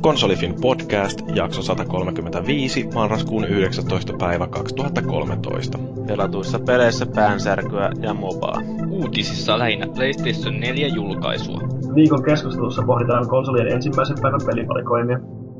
[0.00, 4.12] Konsolifin podcast, jakso 135, marraskuun 19.
[4.18, 5.78] päivä 2013.
[6.06, 8.62] Pelatuissa peleissä päänsärkyä ja mobaa.
[8.90, 11.60] Uutisissa lähinnä PlayStation 4 julkaisua.
[11.94, 15.18] Viikon keskustelussa pohditaan konsolien ensimmäisen päivän pelivalikoimia.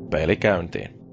[0.09, 1.04] Peli käyntiin.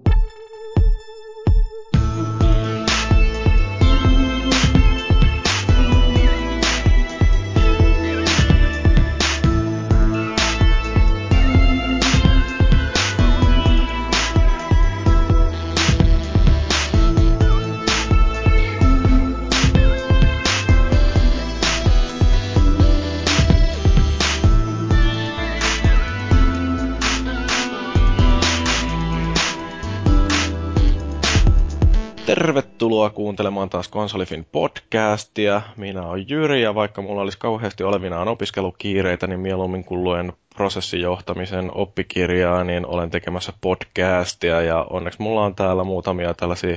[32.92, 35.62] Tervetuloa kuuntelemaan taas Konsolifin podcastia.
[35.76, 41.70] Minä olen Jyri ja vaikka mulla olisi kauheasti olevinaan opiskelukiireitä, niin mieluummin kun luen prosessijohtamisen
[41.74, 46.76] oppikirjaa, niin olen tekemässä podcastia ja onneksi mulla on täällä muutamia tällaisia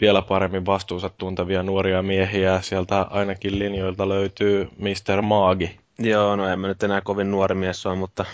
[0.00, 2.60] vielä paremmin vastuunsa tuntevia nuoria miehiä.
[2.60, 5.22] Sieltä ainakin linjoilta löytyy Mr.
[5.22, 5.78] Maagi.
[5.98, 8.24] Joo, no en mä nyt enää kovin nuori mies ole, mutta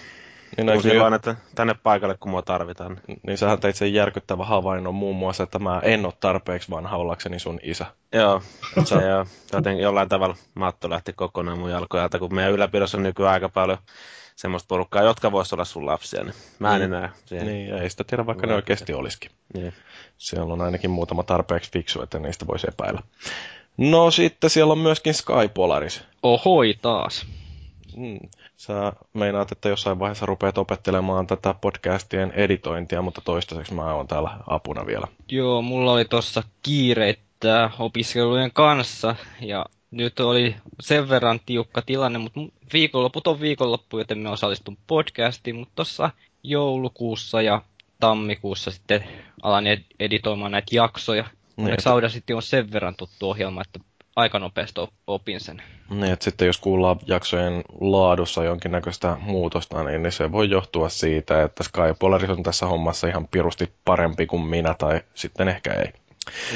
[0.57, 3.01] Niin, eikö- vaan, että tänne paikalle, kun mua tarvitaan.
[3.27, 7.39] niin sähän teit sen järkyttävä havainnon muun muassa, että mä en ole tarpeeksi vanha ollakseni
[7.39, 7.87] sun isä.
[8.13, 8.43] Joo,
[8.85, 9.27] se joo.
[9.53, 13.79] Joten jollain tavalla matto lähti kokonaan mun jalkojalta, kun meidän ylläpidossa on nykyään aika paljon
[14.37, 16.85] semmoista porukkaa, jotka vois olla sun lapsia, niin mä en Mm.
[16.85, 17.47] enää siihen.
[17.47, 19.31] Niin, ei sitä tiedä, vaikka ne Vai- oikeasti olisikin.
[19.55, 19.73] Niin.
[20.19, 23.03] Siellä on ainakin muutama tarpeeksi fiksu, että niistä voisi epäillä.
[23.77, 26.03] No sitten siellä on myöskin Sky Polaris.
[26.23, 27.27] Ohoi taas.
[27.97, 28.19] Mm.
[28.57, 34.31] Sä meinaat, että jossain vaiheessa rupeat opettelemaan tätä podcastien editointia, mutta toistaiseksi mä oon täällä
[34.47, 35.07] apuna vielä.
[35.29, 42.41] Joo, mulla oli tossa kiireitä opiskelujen kanssa ja nyt oli sen verran tiukka tilanne, mutta
[42.73, 46.11] viikonloput on viikonloppu, joten me osallistun podcastiin, mutta tossa
[46.43, 47.63] joulukuussa ja
[48.01, 49.05] tammikuussa sitten
[49.43, 51.25] alan ed- editoimaan näitä jaksoja.
[51.57, 53.81] Onneksi Audacity on sen verran tuttu ohjelma, että
[54.17, 55.63] aika nopeasti op- opin sen.
[55.91, 61.43] Niin, että sitten jos kuullaan jaksojen laadussa jonkinnäköistä muutosta, niin, niin se voi johtua siitä,
[61.43, 65.93] että Sky Polaris on tässä hommassa ihan pirusti parempi kuin minä, tai sitten ehkä ei.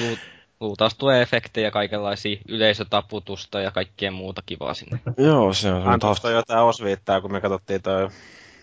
[0.00, 0.16] Lu-
[0.60, 5.00] Luultavasti tulee efektejä, kaikenlaisia yleisötaputusta ja kaikkea muuta kivaa sinne.
[5.16, 6.20] Joo, se on taas...
[6.20, 8.09] toi jotain osviittaa, kun me katsottiin toi,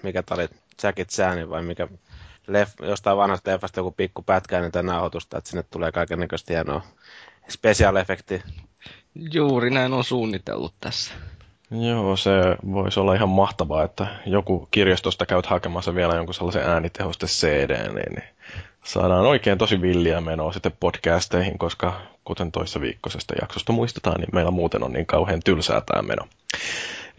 [0.03, 0.47] mikä tää oli,
[0.83, 1.87] Jackie Chan vai mikä,
[2.47, 6.53] leff, jostain vanhasta leffasta joku pikku pätkä ennen tätä nauhoitusta, että sinne tulee kaiken näköistä
[6.53, 6.81] hienoa
[7.49, 8.43] special efektiä.
[9.33, 11.13] Juuri näin on suunnitellut tässä.
[11.71, 12.31] Joo, se
[12.71, 18.13] voisi olla ihan mahtavaa, että joku kirjastosta käyt hakemassa vielä jonkun sellaisen äänitehoste CD, niin,
[18.15, 18.23] niin
[18.83, 24.51] saadaan oikein tosi villiä menoa sitten podcasteihin, koska kuten toissa viikkoisesta jaksosta muistetaan, niin meillä
[24.51, 26.27] muuten on niin kauhean tylsää tämä meno.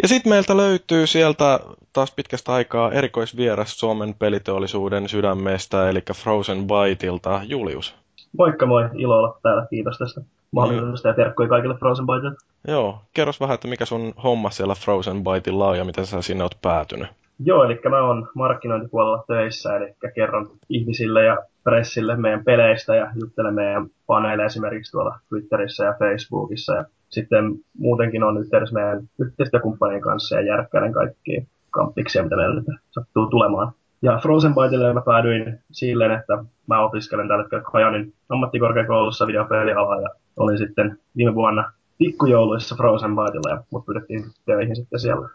[0.03, 1.61] Ja sitten meiltä löytyy sieltä
[1.93, 7.95] taas pitkästä aikaa erikoisvieras Suomen peliteollisuuden sydämestä, eli Frozen Byteilta Julius.
[8.39, 9.67] Moikka moi, ilo olla täällä.
[9.71, 10.21] Kiitos tästä
[10.51, 12.37] mahdollisuudesta ja terkkuja kaikille Frozen Byteille.
[12.69, 16.45] Joo, kerros vähän, että mikä sun homma siellä Frozen Byteilla on ja miten sä sinne
[16.45, 17.09] oot päätynyt.
[17.45, 23.55] Joo, eli mä oon markkinointipuolella töissä, eli kerron ihmisille ja pressille meidän peleistä ja juttelen
[23.55, 26.75] meidän paneille esimerkiksi tuolla Twitterissä ja Facebookissa.
[26.75, 27.45] Ja sitten
[27.79, 33.73] muutenkin on yhteydessä meidän yhteistyökumppanien kanssa ja järkkäilen kaikkia kampiksia, mitä meillä sattuu tulemaan.
[34.03, 40.09] Ja Frozen Byteille mä päädyin silleen, että mä opiskelen tällä hetkellä Kajanin ammattikorkeakoulussa videopelialaa ja
[40.37, 45.29] olin sitten viime vuonna pikkujouluissa Frozen Byteilla ja mut pyydettiin töihin sitten siellä.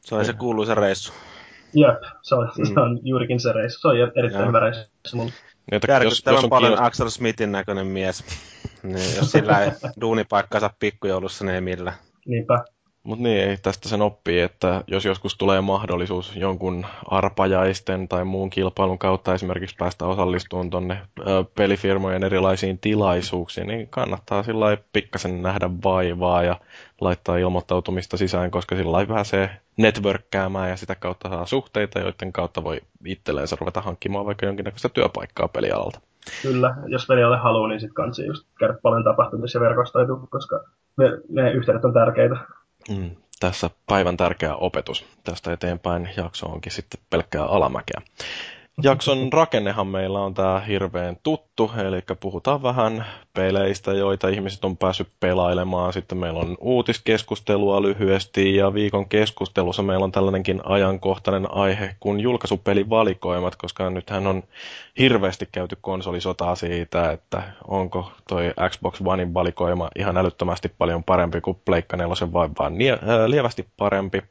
[0.00, 1.12] Se oli se kuuluisa reissu.
[1.74, 2.64] Jep, se on, mm.
[2.64, 3.80] se on juurikin se reissu.
[3.80, 4.46] Se on erittäin Joo.
[4.48, 5.30] hyvä reissu mulle.
[5.30, 8.24] Niin, että jos, jos Järkyttävän on paljon kiinnost- Axel Smithin näköinen mies.
[8.82, 9.70] Niin, jos sillä ei
[10.00, 11.96] duunipaikkansa pikkujoulussa, niin ei millään.
[12.26, 12.64] Niinpä.
[13.08, 18.98] Mutta niin, tästä sen oppii, että jos joskus tulee mahdollisuus jonkun arpajaisten tai muun kilpailun
[18.98, 20.98] kautta esimerkiksi päästä osallistumaan tuonne
[21.54, 26.56] pelifirmojen erilaisiin tilaisuuksiin, niin kannattaa sillä pikkasen nähdä vaivaa ja
[27.00, 32.80] laittaa ilmoittautumista sisään, koska sillä pääsee networkkäämään ja sitä kautta saa suhteita, joiden kautta voi
[33.04, 36.00] itselleensä ruveta hankkimaan vaikka jonkinnäköistä työpaikkaa pelialalta.
[36.42, 40.64] Kyllä, jos veli ole haluaa, niin sitten kansi just käydä paljon tapahtumissa ja verkostoitua, koska
[40.96, 42.36] ne, ne yhteydet on tärkeitä.
[42.88, 45.04] Mm, tässä päivän tärkeä opetus.
[45.24, 48.02] Tästä eteenpäin jakso onkin sitten pelkkää alamäkeä.
[48.82, 55.08] Jakson rakennehan meillä on tämä hirveän tuttu, eli puhutaan vähän peleistä, joita ihmiset on päässyt
[55.20, 55.92] pelailemaan.
[55.92, 63.56] Sitten meillä on uutiskeskustelua lyhyesti ja viikon keskustelussa meillä on tällainenkin ajankohtainen aihe kuin julkaisupelivalikoimat,
[63.56, 64.42] koska nythän on
[64.98, 71.60] hirveästi käyty konsolisotaa siitä, että onko toi Xbox Onein valikoima ihan älyttömästi paljon parempi kuin
[71.64, 72.74] Pleikka 4 vai vaan
[73.06, 74.22] ää, lievästi parempi.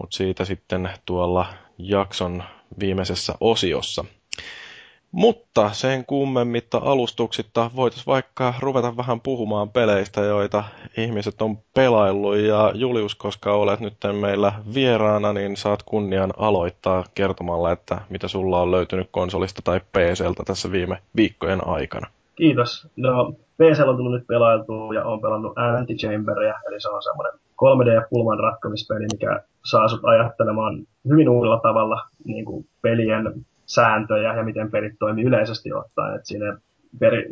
[0.00, 1.46] Mutta siitä sitten tuolla
[1.78, 2.42] jakson
[2.80, 4.04] viimeisessä osiossa.
[5.12, 10.64] Mutta sen kummemmitta alustuksitta voitaisiin vaikka ruveta vähän puhumaan peleistä, joita
[10.96, 12.36] ihmiset on pelaillut.
[12.36, 18.62] Ja Julius, koska olet nyt meillä vieraana, niin saat kunnian aloittaa kertomalla, että mitä sulla
[18.62, 22.06] on löytynyt konsolista tai PCltä tässä viime viikkojen aikana.
[22.34, 22.88] Kiitos.
[22.96, 27.32] No, PC on tullut nyt pelailtua ja on pelannut Antichamberia, eli se on semmoinen
[27.62, 29.40] 3D-pulman ratkamispeli, mikä
[29.70, 35.72] saa sut ajattelemaan hyvin uudella tavalla niin kuin pelien sääntöjä ja miten pelit toimii yleisesti
[35.72, 36.16] ottaen.
[36.16, 36.58] Et siinä
[37.00, 37.28] peri,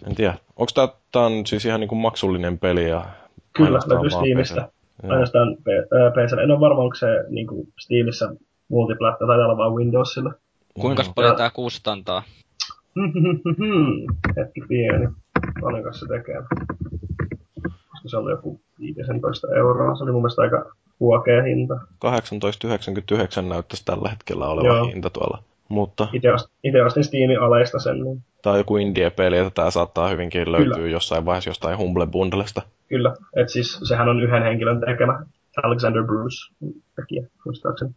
[0.06, 0.34] en tiedä.
[0.56, 3.04] Onko tämä, tämä on siis ihan niin kuin maksullinen peli ja
[3.52, 4.68] Kyllä, löytyy Steamista.
[5.02, 6.32] Ainoastaan PC.
[6.42, 8.34] En ole varma, onko se niin kuin Steamissa
[8.68, 10.32] multiplatta tai olla vaan Windowsilla.
[10.80, 12.22] Kuinka paljon tämä kustantaa?
[14.36, 15.08] Hetki pieni.
[15.60, 16.42] Paljonko se tekee?
[17.62, 19.94] Koska se oli joku 15 euroa.
[19.94, 21.74] Se oli mun mielestä aika huokea hinta.
[21.74, 24.86] 18,99 näyttäisi tällä hetkellä olevan Joo.
[24.86, 25.42] hinta tuolla.
[25.68, 26.08] Mutta...
[26.64, 28.00] Itse ostin Steamin aleista sen.
[28.02, 28.22] Niin...
[28.46, 30.88] On joku indie-peli, että tämä saattaa hyvinkin löytyä Kyllä.
[30.88, 32.62] jossain vaiheessa jostain Humble Bundlesta.
[32.88, 35.22] Kyllä, että siis sehän on yhden henkilön tekemä
[35.62, 36.54] Alexander Bruce
[36.96, 37.90] tekijä, muistaakseni.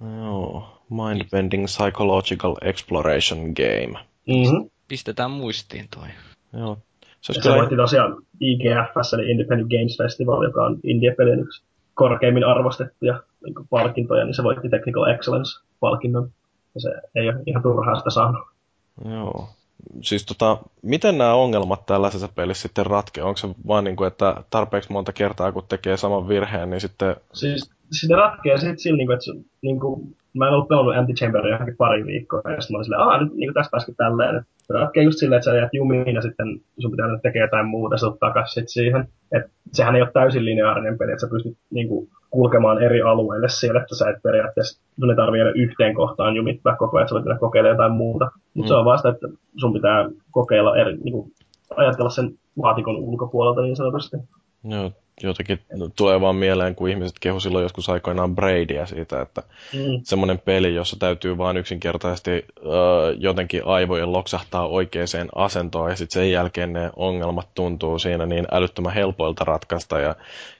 [0.00, 3.98] Joo, Mind-Bending Psychological Exploration Game.
[4.26, 4.70] Mm-hmm.
[4.88, 6.08] Pistetään muistiin toi.
[6.52, 6.78] Joo.
[7.20, 7.56] Se, se kyllä...
[7.56, 11.62] voitti tosiaan IGFS, eli Independent Games Festival, joka on indie-pelin yksi
[11.94, 16.30] korkeimmin arvostettuja niin palkintoja, niin se voitti Technical Excellence-palkinnon.
[16.74, 18.46] Ja se ei ole ihan turhaa sitä saanut.
[19.04, 19.48] Joo.
[20.02, 23.24] Siis tota, miten nämä ongelmat tällaisessa pelissä sitten ratkee?
[23.24, 27.16] Onko se vaan niin kuin, että tarpeeksi monta kertaa kun tekee saman virheen, niin sitten...
[27.32, 27.70] Siis,
[28.08, 31.54] ne ratkee sitten sillä, niin kuin, että se, niin kuin, mä en ollut pelannut Antichamberia
[31.54, 34.44] johonkin pari viikkoa, ja sitten mä olin silleen, aah, nyt niin tästä pääsikin tälleen.
[34.66, 37.66] Se ratkee just silleen, että sä jäät jumiin, ja sitten sun pitää nyt tekee jotain
[37.66, 39.08] muuta, sä takaisin siihen.
[39.32, 39.42] Et
[39.72, 43.80] sehän ei ole täysin lineaarinen peli, että sä pystyt niin kuin, kulkemaan eri alueille siellä,
[43.80, 47.40] että sä et periaatteessa, sun ei tarvitse yhteen kohtaan jumittaa koko ajan, että sä voit
[47.40, 48.30] kokeilemaan jotain muuta.
[48.54, 48.68] Mutta mm.
[48.68, 51.32] se on vasta, että sun pitää kokeilla eri, niin kuin,
[51.76, 54.16] ajatella sen laatikon ulkopuolelta niin sanotusti.
[54.64, 55.60] Joo, jotenkin
[55.96, 59.42] tulee vaan mieleen, kun ihmiset kehu silloin joskus aikoinaan Bradyä siitä, että
[59.72, 60.00] mm.
[60.04, 62.72] semmoinen peli, jossa täytyy vaan yksinkertaisesti uh,
[63.18, 68.94] jotenkin aivojen loksahtaa oikeaan asentoon ja sitten sen jälkeen ne ongelmat tuntuu siinä niin älyttömän
[68.94, 70.14] helpoilta ratkaista ja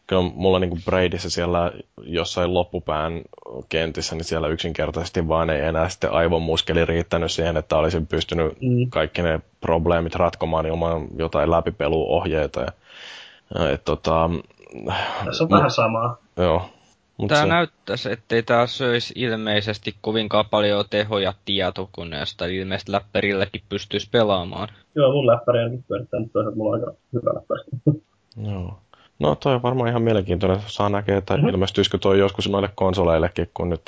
[0.06, 1.72] kyllä mulla niin Bradyssä siellä
[2.02, 3.22] jossain loppupään
[3.68, 8.90] kentissä, niin siellä yksinkertaisesti vaan ei enää sitten aivomuskeli riittänyt siihen, että olisin pystynyt mm.
[8.90, 12.72] kaikki ne probleemit ratkomaan ilman jotain läpipeluohjeita ja
[13.72, 14.30] et, tota,
[15.24, 16.16] Tässä on vähän samaa.
[16.36, 16.62] Joo.
[17.16, 17.46] Mut tämä se...
[17.46, 24.68] näyttäisi, ettei tämä söisi ilmeisesti kovinkaan paljon tehoja tietokoneesta, ilmeisesti läppärillekin pystyisi pelaamaan.
[24.94, 27.62] Joo, mun läppäri on pyörittänyt toisaalta mulla on aika hyvä läppäri.
[28.50, 28.78] Joo.
[29.18, 30.60] No toi on varmaan ihan mielenkiintoinen.
[30.66, 31.48] Saa näkeä, että mm-hmm.
[31.48, 33.82] ilmestyisikö toi joskus noille konsoleillekin, kun nyt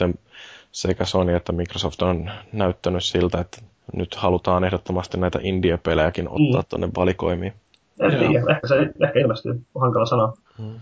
[0.72, 3.58] sekä Sony että Microsoft on näyttänyt siltä, että
[3.92, 6.66] nyt halutaan ehdottomasti näitä indie-pelejäkin ottaa mm.
[6.68, 7.52] tuonne valikoimiin.
[8.00, 10.37] En tiedä, ehkä se ehkä ilmestyy, on hankala sanoa.
[10.59, 10.81] Hmm.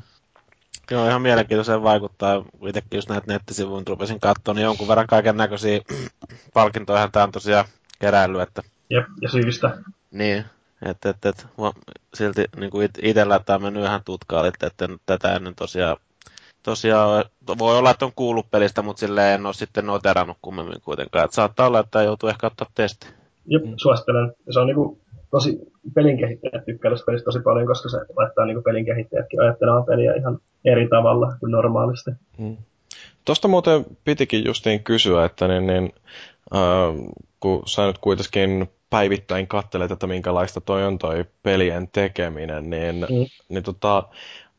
[0.91, 2.45] Joo, ihan mielenkiintoisen vaikuttaa.
[2.67, 5.81] Itsekin just näitä nettisivuja rupesin katsoa, niin jonkun verran kaiken näköisiä
[6.55, 7.65] palkintoja tämä on tosiaan
[7.99, 8.41] keräily.
[8.41, 8.63] Että...
[8.91, 9.79] Jep, ja syystä.
[10.11, 10.45] Niin.
[10.83, 11.47] Et, et, et,
[12.15, 15.97] silti niin kuin itsellä tämä on mennyt ihan tutkaalle, että, että tätä ennen tosiaan,
[16.63, 17.25] tosiaan
[17.59, 21.25] voi olla, että on kuullut pelistä, mutta sille en ole sitten noterannut kummemmin kuitenkaan.
[21.25, 23.07] Et saattaa olla, että joutuu ehkä ottaa testi.
[23.47, 24.33] Jep, suosittelen.
[24.51, 24.99] Se on niinku
[25.37, 25.59] tosi
[25.95, 30.15] pelin kehittäjät tykkää tästä pelistä tosi paljon, koska se laittaa niinku pelin kehittäjätkin ajattelemaan peliä
[30.15, 32.11] ihan eri tavalla kuin normaalisti.
[32.39, 32.57] Hmm.
[33.25, 35.93] Tuosta muuten pitikin justiin kysyä, että niin, niin,
[36.55, 42.95] äh, kun sä nyt kuitenkin päivittäin katselet, että minkälaista toi on toi pelien tekeminen, niin,
[42.95, 43.27] mm.
[43.49, 44.03] niin tota,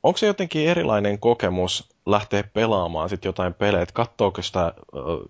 [0.04, 4.74] onko se jotenkin erilainen kokemus lähteä pelaamaan sit jotain pelejä, että katsoako sitä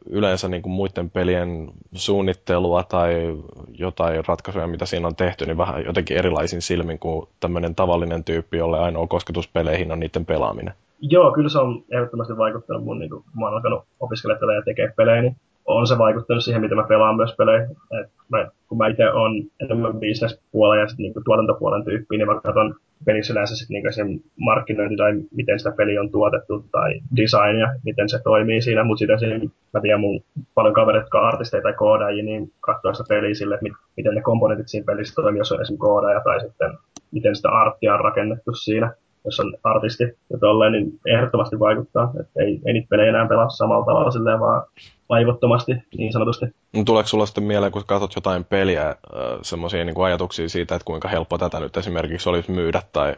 [0.09, 3.37] yleensä niin kuin muiden pelien suunnittelua tai
[3.77, 8.57] jotain ratkaisuja, mitä siinä on tehty, niin vähän jotenkin erilaisin silmin kuin tämmöinen tavallinen tyyppi,
[8.57, 10.73] jolle ainoa kosketuspeleihin on niiden pelaaminen?
[11.01, 14.93] Joo, kyllä se on ehdottomasti vaikuttanut mun, niin kun mä oon alkanut opiskella ja tekee
[14.95, 15.35] pelejä, niin
[15.67, 17.63] on se vaikuttanut siihen, miten mä pelaan myös pelejä.
[18.01, 22.41] Et mä, kun mä itse on enemmän business-puolen ja sit niinku tuotantopuolen tyyppi, niin mä
[22.41, 27.59] katson pelissä yleensä sit niinku sen markkinointi tai miten sitä peli on tuotettu tai design
[27.59, 28.83] ja miten se toimii siinä.
[28.83, 29.39] Mutta sitten siinä,
[29.73, 30.23] mä tiedän mun
[30.55, 34.67] paljon kavereita, jotka artisteja tai koodaajia, niin katsoo sitä peliä sille, että miten ne komponentit
[34.67, 36.77] siinä pelissä toimii, jos on esimerkiksi koodaaja tai sitten
[37.11, 38.93] miten sitä arttia on rakennettu siinä
[39.25, 42.13] jos on artisti ja tolleen, niin ehdottomasti vaikuttaa.
[42.19, 44.63] Että ei, ei niitä pelejä enää pelaa samalla tavalla silleen vaan
[45.09, 46.45] vaivottomasti, niin sanotusti.
[46.73, 48.95] No, tuleeko sulla sitten mieleen, kun katsot jotain peliä, äh,
[49.41, 53.15] semmoisia niin ajatuksia siitä, että kuinka helppo tätä nyt esimerkiksi olisi myydä tai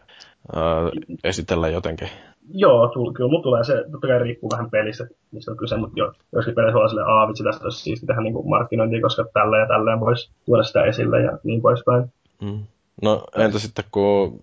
[0.57, 2.09] äh, esitellä jotenkin?
[2.53, 5.99] Joo, tull, kyllä mulla tulee se, totta kai riippuu vähän pelistä, mistä on kyse, mutta
[5.99, 9.57] jo, joskin peleissä on silleen, aah vitsi, tästä olisi siisti tehdä niin markkinointia, koska tällä
[9.57, 12.03] ja tälleen voisi tuoda sitä esille ja niin poispäin.
[12.41, 12.63] Mm.
[13.01, 14.39] No entä sitten kun,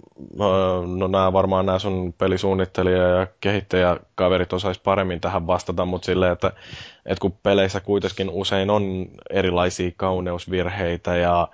[0.99, 6.53] no nämä varmaan nämä sun pelisuunnittelija ja kehittäjäkaverit osais paremmin tähän vastata, mutta silleen, että,
[7.07, 11.49] että kun peleissä kuitenkin usein on erilaisia kauneusvirheitä ja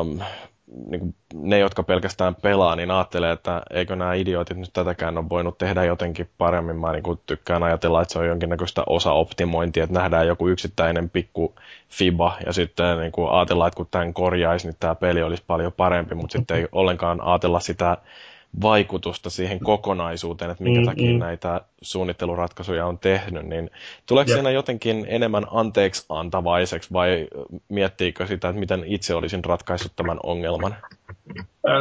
[0.00, 0.20] um,
[0.66, 5.28] niin kuin ne, jotka pelkästään pelaa, niin ajattelee, että eikö nämä idiootit nyt tätäkään ole
[5.28, 6.80] voinut tehdä jotenkin paremmin.
[6.80, 11.54] Mä niin kuin tykkään ajatella, että se on jonkinnäköistä osa-optimointia, että nähdään joku yksittäinen pikku
[11.88, 15.72] fiba ja sitten niin kuin ajatellaan, että kun tämän korjaisi, niin tämä peli olisi paljon
[15.72, 17.96] parempi, mutta sitten ei ollenkaan ajatella sitä
[18.62, 21.18] vaikutusta siihen kokonaisuuteen, että minkä mm, takia mm.
[21.18, 23.70] näitä suunnitteluratkaisuja on tehnyt, niin
[24.06, 24.36] tuleeko yeah.
[24.36, 27.28] siinä jotenkin enemmän anteeksi antavaiseksi vai
[27.68, 30.76] miettiikö sitä, että miten itse olisin ratkaissut tämän ongelman?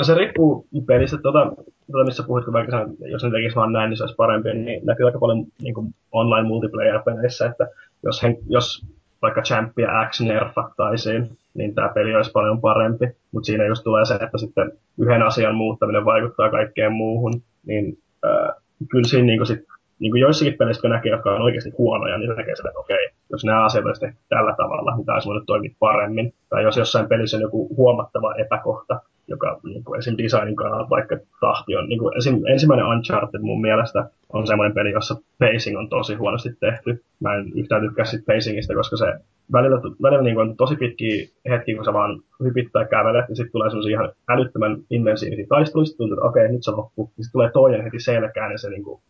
[0.02, 1.52] Se riippuu pelistä, tuota,
[1.92, 5.06] tuota missä puhuit, vaikka jos ne tekisi vaan näin, niin se olisi parempi, niin näkyy
[5.06, 7.68] aika paljon niin kuin online multiplayer-peleissä, että
[8.04, 8.86] jos, hen, jos
[9.22, 13.06] vaikka Champia X nerfattaisiin, niin tämä peli olisi paljon parempi.
[13.32, 17.34] Mutta siinä just tulee se, että sitten yhden asian muuttaminen vaikuttaa kaikkeen muuhun.
[17.66, 18.56] Niin äh,
[18.92, 19.60] kyllä siinä niin sit,
[20.00, 23.10] niin kuin joissakin peleissä, kun näkee, jotka on oikeasti huonoja, niin näkee sitä, että okei,
[23.30, 26.34] jos nämä asiat olisi tehty tällä tavalla, niin tämä olisi voinut toimia paremmin.
[26.50, 30.16] Tai jos jossain pelissä on joku huomattava epäkohta, joka niin kuin esim.
[30.18, 32.40] designin kannalta vaikka tahti on, niin kuin esim.
[32.48, 37.04] ensimmäinen Uncharted mun mielestä on semmoinen peli, jossa pacing on tosi huonosti tehty.
[37.20, 39.14] Mä en yhtään tykkää siitä pacingista, koska se
[39.52, 43.70] välillä, välillä niin kuin tosi pitkiä hetkiä, kun sä vaan hypittää kävelet, ja sitten tulee
[43.70, 47.12] semmoisia ihan älyttömän intensiivisiä taisteluja, sitten tuntuu, että okei, okay, nyt se loppuu.
[47.18, 49.02] Ja sitten tulee toinen heti selkään, ja se niin kuin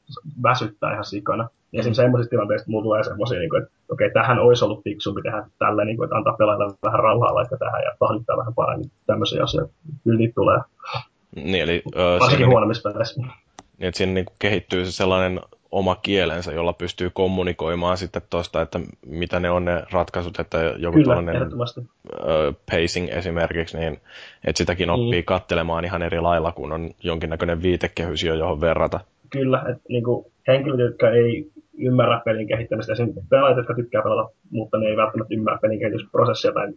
[0.43, 1.49] väsyttää ihan sikana.
[1.71, 4.83] Ja esimerkiksi semmoisista tilanteista mulla tulee semmoisia, niin kuin, että okei, okay, tähän olisi ollut
[4.83, 8.53] fiksumpi tehdä tälleen, niin kuin, että antaa pelailla vähän rauhaa laittaa tähän ja tahdittaa vähän
[8.53, 8.91] paremmin.
[9.07, 9.73] Tämmöisiä asioita.
[10.03, 10.59] Kyllä niitä tulee.
[11.35, 13.21] Niin, eli, uh, Varsinkin huonommissa peleissä.
[13.21, 13.31] Niin,
[13.79, 15.39] että siinä niin kuin kehittyy se sellainen
[15.71, 20.97] oma kielensä, jolla pystyy kommunikoimaan sitten tuosta, että mitä ne on ne ratkaisut, että joku
[20.97, 21.85] Kyllä, tällainen uh,
[22.71, 23.93] pacing esimerkiksi, niin
[24.47, 24.93] että sitäkin mm.
[24.93, 25.25] oppii mm.
[25.25, 28.99] kattelemaan ihan eri lailla, kun on jonkinnäköinen viitekehys jo, johon verrata.
[29.29, 32.93] Kyllä, että niin kuin henkilöt, jotka ei ymmärrä pelin kehittämistä.
[32.93, 36.67] Esimerkiksi pelaajat, jotka tykkää pelata, mutta ne ei välttämättä ymmärrä pelin kehitysprosessia tai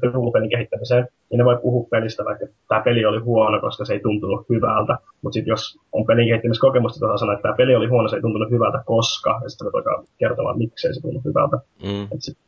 [0.00, 3.84] se kuuluu pelin kehittämiseen, niin ne voi puhua pelistä, vaikka tämä peli oli huono, koska
[3.84, 4.98] se ei tuntunut hyvältä.
[5.22, 8.22] Mutta sitten jos on pelin kehittämiskokemusta, tota sanoa, että tämä peli oli huono, se ei
[8.22, 11.56] tuntunut hyvältä, koska, ja sitten voidaan kertomaan, miksei se tunnu hyvältä.
[11.82, 12.02] Mm.
[12.02, 12.38] Että sit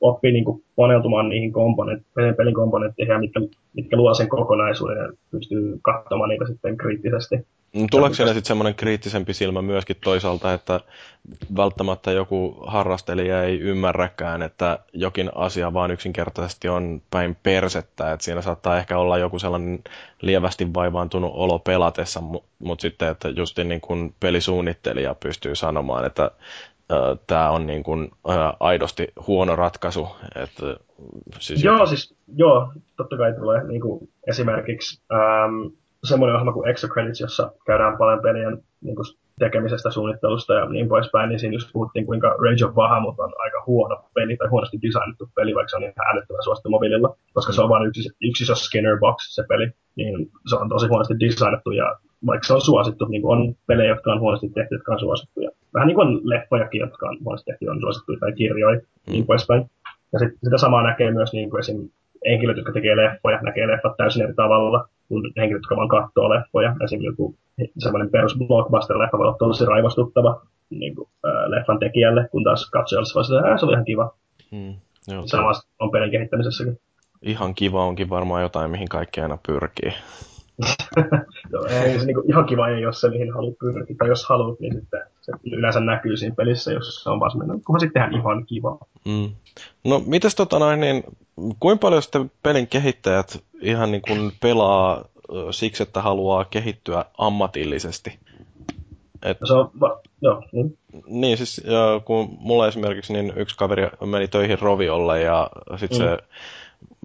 [0.00, 3.40] oppii niinku paneutumaan niihin komponent, pelin, pelin komponentteihin, mitkä,
[3.74, 7.36] mitkä luo sen kokonaisuuden ja pystyy katsomaan niitä sitten kriittisesti.
[7.76, 10.80] Mm, tuleeko siellä sitten semmoinen kriittisempi silmä myöskin toisaalta, että
[11.56, 13.58] välttämättä joku harrastelija ei
[14.12, 19.38] ymmärräkään, että jokin asia vaan yksinkertaisesti on päin persettä, että siinä saattaa ehkä olla joku
[19.38, 19.84] sellainen
[20.22, 26.30] lievästi vaivaantunut olo pelatessa, mutta mut sitten, että just niin kuin pelisuunnittelija pystyy sanomaan, että
[27.26, 28.10] tämä on niin kuin,
[28.60, 30.08] aidosti huono ratkaisu.
[30.34, 30.76] Että,
[31.38, 35.72] siis joo, siis joo, totta kai tulee niin kuin esimerkiksi äm,
[36.04, 39.06] semmoinen ohjelma kuin Extra Credits, jossa käydään paljon pelien niin kuin
[39.38, 43.62] tekemisestä, suunnittelusta ja niin poispäin, niin siinä just puhuttiin, kuinka Rage of Bahamut on aika
[43.66, 47.62] huono peli tai huonosti designattu peli, vaikka se on ihan älyttömän suosittu mobiililla, koska se
[47.62, 51.70] on vain yksi, yksi iso Skinner box se peli, niin se on tosi huonosti designattu
[51.70, 51.96] ja
[52.26, 55.50] vaikka se on suosittu, niin on pelejä, jotka on huonosti tehty, jotka on suosittuja.
[55.74, 59.12] Vähän niin kuin on leffojakin, jotka on huonosti tehty, on suosittuja tai kirjoja, mm.
[59.12, 59.70] niin poispäin.
[60.12, 61.88] Ja sit, sitä samaa näkee myös niin kuin esim.
[62.26, 66.76] henkilöt, jotka tekee leffoja, näkee leffat täysin eri tavalla kuin henkilöt, jotka vaan katsoo leffoja.
[66.84, 67.34] Esimerkiksi joku
[67.78, 70.40] semmoinen perus blockbuster-leffa voi olla tosi raivostuttava
[70.70, 74.14] niin kuin, äh, leffan tekijälle, kun taas katsojalle se voi että se oli ihan kiva.
[74.50, 74.74] Mm,
[75.26, 76.78] Sama on pelin kehittämisessäkin.
[77.22, 79.92] Ihan kiva onkin varmaan jotain, mihin kaikki aina pyrkii.
[81.52, 83.96] Joo, ei se niinku, ihan kiva ei ole se, mihin haluat pyrkiä.
[83.98, 87.64] Tai jos haluat, niin sitten se yleensä näkyy siinä pelissä, jos se on vaan semmoinen,
[87.64, 88.78] kunhan sitten tehdään ihan kiva.
[89.04, 89.30] Mm.
[89.84, 91.04] No, mitäs tota noin, niin
[91.60, 95.04] kuinka paljon sitten pelin kehittäjät ihan niin kuin pelaa
[95.50, 98.18] siksi, että haluaa kehittyä ammatillisesti?
[99.22, 99.40] Et...
[99.40, 100.78] No se on, va- joo, niin.
[101.06, 101.62] Niin, siis
[102.04, 106.04] kun mulla esimerkiksi niin yksi kaveri meni töihin Roviolle ja sitten mm.
[106.04, 106.18] se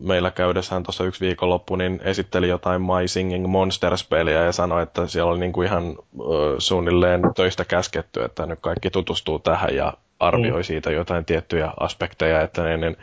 [0.01, 5.31] meillä käydessään tuossa yksi viikonloppu, niin esitteli jotain My Singing Monsters-peliä ja sanoi, että siellä
[5.31, 10.63] oli niinku ihan ö, suunnilleen töistä käsketty, että nyt kaikki tutustuu tähän ja arvioi mm.
[10.63, 12.98] siitä jotain tiettyjä aspekteja, että niin, niin,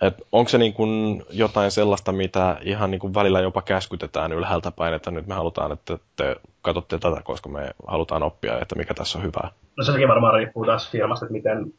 [0.00, 5.10] et onko se niin jotain sellaista, mitä ihan niin välillä jopa käskytetään ylhäältä päin, että
[5.10, 9.24] nyt me halutaan, että te katsotte tätä, koska me halutaan oppia, että mikä tässä on
[9.24, 9.50] hyvää?
[9.76, 11.72] No sekin varmaan riippuu taas firmasta, että miten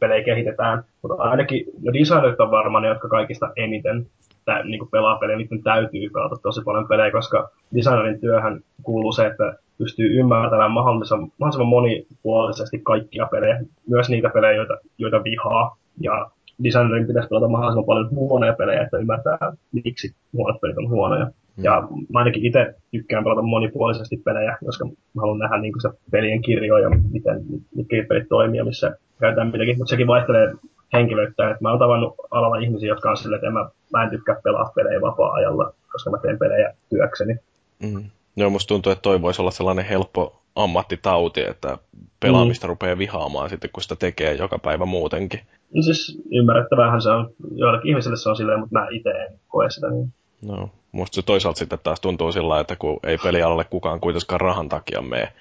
[0.00, 0.84] pelejä kehitetään.
[1.02, 4.06] Mutta ainakin no designerit on varmaan ne, jotka kaikista eniten
[4.44, 9.12] tä, niin kuin pelaa pelejä, niiden täytyy pelata tosi paljon pelejä, koska designerin työhön kuuluu
[9.12, 15.76] se, että pystyy ymmärtämään mahdollisimman, mahdollisimman monipuolisesti kaikkia pelejä, myös niitä pelejä, joita, joita vihaa.
[16.00, 16.30] Ja
[16.64, 19.38] designerin pitäisi pelata mahdollisimman paljon huonoja pelejä, että ymmärtää,
[19.72, 21.24] miksi huonot pelit on huonoja.
[21.24, 21.64] Mm.
[21.64, 26.42] Ja mä ainakin itse tykkään pelata monipuolisesti pelejä, koska mä haluan nähdä niin se pelien
[26.42, 27.42] kirjoja, miten
[27.74, 29.78] mitkä pelit toimii ja missä käytetään mitäkin.
[29.78, 30.54] Mutta sekin vaihtelee
[30.92, 31.50] henkilöitä.
[31.50, 34.72] Että mä oon tavannut alalla ihmisiä, jotka on silleen, että mä, mä en tykkää pelaa
[34.74, 37.36] pelejä vapaa-ajalla, koska mä teen pelejä työkseni.
[37.82, 38.10] Mm.
[38.36, 41.78] Joo, musta tuntuu, että toi voisi olla sellainen helppo ammattitauti, että
[42.20, 42.68] pelaamista mm.
[42.68, 45.40] rupeaa vihaamaan sitten, kun sitä tekee joka päivä muutenkin.
[45.74, 47.30] No siis ymmärrettävähän se on.
[47.54, 50.12] Joillekin ihmisille se on silleen, mutta mä itse en koe sitä niin.
[50.42, 54.68] No, musta se toisaalta sitten taas tuntuu sillä että kun ei pelialalle kukaan kuitenkaan rahan
[54.68, 55.32] takia mene,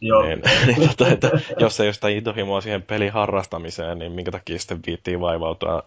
[0.00, 0.22] Joo.
[0.22, 4.58] Niin, niin tota, että jos ei ole sitä intohimoa siihen pelin harrastamiseen, niin minkä takia
[4.58, 5.82] sitten viittii vaivautua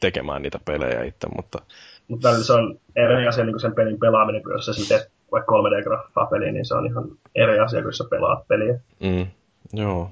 [0.00, 1.58] tekemään niitä pelejä itse, mutta...
[2.08, 6.26] Mutta se on eri asia niin sen pelin pelaaminen, kun jos sä teet vaikka 3D-graffaa
[6.30, 8.78] peliä, niin se on ihan eri asia, kun sä pelaat peliä.
[9.00, 9.26] Mm,
[9.72, 10.10] joo.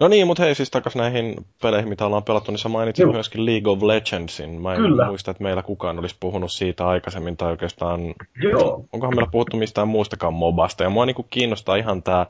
[0.00, 3.12] No niin, mutta hei siis takaisin näihin peleihin, mitä ollaan pelattu, niin sä mainitsit Joo.
[3.12, 4.62] myöskin League of Legendsin.
[4.62, 5.06] Mä en Kyllä.
[5.06, 8.00] muista, että meillä kukaan olisi puhunut siitä aikaisemmin, tai oikeastaan...
[8.42, 8.84] Joo.
[8.92, 12.26] Onkohan meillä puhuttu mistään muustakaan mobasta, ja mua niin kiinnostaa ihan tämä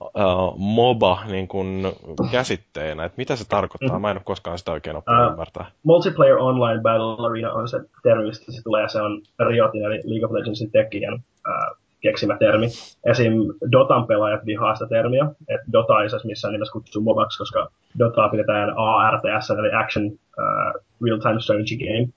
[0.00, 1.92] uh, MOBA niin kuin
[2.32, 3.98] käsitteenä, että mitä se tarkoittaa?
[3.98, 4.02] Mm.
[4.02, 5.66] Mä en ole koskaan sitä oikein oppinut uh, ymmärtää.
[5.82, 10.26] Multiplayer Online Battle Arena on se termi, mistä se tulee, se on Riotin eli League
[10.26, 12.66] of Legendsin tekijän uh, keksimä termi.
[13.04, 13.32] Esim.
[13.72, 18.28] Dotan pelaajat vihaa sitä termiä, että Dota ei saisi missään nimessä kutsua MOBAksi, koska Dotaa
[18.28, 22.08] pidetään ARTS, eli Action uh, Real Time Strategy Game,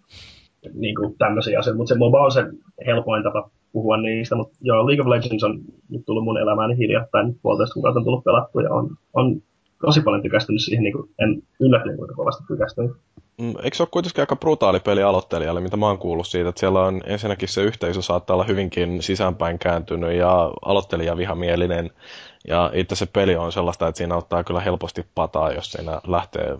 [0.73, 2.45] niin kuin tämmöisiä asioita, mutta se MOBA on se
[2.85, 5.59] helpoin tapa puhua niistä, mutta joo, League of Legends on
[5.89, 9.41] nyt tullut mun elämään hiljattain, puolitoista kuukautta on tullut pelattu ja on, on
[9.81, 12.91] tosi paljon tykästynyt siihen, niin kuin en yllättynyt kuinka kovasti tykästynyt.
[13.41, 16.59] Mm, eikö se ole kuitenkin aika brutaali peli aloittelijalle, mitä mä oon kuullut siitä, että
[16.59, 21.91] siellä on ensinnäkin se yhteisö saattaa olla hyvinkin sisäänpäin kääntynyt ja aloittelija vihamielinen.
[22.47, 26.57] Ja itse se peli on sellaista, että siinä ottaa kyllä helposti pataa, jos siinä lähtee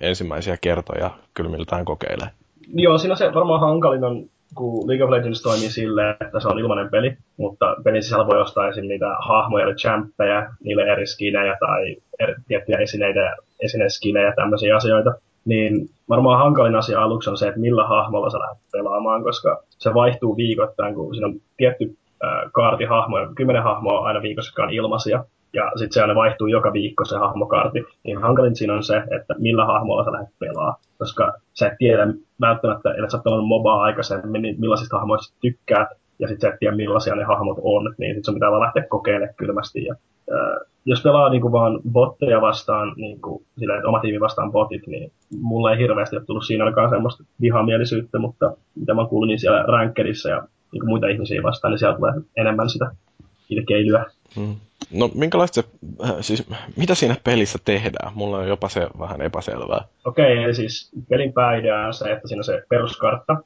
[0.00, 2.32] ensimmäisiä kertoja kylmiltään kokeilemaan.
[2.74, 6.58] Joo, siinä se varmaan hankalin on kun League of Legends toimii silleen, että se on
[6.58, 8.84] ilmainen peli, mutta pelin sisällä voi ostaa esim.
[8.84, 15.14] niitä hahmoja eli champpejä, niille eri skinejä tai eri, tiettyjä esineitä, esineskinejä, tämmöisiä asioita.
[15.44, 19.94] Niin varmaan hankalin asia aluksi on se, että millä hahmolla sä lähdet pelaamaan, koska se
[19.94, 25.24] vaihtuu viikoittain, kun siinä on tietty äh, kaarti hahmoja, kymmenen hahmoa aina viikossakaan ilmaisia,
[25.56, 29.34] ja sitten se aina vaihtuu joka viikko se hahmokartti, niin hankalin siinä on se, että
[29.38, 32.06] millä hahmolla sä lähdet pelaa, koska sä et tiedä
[32.40, 35.88] välttämättä, että sä oot mobaa aikaisemmin, niin millaisista hahmoista tykkäät,
[36.18, 38.82] ja sitten sä et tiedä millaisia ne hahmot on, niin sitten sun pitää vaan lähteä
[38.88, 39.84] kokeilemaan kylmästi.
[39.84, 39.94] Ja,
[40.30, 45.12] ää, jos pelaa niinku vaan botteja vastaan, niinku, sillä että oma tiimi vastaan botit, niin
[45.40, 49.62] mulla ei hirveästi ole tullut siinä aikaan semmoista vihamielisyyttä, mutta mitä mä kuulin, niin siellä
[49.62, 50.42] rankkedissa ja
[50.72, 52.90] niinku muita ihmisiä vastaan, niin siellä tulee enemmän sitä
[53.50, 54.04] ilkeilyä.
[54.36, 54.56] Hmm.
[54.92, 55.68] No minkälaista se,
[56.04, 58.12] äh, siis mitä siinä pelissä tehdään?
[58.14, 59.84] Mulla on jopa se vähän epäselvää.
[60.04, 63.36] Okei, okay, siis pelin pääidea on se, että siinä on se peruskartta,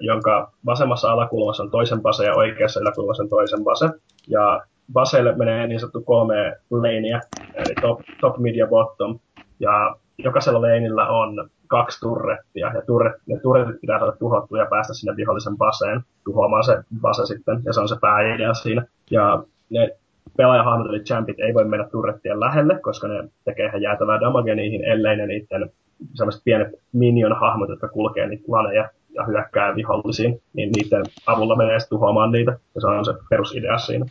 [0.00, 3.88] jonka vasemmassa alakulmassa on toisen base ja oikeassa yläkulmassa on toisen base.
[4.28, 4.62] Ja
[4.92, 7.20] baseille menee niin sanottu kolme leiniä,
[7.54, 9.18] eli top, top, mid ja bottom.
[9.60, 14.94] Ja jokaisella leinillä on kaksi turrettia, ja turret, ne turretit pitää saada tuhottua ja päästä
[14.94, 18.86] sinne vihollisen baseen tuhoamaan se base sitten, ja se on se pääidea siinä.
[19.10, 19.96] Ja ne
[20.38, 24.84] pelaajahahmot eli champit ei voi mennä turrettien lähelle, koska ne tekee ihan jäätävää damagea niihin,
[24.84, 25.70] ellei ne niiden
[26.14, 32.32] sellaiset pienet minion-hahmot, jotka kulkee niitä laneja ja hyökkää vihollisiin, niin niiden avulla menee tuhoamaan
[32.32, 34.06] niitä, ja se on se perusidea siinä.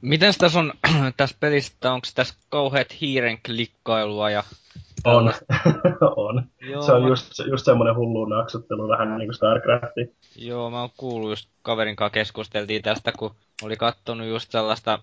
[0.00, 0.72] Miten tässä on
[1.16, 4.42] tässä pelistä, onko tässä kauheat hiiren klikkailua ja
[5.04, 5.32] on.
[6.16, 6.42] on.
[6.70, 7.08] Joo, se on mä...
[7.08, 10.16] just, just semmoinen hullu naksuttelu, vähän niin kuin StarCrafti.
[10.36, 13.30] Joo, mä oon kuullut just kaverin kanssa keskusteltiin tästä, kun
[13.62, 14.98] oli kattonut just sellaista,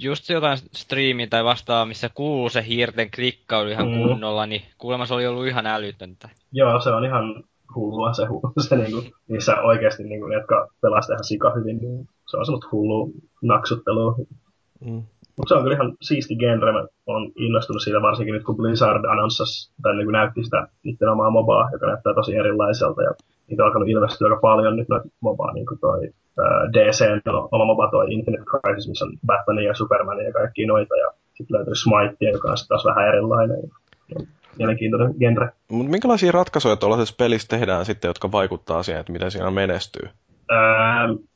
[0.00, 4.02] just jotain striimiä tai vastaa, missä kuuluu se hiirten klikkailu ihan mm.
[4.02, 6.28] kunnolla, niin kuulemma se oli ollut ihan älytöntä.
[6.52, 8.22] Joo, se on ihan hullua se,
[8.68, 13.12] se niinku, niissä oikeasti niinku, jotka pelaa ihan sika hyvin, niin se on semmoista hullu
[13.42, 14.26] naksuttelu.
[14.80, 15.02] Mm.
[15.40, 16.72] Mutta se on kyllä ihan siisti genre.
[16.72, 21.30] Mä oon innostunut siitä varsinkin nyt, kun Blizzard annonsas, tai niin näytti sitä niiden omaa
[21.30, 23.02] mobaa, joka näyttää tosi erilaiselta.
[23.02, 23.12] Ja
[23.48, 27.00] niitä on alkanut ilmestyä aika paljon nyt noita mobaa, niin kuin toi uh, DC,
[27.52, 30.96] oma moba toi Infinite Crisis, missä on Batman ja Superman ja kaikki noita.
[30.96, 33.58] Ja sitten löytyy Smite, joka on taas vähän erilainen.
[34.58, 35.48] Mielenkiintoinen genre.
[35.70, 40.08] Mutta minkälaisia ratkaisuja tuollaisessa pelissä tehdään sitten, jotka vaikuttaa siihen, että miten siinä menestyy?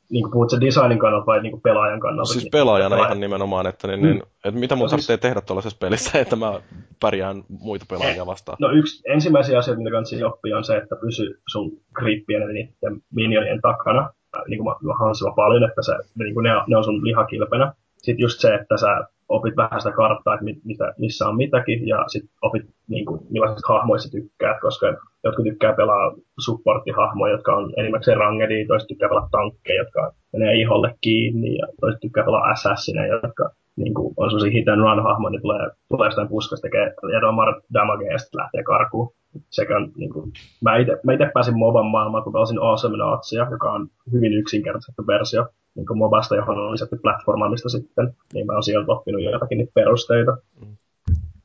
[0.09, 2.33] Niin kuin puhut designin kannalta vai niin kuin pelaajan kannalta?
[2.33, 3.07] Siis pelaajana pelaajan.
[3.07, 4.21] ihan nimenomaan, että, niin, niin, mm.
[4.45, 5.19] että mitä mun no, siis...
[5.21, 6.61] tehdä tuollaisessa pelissä, että mä
[6.99, 8.57] pärjään muita pelaajia eh, vastaan?
[8.61, 13.01] No yksi ensimmäisiä asioita, mitä kannattaa oppia, on se, että pysy sun kriippien eli niiden
[13.15, 14.09] minionien takana
[14.47, 17.73] niin kuin mahdollisimman paljon, että se, niin kuin ne, ne on sun lihakilpenä.
[17.97, 21.87] Sitten just se, että sä opit vähän sitä karttaa, että mit, mitä, missä on mitäkin,
[21.87, 24.87] ja sitten opit niin kuin, millaisista hahmoista tykkäät, koska
[25.23, 30.95] jotkut tykkää pelaa supporttihahmoja, jotka on enimmäkseen rangedia, toiset tykkää pelaa tankkeja, jotka menee iholle
[31.01, 35.31] kiinni, ja toiset tykkää pelaa assassineja, jotka niin kuin, on sellaisia hit and run hahmoja,
[35.31, 39.13] niin tulee, tulee jostain puskasta, tekee edomar damagea ja sitten lähtee karkuun.
[39.49, 44.33] Sekä, niin kuin, mä itse pääsin MOBAn maailmaan, kun pelasin Awesome Nautsia, joka on hyvin
[44.33, 49.23] yksinkertaistettu versio niin kuin Mobasta, johon on lisätty platformaamista sitten, niin mä oon sieltä oppinut
[49.23, 50.37] jotakin niitä perusteita.
[50.61, 50.77] Mm.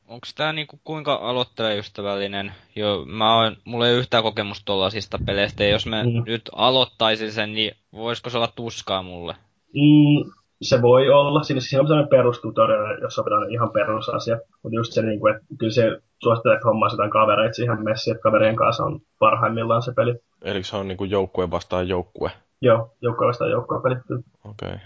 [0.09, 2.53] Onko tämä niinku kuinka aloittelejystävällinen?
[2.77, 6.23] Jo, mä oon, mulla ei ole yhtään kokemusta tuollaisista peleistä, ja jos mä mm.
[6.27, 9.35] nyt aloittaisin sen, niin voisiko se olla tuskaa mulle?
[9.75, 10.31] Mm,
[10.63, 11.43] se voi olla.
[11.43, 14.39] Siinä, siinä on sellainen perustutorial, jos opetaan ihan perusasia.
[14.63, 18.15] Mutta just se, niin kuin, että kyllä se suosittelee, että hommaa jotain kavereita siihen messiin,
[18.15, 20.15] että kaverien kanssa on parhaimmillaan se peli.
[20.43, 22.31] Eli se on niin kuin joukkue vastaan joukkue?
[22.63, 23.51] Joo, joukkue vastaan
[23.83, 23.97] peli.
[24.45, 24.69] Okei.
[24.69, 24.79] Okay.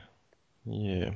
[0.66, 1.14] Yeah.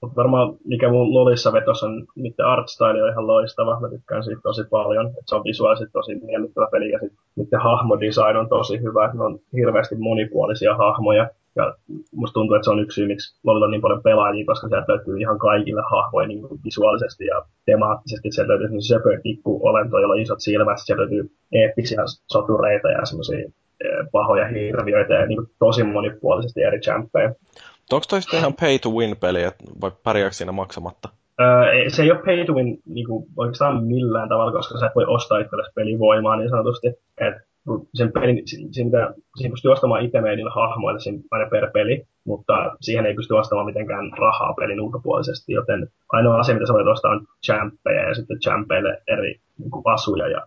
[0.00, 3.80] Mutta varmaan mikä mun Lolissa vetos on, niiden art style on ihan loistava.
[3.80, 5.06] Mä tykkään siitä tosi paljon.
[5.06, 9.10] Et se on visuaalisesti tosi miellyttävä peli ja sitten niiden hahmodesign on tosi hyvä.
[9.14, 11.28] Ne on hirveästi monipuolisia hahmoja.
[11.56, 11.74] Ja
[12.14, 14.92] musta tuntuu, että se on yksi syy, miksi Lolilla on niin paljon pelaajia, koska sieltä
[14.92, 18.32] löytyy ihan kaikille hahmoja niin visuaalisesti ja temaattisesti.
[18.32, 20.78] Sieltä löytyy söpötikku olento, jolla on isot silmät.
[20.78, 23.50] Sieltä löytyy eeppisiä sotureita ja semmoisia
[24.12, 27.34] pahoja hirviöitä ja niin tosi monipuolisesti eri champpeja.
[27.92, 29.40] Onko toi sitten ihan pay to win peli,
[29.80, 31.08] vai pärjääkö siinä maksamatta?
[31.40, 34.94] Öö, se ei ole pay to win niin kuin, oikeastaan millään tavalla, koska sä et
[34.94, 36.88] voi ostaa itsellesi pelivoimaa niin sanotusti.
[37.18, 37.34] Et
[37.94, 38.70] sen pelin, siinä,
[39.36, 43.66] siihen pystyy ostamaan itse niillä hahmoilla siinä aina per peli, mutta siihen ei pysty ostamaan
[43.66, 48.40] mitenkään rahaa pelin ulkopuolisesti, joten ainoa asia, mitä sä voit ostaa on champeja ja sitten
[48.40, 50.46] champeille eri niin kuin asuja ja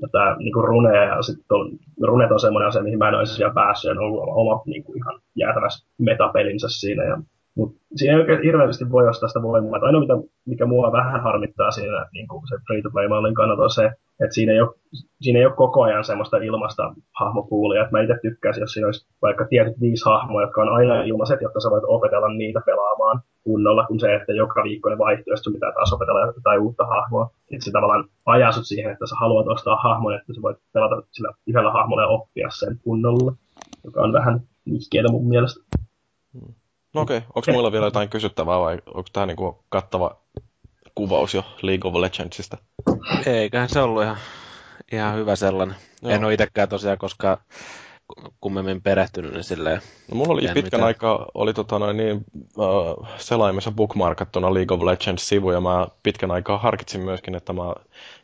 [0.00, 1.46] tätä niin runeja, ja sitten
[2.02, 4.98] runet on semmoinen asia, mihin mä en vielä päässyt, ja on ollut oma niin kuin
[4.98, 7.18] ihan jäätävässä metapelinsä siinä, ja
[7.56, 9.80] mutta siinä ei oikein hirveästi voi ostaa sitä voimaa.
[9.82, 10.14] Ainoa, mitä,
[10.46, 13.86] mikä mua vähän harmittaa siinä niin kuin se free-to-play-mallin kannalta on se,
[14.20, 14.74] että siinä ei, ole,
[15.20, 17.82] siinä ei ole koko ajan semmoista ilmasta hahmopuulia.
[17.82, 21.40] Että mä itse tykkäisin, jos siinä olisi vaikka tietyt viisi hahmoa, jotka on aina ilmaiset,
[21.40, 25.52] jotta sä voit opetella niitä pelaamaan kunnolla, kun se, että joka viikko ne vaihtuu, ja
[25.52, 27.30] pitää taas opetella jotain uutta hahmoa.
[27.52, 31.02] Että se tavallaan ajaa sut siihen, että sä haluat ostaa hahmon, että sä voit pelata
[31.12, 33.32] sillä yhdellä hahmolla ja oppia sen kunnolla,
[33.84, 35.60] joka on vähän nihkeellä mun mielestä.
[36.32, 36.54] Hmm.
[36.96, 37.28] No okei, okay.
[37.34, 40.16] onko muilla vielä jotain kysyttävää vai onko tämä niinku kattava
[40.94, 42.56] kuvaus jo League of Legendsista?
[43.26, 44.16] Eiköhän se ollut ihan,
[44.92, 45.76] ihan hyvä sellainen.
[46.02, 46.12] Joo.
[46.12, 47.38] En ole itsekään tosiaan koskaan
[48.40, 49.80] kummemmin perehtynyt, niin silleen...
[50.10, 50.84] No, mulla oli pitkän mitään.
[50.84, 52.24] aikaa, oli tota noin niin,
[52.58, 57.74] uh, selaimessa bookmarkattuna League of Legends-sivu, ja mä pitkän aikaa harkitsin myöskin, että mä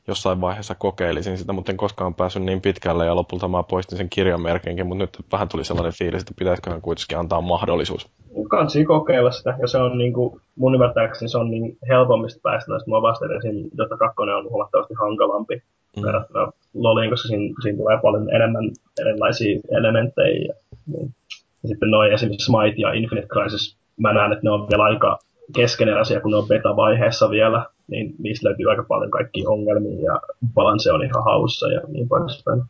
[0.07, 4.11] jossain vaiheessa kokeilisin sitä, mutta en koskaan päässyt niin pitkälle, ja lopulta mä poistin sen
[4.11, 8.09] kirjanmerkinkin, mutta nyt vähän tuli sellainen fiilis, että pitäisiköhän kuitenkin antaa mahdollisuus.
[8.49, 12.71] Kansi kokeilla sitä, ja se on niin kuin, mun ymmärtääkseni se on niin helpommista päästä
[12.71, 13.43] näistä mobasta edes,
[13.79, 15.63] jotta kakkonen on huomattavasti hankalampi
[15.97, 16.03] mm.
[16.03, 20.45] verrattuna Loliin, koska siinä, siinä tulee paljon enemmän erilaisia elementtejä.
[20.49, 20.55] Ja,
[20.87, 21.15] niin.
[21.63, 25.19] ja sitten noin esimerkiksi Smite ja Infinite Crisis mä näen, että ne on vielä aika
[25.55, 30.21] keskeneräisiä, kun ne on beta-vaiheessa vielä, niin niistä löytyy aika paljon kaikki ongelmia ja
[30.55, 32.63] balance on ihan haussa ja niin poispäin.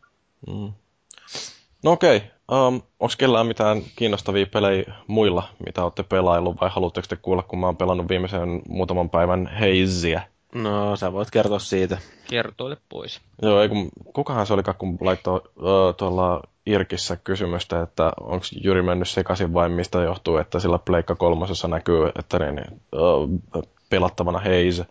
[0.47, 0.73] Mm.
[1.85, 2.29] No okei, okay.
[2.53, 7.59] Um, onko kellään mitään kiinnostavia pelejä muilla, mitä olette pelaillut, vai haluatteko te kuulla, kun
[7.59, 10.23] mä oon pelannut viimeisen muutaman päivän Hazeä?
[10.55, 11.99] No, sä voit kertoa siitä.
[12.31, 13.21] Kertoile pois.
[13.43, 18.83] Joo, ei kun, kukahan se oli, kun laittoi uh, tuolla Irkissä kysymystä, että onko Jyri
[18.83, 24.87] mennyt sekaisin vai mistä johtuu, että sillä Pleikka kolmosessa näkyy, että niin, uh, pelattavana Haze.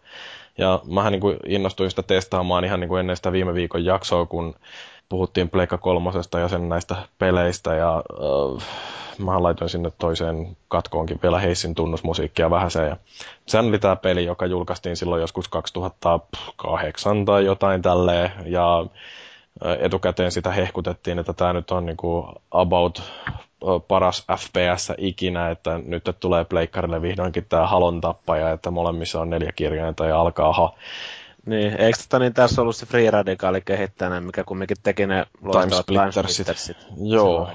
[0.58, 4.26] Ja mähän niin kuin innostuin sitä testaamaan ihan niin kuin ennen sitä viime viikon jaksoa,
[4.26, 4.56] kun
[5.12, 8.62] puhuttiin Pleikka kolmosesta ja sen näistä peleistä ja uh,
[9.18, 12.90] mä laitoin sinne toiseen katkoonkin vielä Heissin tunnusmusiikkia vähäseen.
[12.90, 12.98] Ja
[13.48, 18.32] sehän oli tämä peli, joka julkaistiin silloin joskus 2008 tai jotain tälleen.
[18.46, 18.86] Ja
[19.80, 23.04] etukäteen sitä hehkutettiin, että tämä nyt on niinku about
[23.88, 29.52] paras FPS ikinä, että nyt tulee pleikkarille vihdoinkin tämä halon tappaja, että molemmissa on neljä
[29.52, 30.74] kirjainta ja alkaa ha.
[31.46, 35.86] Niin, eikö tota, niin tässä ollut se Free Radical kehittäjänä, mikä kumminkin teki ne loistavat
[35.86, 36.78] Timesplittersit.
[36.98, 37.50] Joo,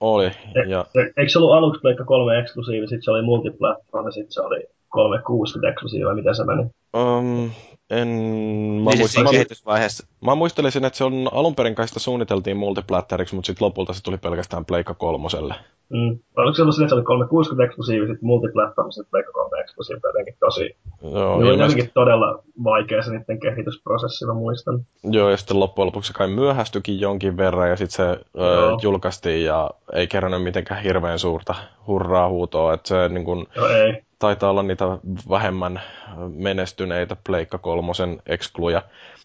[0.00, 0.26] oli.
[0.26, 0.84] E- ja...
[0.94, 4.40] E- eikö se ollut aluksi Pleikka 3 eksklusiivi, sitten se oli multiplatform ja sitten se
[4.40, 6.62] oli 360 eksklusiivi, vai miten se meni?
[6.96, 7.50] Um,
[7.90, 8.08] en...
[8.08, 10.06] Mä, niin muistelin, kehitysvaiheessa.
[10.24, 14.02] mä muistelisin, että se on alun perin kai sitä suunniteltiin multiplatteriksi, mutta sitten lopulta se
[14.02, 15.54] tuli pelkästään Pleikka kolmoselle.
[15.88, 16.18] Mm.
[16.36, 20.34] Oliko se ollut että se oli 360 eksklusiivi, sitten multiplatform, sitten Pleikka 3 eksklusiivi, jotenkin
[20.40, 20.76] tosi...
[21.02, 21.90] Joo, niin ilmeisesti...
[21.94, 24.86] todella vaikea se niiden kehitysprosessi, mä muistan.
[25.04, 29.44] Joo, ja sitten loppujen lopuksi se kai myöhästyikin jonkin verran, ja sitten se ö, julkaistiin,
[29.44, 31.54] ja ei kerännyt mitenkään hirveän suurta
[31.86, 34.84] hurraa huutoa, että se niin kun, Joo, ei taitaa olla niitä
[35.30, 35.80] vähemmän
[36.28, 38.82] menestyneitä Pleikka kolmosen ekskluja.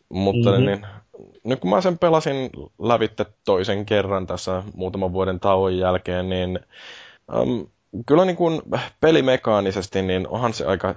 [0.09, 0.65] Mutta mm-hmm.
[0.65, 0.85] niin,
[1.43, 2.49] nyt kun mä sen pelasin
[2.79, 6.59] lävitte toisen kerran tässä muutaman vuoden tauon jälkeen, niin
[7.35, 7.67] um,
[8.05, 8.61] kyllä niin kuin
[9.01, 10.95] pelimekaanisesti niin onhan se aika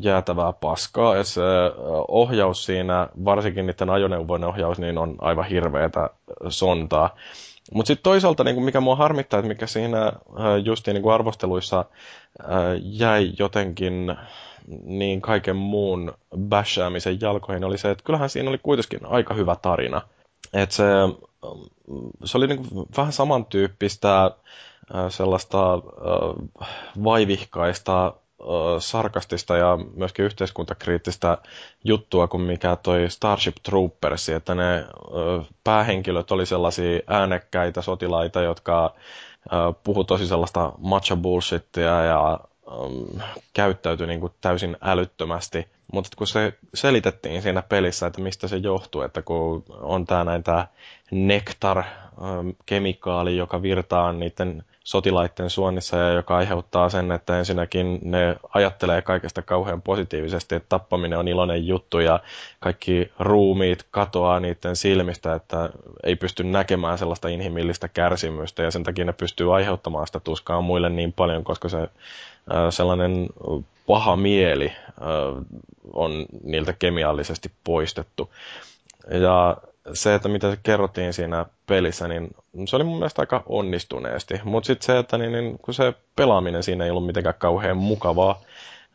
[0.00, 1.16] jäätävää paskaa.
[1.16, 1.40] Ja se
[2.08, 6.10] ohjaus siinä, varsinkin niiden ajoneuvojen ohjaus, niin on aivan hirveätä
[6.48, 7.16] sontaa.
[7.74, 10.12] Mutta sitten toisaalta, niin mikä mua harmittaa, että mikä siinä
[10.64, 11.84] justiin niin arvosteluissa
[12.82, 14.16] jäi jotenkin
[14.84, 20.02] niin kaiken muun bashäämisen jalkoihin, oli se, että kyllähän siinä oli kuitenkin aika hyvä tarina.
[20.52, 20.84] Et se,
[22.24, 24.30] se oli niin vähän samantyyppistä
[25.08, 25.78] sellaista
[27.04, 28.14] vaivihkaista
[28.78, 31.38] sarkastista ja myöskin yhteiskuntakriittistä
[31.84, 34.84] juttua kuin mikä toi Starship Troopers, että ne
[35.64, 38.94] päähenkilöt oli sellaisia äänekkäitä sotilaita, jotka
[39.84, 42.40] puhu tosi sellaista macho bullshittia ja
[42.80, 43.20] um,
[43.54, 45.66] käyttäytyi niin kuin täysin älyttömästi.
[45.92, 50.42] Mutta kun se selitettiin siinä pelissä, että mistä se johtuu, että kun on tämä näin
[50.42, 50.66] tämä
[51.10, 59.42] nektar-kemikaali, joka virtaa niiden sotilaiden suonnissa ja joka aiheuttaa sen, että ensinnäkin ne ajattelee kaikesta
[59.42, 62.20] kauhean positiivisesti, että tappaminen on iloinen juttu ja
[62.60, 65.70] kaikki ruumiit katoaa niiden silmistä, että
[66.02, 70.90] ei pysty näkemään sellaista inhimillistä kärsimystä ja sen takia ne pystyy aiheuttamaan sitä tuskaa muille
[70.90, 71.88] niin paljon, koska se
[72.70, 73.26] sellainen
[73.86, 74.72] paha mieli
[75.92, 78.30] on niiltä kemiallisesti poistettu.
[79.10, 79.56] Ja
[79.92, 82.30] se, että mitä se kerrottiin siinä pelissä, niin
[82.68, 84.40] se oli mun mielestä aika onnistuneesti.
[84.44, 88.40] Mutta sitten se, että niin, niin, kun se pelaaminen siinä ei ollut mitenkään kauhean mukavaa,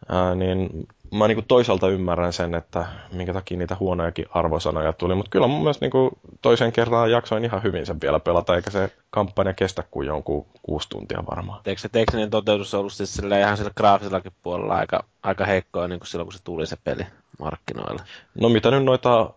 [0.09, 5.15] ää, niin mä niin toisaalta ymmärrän sen, että minkä takia niitä huonojakin arvosanoja tuli.
[5.15, 8.91] Mutta kyllä mun mielestä niin toisen kerran jaksoin ihan hyvin sen vielä pelata, eikä se
[9.09, 11.61] kampanja kestä kuin jonkun kuusi tuntia varmaan.
[11.65, 15.99] Eikö se tekninen toteutus ollut siis sille ihan sillä graafisellakin puolella aika, aika heikkoa niin
[15.99, 17.05] kuin silloin, kun se tuli se peli
[17.39, 18.01] markkinoille?
[18.41, 19.33] No mitä nyt noita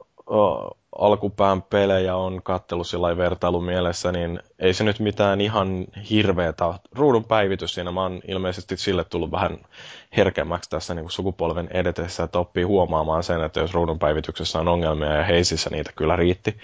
[0.98, 6.74] alkupään pelejä on kattellut sillä vertailun mielessä, niin ei se nyt mitään ihan hirveetä.
[6.92, 9.58] Ruudun päivitys siinä, mä oon ilmeisesti sille tullut vähän
[10.16, 14.68] herkemmäksi tässä niin kuin sukupolven edetessä, että oppii huomaamaan sen, että jos ruudun päivityksessä on
[14.68, 16.56] ongelmia ja heisissä niitä kyllä riitti.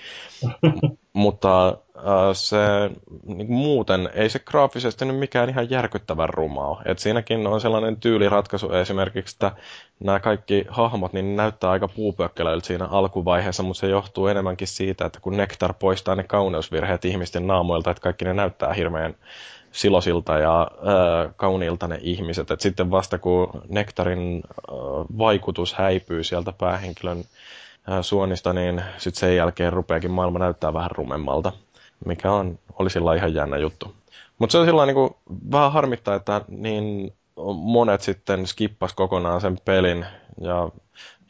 [1.13, 2.57] Mutta Äh, se
[3.25, 6.79] niin kuin muuten ei se graafisesti nyt mikään ihan järkyttävän ruma ole.
[6.85, 9.53] Et siinäkin on sellainen tyyliratkaisu esimerkiksi, että
[10.01, 15.21] nämä kaikki hahmot niin näyttää aika puupökkelöiltä siinä alkuvaiheessa, mutta se johtuu enemmänkin siitä, että
[15.21, 19.15] kun Nektar poistaa ne kauneusvirheet ihmisten naamoilta, että kaikki ne näyttää hirveän
[19.73, 22.51] silosilta ja äh, kauniilta ne ihmiset.
[22.51, 24.43] Et sitten vasta kun Nektarin
[25.19, 31.53] vaikutus häipyy sieltä päähenkilön äh, suonista, niin sitten sen jälkeen rupeakin maailma näyttää vähän rumemmalta
[32.07, 33.95] mikä on, oli sillä ihan jännä juttu.
[34.39, 35.11] Mutta se on sillä niin
[35.51, 37.15] vähän harmittaa, että niin
[37.55, 40.07] monet sitten skippas kokonaan sen pelin
[40.41, 40.71] ja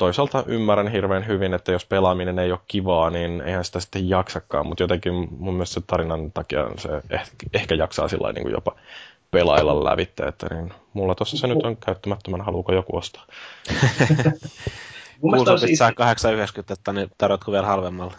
[0.00, 4.66] toisaalta ymmärrän hirveän hyvin, että jos pelaaminen ei ole kivaa, niin eihän sitä sitten jaksakaan,
[4.66, 8.76] mutta jotenkin mun mielestä se tarinan takia se ehkä, ehkä jaksaa sillä niin kuin jopa
[9.30, 13.26] pelailla lävitte, että niin mulla tossa se nyt on käyttämättömän, haluuko joku ostaa.
[15.22, 15.78] Mun mielestä siis...
[15.78, 18.14] saa 890, niin tarjotko vielä halvemmalla?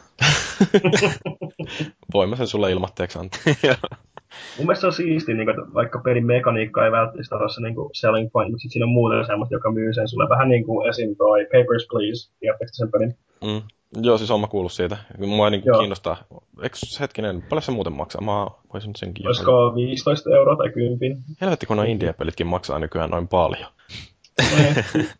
[2.13, 3.39] Voin mä sen sulle ilmatteeksi antaa.
[4.57, 7.75] Mun mielestä se on siistiä, niin että vaikka pelin mekaniikka ei välttämättä ole se niin
[7.75, 10.29] kuin selling point, mutta sitten siinä on muuta semmoista, joka myy sen sulle.
[10.29, 11.15] Vähän niin kuin esim.
[11.15, 13.15] toi Papers, Please, tiedättekö sen pelin?
[13.43, 13.61] Mm.
[14.01, 14.97] Joo, siis on mä kuullut siitä.
[15.17, 16.17] Mua niin kiinnostaa.
[16.63, 18.21] Eikö hetkinen, paljon se muuten maksaa?
[18.21, 19.75] Mä voisin senkin Olisiko jotain.
[19.75, 21.17] 15 euroa tai 10?
[21.41, 23.69] Helvetti, kun nuo indie-pelitkin maksaa nykyään noin paljon.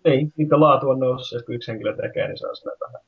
[0.06, 3.02] ei, niitä laatu on noussut, jos yksi henkilö tekee, niin se on sitä vähän.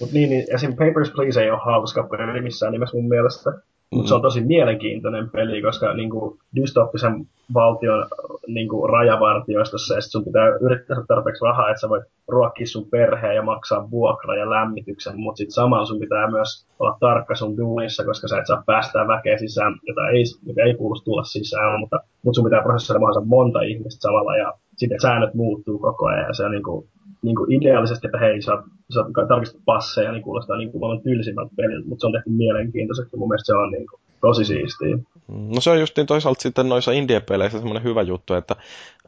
[0.00, 0.70] Mutta niin, niin esim.
[0.70, 3.50] Papers, Please ei ole hauska peli missään nimessä mun mielestä.
[3.94, 8.06] Mutta se on tosi mielenkiintoinen peli, koska niin kuin, dystopisen valtion
[8.46, 12.88] niin kuin, rajavartioistossa, ja sun pitää yrittää saada tarpeeksi rahaa, että sä voit ruokkia sun
[12.90, 17.56] perheen ja maksaa vuokra ja lämmityksen, mutta sitten samalla sun pitää myös olla tarkka sun
[17.56, 21.80] duunissa, koska sä et saa päästää väkeä sisään, jota ei, jota ei kuulu tulla sisään,
[21.80, 26.26] mutta, mutta sun pitää prosessoida mahdollisimman monta ihmistä samalla, ja sitten säännöt muuttuu koko ajan,
[26.26, 26.88] ja se on niin kuin,
[27.22, 28.52] niin kuin ideaalisesti, että hei, sä,
[28.94, 33.16] sä tarkistat passeja, niin kuulostaa niin kuin maailman tylsimmältä peliltä, mutta se on tehty mielenkiintoiseksi,
[33.16, 34.98] mun mielestä se on niin kuin, tosi siistiä.
[35.28, 38.56] No se on just niin toisaalta sitten noissa indie-peleissä semmoinen hyvä juttu, että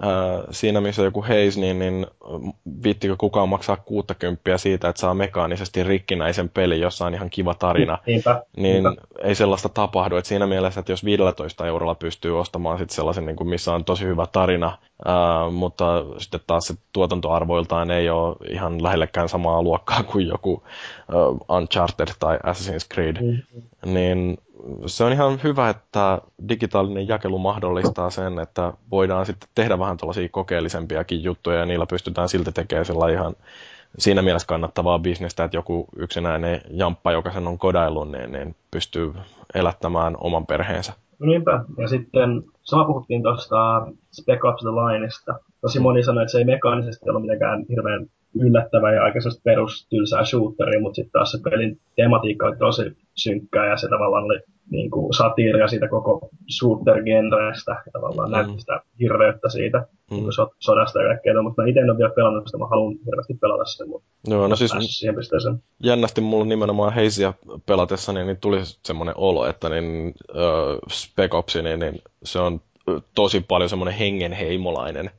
[0.01, 0.11] ää,
[0.51, 2.07] siinä missä joku Heis, niin, niin
[2.83, 7.99] viittikö kukaan maksaa 60 siitä, että saa mekaanisesti rikkinäisen pelin, jossa on ihan kiva tarina.
[8.07, 9.03] Niinpä, niin niinpä.
[9.23, 10.17] ei sellaista tapahdu.
[10.17, 13.85] että siinä mielessä, että jos 15 eurolla pystyy ostamaan sitten sellaisen, niin kuin missä on
[13.85, 20.03] tosi hyvä tarina, ää, mutta sitten taas se tuotantoarvoiltaan ei ole ihan lähellekään samaa luokkaa
[20.03, 20.63] kuin joku
[21.09, 23.95] ää, Uncharted tai Assassin's Creed, mm-hmm.
[23.95, 24.39] niin
[24.87, 30.29] se on ihan hyvä, että digitaalinen jakelu mahdollistaa sen, että voidaan sitten tehdä vähän tuollaisia
[30.29, 33.35] kokeellisempiakin juttuja ja niillä pystytään silti tekemään sillä ihan
[33.99, 39.15] siinä mielessä kannattavaa bisnestä, että joku yksinäinen jamppa, joka sen on kodaillut, niin, niin pystyy
[39.55, 40.93] elättämään oman perheensä.
[41.19, 41.65] No niinpä.
[41.79, 45.35] Ja sitten sama puhuttiin tuosta Spec Ops The Lineista.
[45.61, 50.81] Tosi moni sanoi, että se ei mekaanisesti ole mitenkään hirveän yllättävä ja aika perustylsää shooteria,
[50.81, 54.41] mutta sitten taas se pelin tematiikka oli tosi synkkää ja se tavallaan oli
[54.71, 58.33] niin kuin satiiria siitä koko shooter-genrestä ja tavallaan mm.
[58.33, 60.17] näytti sitä hirveyttä siitä mm.
[60.17, 61.43] niin sodasta ja kaikkea.
[61.43, 64.49] Mutta mä itse en ole vielä pelannut sitä, mä haluan hirveästi pelata sen, mutta Joo,
[64.49, 65.63] no siis siihen pisteeseen.
[65.83, 67.33] jännästi mulla nimenomaan Heisiä
[67.67, 72.61] pelatessa, niin, niin tuli semmoinen olo, että niin, uh, Spec Ops, niin, niin se on
[73.15, 75.11] tosi paljon semmoinen hengenheimolainen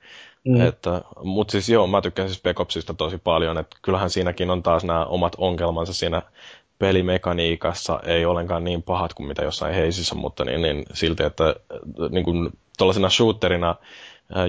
[0.47, 0.61] Mm.
[0.61, 4.63] Että, mutta siis joo, mä tykkään siis Spec Opsista tosi paljon, että kyllähän siinäkin on
[4.63, 6.21] taas nämä omat ongelmansa siinä
[6.79, 11.55] pelimekaniikassa, ei ollenkaan niin pahat kuin mitä jossain heisissä, mutta niin, niin silti, että
[12.09, 13.75] niin kuin tuollaisena shooterina,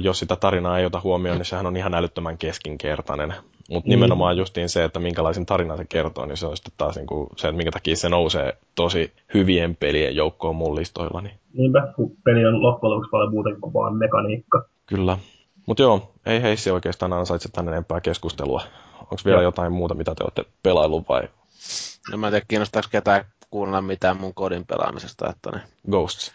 [0.03, 3.35] jos sitä tarinaa ei ota huomioon, niin sehän on ihan älyttömän keskinkertainen.
[3.71, 3.91] Mutta mm.
[3.91, 7.29] nimenomaan justiin se, että minkälaisen tarinan se kertoo, niin se on sitten taas niin kuin
[7.37, 11.31] se, että minkä takia se nousee tosi hyvien pelien joukkoon mun listoillani.
[11.53, 14.65] Niinpä, kun peli on loppujen lopuksi paljon muuten kuin vaan mekaniikka.
[14.87, 15.19] Kyllä.
[15.67, 18.63] Mutta joo, ei heissi oikeastaan ansaitse tänne enempää keskustelua.
[19.01, 19.43] Onko vielä joo.
[19.43, 21.29] jotain muuta, mitä te olette pelaillut vai?
[22.11, 23.25] No mä en tiedä, kiinnostaako ketään
[23.55, 25.31] kuunnella mitään mun kodin pelaamisesta.
[25.31, 25.61] Että ne...
[25.91, 26.35] Ghosts.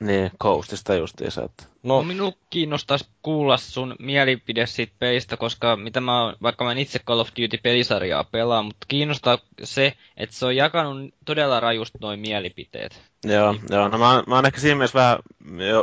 [0.00, 1.44] Niin, Ghostista justiinsa.
[1.44, 1.64] Että...
[1.82, 6.78] No, no minun kiinnostaisi kuulla sun mielipide siitä pelistä, koska mitä mä, vaikka mä en
[6.78, 12.20] itse Call of Duty-pelisarjaa pelaa, mutta kiinnostaa se, että se on jakanut todella rajusti noin
[12.20, 13.02] mielipiteet.
[13.24, 13.62] Joo, niin.
[13.70, 15.18] joo no mä, mä oon ehkä siinä mielessä vähän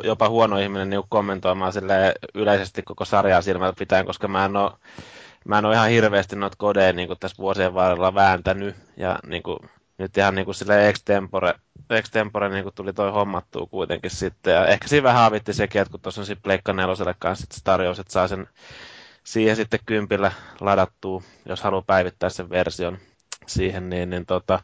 [0.04, 1.74] jopa huono ihminen niin kommentoimaan
[2.34, 4.72] yleisesti koko sarjaa silmällä pitäen, koska mä en ole
[5.46, 8.76] mä en ole ihan hirveästi noita kodeja niin kuin tässä vuosien varrella vääntänyt.
[8.98, 9.60] Ja niin kuin,
[9.98, 11.54] nyt ihan niin kuin sille extempore,
[11.90, 14.54] extempore niin kuin tuli toi hommattua kuitenkin sitten.
[14.54, 17.64] Ja ehkä siinä vähän havitti sekin, että kun tuossa on sitten Pleikka neloselle kanssa se
[17.64, 18.48] tarjous, että saa sen
[19.24, 22.98] siihen sitten kympillä ladattua, jos haluaa päivittää sen version
[23.48, 24.60] siihen, niin, niin tota,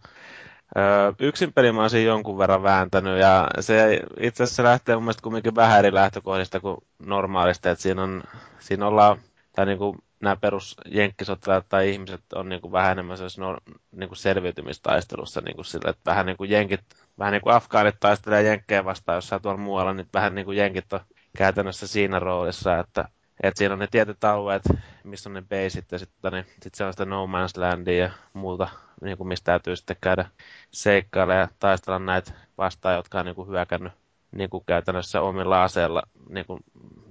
[0.77, 5.23] Öö, yksin peli mä olisin jonkun verran vääntänyt ja se itse asiassa lähtee mun mielestä
[5.23, 8.23] kumminkin vähän eri lähtökohdista kuin normaalisti, että siinä, on,
[8.59, 9.17] siinä ollaan,
[9.55, 13.57] tai niin kuin nämä perus jenkkisotilaat tai ihmiset on niin kuin vähän enemmän no,
[13.91, 16.81] niin kuin selviytymistaistelussa niin kuin sillä, että vähän niin kuin jenkit,
[17.19, 20.93] vähän niin kuin afgaanit taistelee jenkkejä vastaan jossain tuolla muualla, niin vähän niin kuin jenkit
[20.93, 20.99] on
[21.37, 23.09] käytännössä siinä roolissa, että,
[23.43, 24.63] että siinä on ne tietyt alueet,
[25.03, 28.11] missä on ne baseit ja sitten niin, sit se on sitä No Man's Landia ja
[28.33, 28.67] muuta,
[29.01, 30.29] niin kuin mistä täytyy sitten käydä
[30.71, 33.93] seikkailla ja taistella näitä vastaan, jotka on niin kuin hyökännyt
[34.31, 36.59] niin kuin käytännössä omilla aseilla niin kuin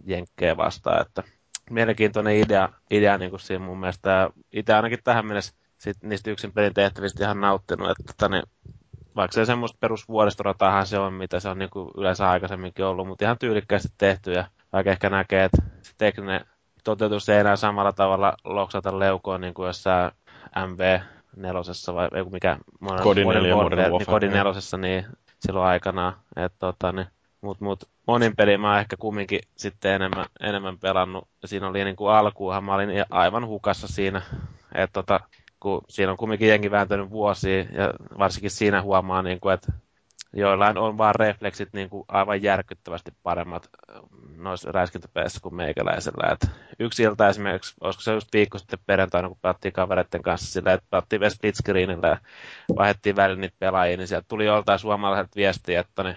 [0.05, 1.23] jenkkejä vastaan, että
[1.71, 4.31] mielenkiintoinen idea, idea niin kuin siinä mun mielestä.
[4.53, 8.43] Itse ainakin tähän mennessä sit niistä yksin pelin tehtävistä ihan nauttinut, että tota, niin,
[9.17, 13.25] vaikka se semmoista perusvuoristoratahan se on, mitä se on niin kuin yleensä aikaisemminkin ollut, mutta
[13.25, 16.41] ihan tyylikkäästi tehty ja vaikka ehkä näkee, että se tekninen
[16.85, 20.11] toteutus ei enää samalla tavalla loksata leukoon niin kuin jossain
[20.67, 21.01] MV
[21.37, 22.59] nelosessa vai joku mikä
[23.03, 25.07] Kodin 4 Modern Warfare, niin Kodin nelosessa niin
[25.41, 26.13] silloin aikana.
[26.37, 27.07] Että tota, niin,
[27.41, 31.29] Mut, mut monin peli mä oon ehkä kumminkin sitten enemmän, enemmän pelannut.
[31.45, 34.23] Siinä oli niin kuin alkuunhan mä olin aivan hukassa siinä.
[34.75, 35.21] Että tota,
[35.61, 39.73] kun siinä on kumminkin jengi vääntänyt vuosia ja varsinkin siinä huomaa, niin kuin, että
[40.33, 44.03] joillain on vaan refleksit niin kuin aivan järkyttävästi paremmat äh,
[44.37, 46.33] noissa räiskintäpeissä kuin meikäläisellä.
[46.33, 50.73] Et yksi ilta esimerkiksi, olisiko se just viikko sitten perjantaina, kun pelattiin kavereiden kanssa sillä,
[50.73, 52.19] että pelattiin split screenillä ja
[52.77, 56.17] vaihdettiin välillä niitä pelaajia, niin sieltä tuli joltain suomalaiselta viestiä, että ne,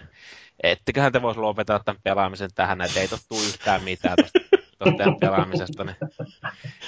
[0.64, 4.40] ettiköhän te voisi lopetella tämän pelaamisen tähän, että ei tosta yhtään mitään tosta
[4.84, 5.96] tuosta pelaamisesta niin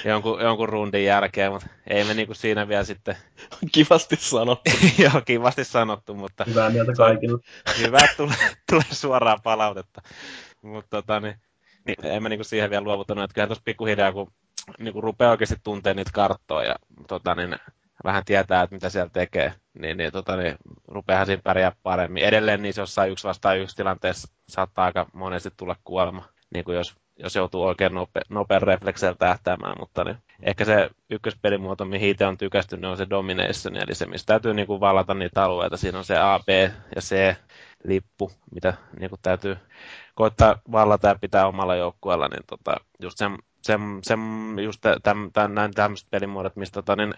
[0.05, 3.17] jonkun, jonkun rundin jälkeen, mutta ei me niinku siinä vielä sitten...
[3.71, 4.71] Kivasti sanottu.
[5.03, 6.43] Joo, kivasti sanottu, mutta...
[6.47, 7.39] Hyvää mieltä kaikille.
[7.80, 8.38] Hyvä, tulee,
[8.69, 10.01] tulee suoraan palautetta.
[10.61, 11.36] Mutta tota, niin,
[11.86, 14.32] niin, en mä niinku siihen vielä luovuttanut, että kyllä tuossa pikkuhiljaa, kun
[14.80, 16.76] niinku rupeaa oikeasti tuntemaan niitä karttoja ja
[17.07, 17.55] tota, niin,
[18.03, 20.55] vähän tietää, että mitä siellä tekee, niin, niin, tota, niin
[20.87, 22.23] rupeahan siinä pärjää paremmin.
[22.23, 26.95] Edelleen niissä jossain yksi vastaan yksi tilanteessa saattaa aika monesti tulla kuolema, niin kuin jos
[27.19, 32.37] jos joutuu oikein nope, nopean reflekseillä tähtäämään, mutta niin, ehkä se ykköspelimuoto, mihin itse on
[32.37, 35.77] tykästynyt, on se domination, eli se, missä täytyy niin kuin vallata niitä alueita.
[35.77, 36.49] Siinä on se A, B
[36.95, 39.57] ja C-lippu, mitä niin kuin täytyy
[40.15, 44.19] koittaa vallata ja pitää omalla joukkueella, niin tota, just sen, sen, sen
[44.63, 47.13] just täm, täm, näin tämmöiset pelimuodot, mistä tota, niin,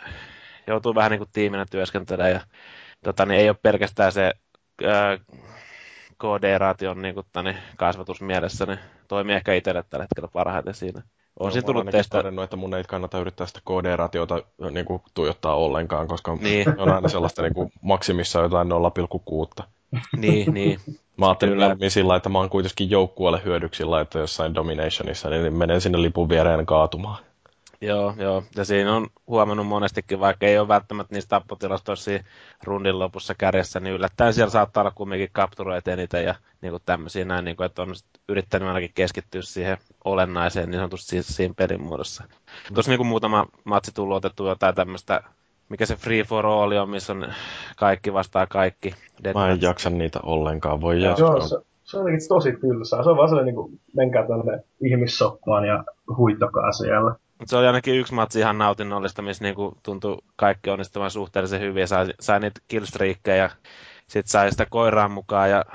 [0.67, 2.41] joutuu vähän niin kuin tiiminä työskentelemään ja
[3.03, 4.33] tota, niin ei ole pelkästään se
[4.85, 5.17] ää,
[6.17, 11.01] koderaation niin kuin, tani, kasvatusmielessä, niin toimii ehkä itselle tällä hetkellä parhaiten siinä.
[11.39, 12.17] On siinä tullut teistä...
[12.17, 16.65] todennut, että mun ei kannata yrittää sitä koderaatiota niin kuin, tuijottaa ollenkaan, koska niin.
[16.81, 18.67] on aina sellaista niin kuin, maksimissa jotain
[19.59, 19.63] 0,6.
[20.17, 20.79] niin, niin.
[21.17, 25.81] Mä ajattelin mieluummin sillä että mä oon kuitenkin joukkueelle hyödyksillä, että jossain Dominationissa, niin menen
[25.81, 27.17] sinne lipun viereen kaatumaan.
[27.81, 28.43] Joo, joo.
[28.55, 32.11] Ja siinä on huomannut monestikin, vaikka ei ole välttämättä niistä tappotilastoissa
[32.63, 37.25] rundin lopussa kärjessä, niin yllättäen siellä saattaa olla kumminkin kapturoita eniten ja niin kuin tämmöisiä
[37.25, 37.93] näin, niin kuin, että on
[38.29, 42.23] yrittänyt ainakin keskittyä siihen olennaiseen niin sanotusti siinä, siinä pelin muodossa.
[42.23, 42.73] Mm.
[42.73, 45.23] Tuossa niin kuin muutama matsi tullut otettu jotain tämmöistä
[45.69, 47.27] mikä se Free for All on, missä on
[47.77, 48.93] kaikki vastaa kaikki.
[49.23, 53.03] Dead Mä en jaksa niitä ollenkaan, voi Joo, se, se on jotenkin tosi tylsää.
[53.03, 55.83] Se on vaan sellainen, niin kuin, menkää tuonne ihmissoppaan ja
[56.17, 57.15] huittakaa siellä.
[57.39, 61.81] Mutta se oli ainakin yksi matsi ihan nautinnollista, missä niinku tuntui kaikki onnistuvan suhteellisen hyvin
[61.81, 63.51] ja sai, sai niitä killstreakkejä.
[64.07, 65.65] Sitten sai sitä koiraa mukaan ja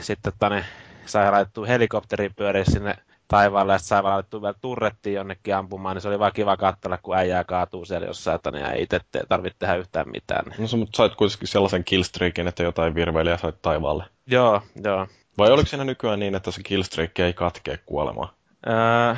[0.00, 0.64] sitten tane,
[1.06, 2.96] sai laitettua helikopteri pyöriä sinne
[3.28, 7.16] taivaalle ja sai laitettua vielä turrettiin jonnekin ampumaan, niin se oli vaan kiva katsella, kun
[7.16, 10.44] äijää kaatuu siellä jossain, että ja ei itse tarvitse tehdä yhtään mitään.
[10.58, 14.04] No sä sait kuitenkin sellaisen killstreakin, että jotain virveilijä sait taivaalle.
[14.26, 15.06] Joo, joo.
[15.38, 18.28] Vai oliko siinä nykyään niin, että se killstreak ei katkee kuolemaan?
[18.66, 19.14] Öö,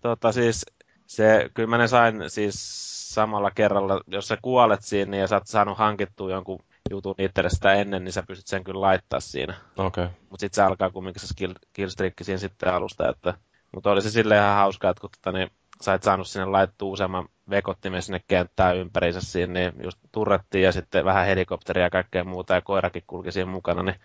[0.00, 0.66] tota siis
[1.06, 2.84] se, kyllä mä ne sain siis
[3.14, 7.72] samalla kerralla, jos sä kuolet siinä ja sä oot saanut hankittua jonkun jutun itselle sitä
[7.72, 9.54] ennen, niin sä pystyt sen kyllä laittaa siinä.
[9.76, 10.04] Okei.
[10.04, 10.16] Okay.
[10.30, 13.34] Mutta sitten se alkaa kumminkin se skill, killstreak siinä sitten alusta, että
[13.74, 15.50] mutta oli se silleen ihan hauskaa, että kun tota, niin,
[15.80, 20.72] sä et saanut sinne laittua useamman vekottimen sinne kenttään ympäriinsä siinä, niin just turrettiin ja
[20.72, 23.96] sitten vähän helikopteria ja kaikkea muuta ja koirakin kulki siinä mukana, niin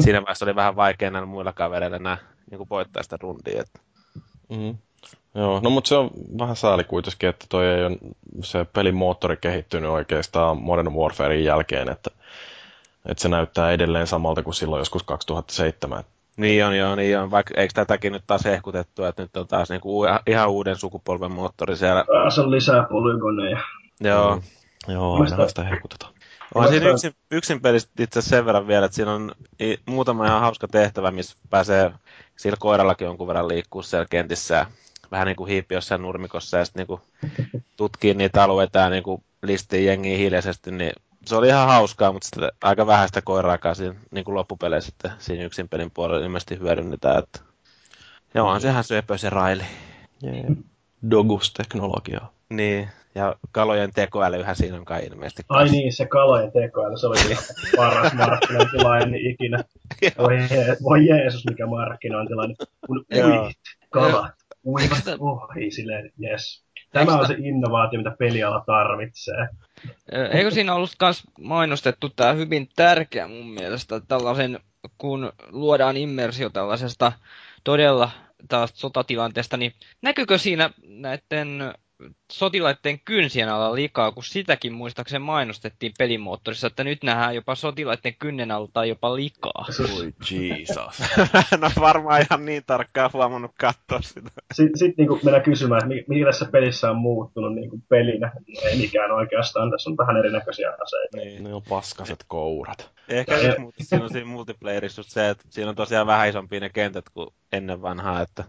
[0.00, 2.18] siinä vaiheessa oli vähän vaikea näillä muilla kavereilla enää
[2.50, 3.60] niin voittaa sitä rundia.
[3.60, 3.80] Että...
[4.48, 4.78] Mm-hmm.
[5.34, 7.98] Joo, no mutta se on vähän sääli kuitenkin, että toi ei ole
[8.42, 12.10] se pelin moottori kehittynyt oikeastaan Modern Warfarein jälkeen, että,
[13.06, 16.04] että se näyttää edelleen samalta kuin silloin joskus 2007.
[16.36, 17.30] Niin on, joo, niin on.
[17.30, 21.76] Vaikka eikö tätäkin nyt taas hehkutettu, että nyt on taas niinku ihan uuden sukupolven moottori
[21.76, 22.04] siellä.
[22.34, 23.60] Se on lisää polygoneja.
[24.00, 24.36] Joo.
[24.36, 24.42] Mm.
[24.88, 26.14] Joo, aina sitä hehkutetaan.
[26.54, 29.32] On siinä yksin, yksin pelistä itse sen verran vielä, että siinä on
[29.86, 31.92] muutama ihan hauska tehtävä, missä pääsee
[32.36, 34.66] sillä koirallakin jonkun verran liikkuu siellä kentissä
[35.10, 37.00] vähän niin kuin hiipi jossain nurmikossa ja sitten niin
[37.76, 39.02] tutkii niitä alueita ja niin
[39.42, 40.92] listii jengiä hiljaisesti, niin
[41.26, 45.10] se oli ihan hauskaa, mutta sitten aika vähän sitä koiraakaan siinä niin kuin loppupeleissä sitten
[45.18, 47.18] siinä yksin pelin puolella ilmeisesti hyödynnetään.
[47.18, 47.40] Että...
[48.34, 49.62] Joo, on sehän söpö se raili.
[50.24, 50.44] Yeah.
[51.10, 52.32] Dogus-teknologiaa.
[52.48, 55.42] Niin, ja kalojen tekoälyhän siinä on kai ilmeisesti.
[55.48, 55.76] Ai kanssa.
[55.76, 57.16] niin, se kalojen tekoäly, se oli
[57.76, 59.64] paras markkinointilainen ikinä.
[60.18, 62.56] Voi, je- voi Jeesus, mikä markkinointilainen.
[62.86, 63.56] Kun uit,
[63.90, 64.34] kalat,
[64.64, 66.64] uivat ohi, silleen, yes.
[66.92, 69.48] Tämä on se innovaatio, mitä peliala tarvitsee.
[70.32, 74.60] Eikö siinä ollut myös mainostettu tämä hyvin tärkeä mun mielestä, tällaisen,
[74.98, 77.12] kun luodaan immersio tällaisesta
[77.64, 78.10] todella
[78.48, 81.74] taas sotatilanteesta, niin näkyykö siinä näiden
[82.32, 88.50] sotilaiden kynsien alla likaa, kun sitäkin muistaakseni mainostettiin pelimoottorissa, että nyt nähdään jopa sotilaiden kynnen
[88.50, 89.66] alta jopa likaa.
[89.98, 91.02] Oi Jesus.
[91.60, 94.30] no varmaan ihan niin tarkkaan huomannut katsoa sitä.
[94.54, 98.32] Sitten sit niinku mennään kysymään, että mikä tässä pelissä on muuttunut niinku pelinä.
[98.64, 101.16] Ei mikään oikeastaan, tässä on vähän erinäköisiä aseita.
[101.16, 101.44] Niin.
[101.44, 102.90] Ne on paskaset kourat.
[103.08, 106.60] Ehkä yksi muutos siinä on siinä multiplayerissa just se, että siinä on tosiaan vähän isompia
[106.60, 108.44] ne kentät kuin ennen vanhaa, että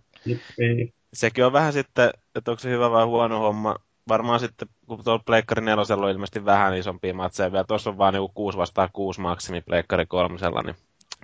[0.57, 0.93] Niin.
[1.16, 3.76] Sekin on vähän sitten, että onko se hyvä vai huono homma.
[4.07, 8.13] Varmaan sitten, kun tuolla Pleikkari 4 on ilmeisesti vähän isompia matseja vielä, tuossa on vaan
[8.13, 10.76] niinku 6 vastaan 6 maksimi Pleikkari 3, niin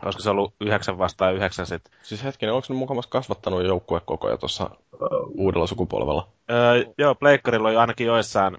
[0.04, 1.94] olisiko se ollut 9 vastaan 9 sitten.
[2.04, 4.70] Siis hetkinen, onko ne mukamassa kasvattanut joukkuekokoja tuossa
[5.38, 6.28] uudella sukupolvella?
[6.52, 8.58] Öö, joo, Pleikkarilla on jo ainakin joissain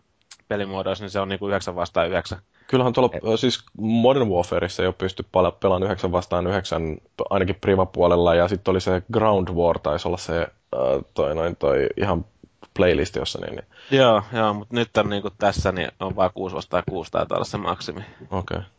[0.48, 2.38] pelimuodoissa, niin se on niinku 9 vastaan 9.
[2.66, 3.40] Kyllähän tuolla, Et...
[3.40, 6.96] siis Modern Warfareissa jo pystyi pala- pelaamaan 9 vastaan 9,
[7.30, 10.46] ainakin Prima-puolella, ja sitten oli se Ground War, taisi olla se
[10.76, 12.24] uh, toi, noin, toi ihan
[12.74, 13.66] playlist, jossa niin, niin.
[13.90, 17.44] Joo, joo, mutta nyt on niinku tässä, niin on vaan 6 vastaan 6 taitaa olla
[17.44, 18.04] se maksimi.
[18.30, 18.56] Okei.
[18.56, 18.70] Okay.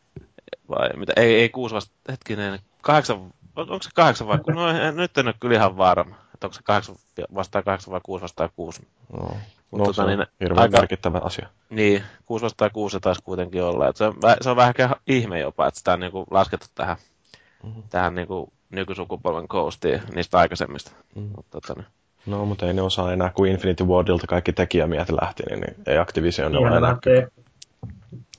[0.70, 4.96] Vai mitä, ei, ei 6 vastaan, hetkinen, 8, on, onko se 8 vai, no en,
[4.96, 6.96] nyt en ole kyllä ihan varma, että onko se 8
[7.36, 8.88] vastaan 8 vai 6 vastaan 6.
[9.18, 9.38] No.
[9.74, 11.48] Mut No, tota se on niin, hirveän aika- merkittävä asia.
[11.70, 13.88] Niin, 6 vastaan 6 se taisi kuitenkin olla.
[13.88, 14.74] Et se, on, se on vähän
[15.08, 16.98] ihme jopa, että sitä on niinku laskettu tähän,
[17.64, 17.80] Mhm.
[17.90, 20.92] tähän niinku nykysukupolven coastiin niistä aikaisemmista.
[21.16, 21.26] Mhm.
[21.36, 21.86] Mut Tota, niin.
[22.26, 25.98] No, mutta ei ne osaa enää, kun Infinity Wardilta kaikki tekijämiehet lähti, niin, niin ei
[25.98, 26.82] Activision ole enää.
[26.82, 27.28] lähtee.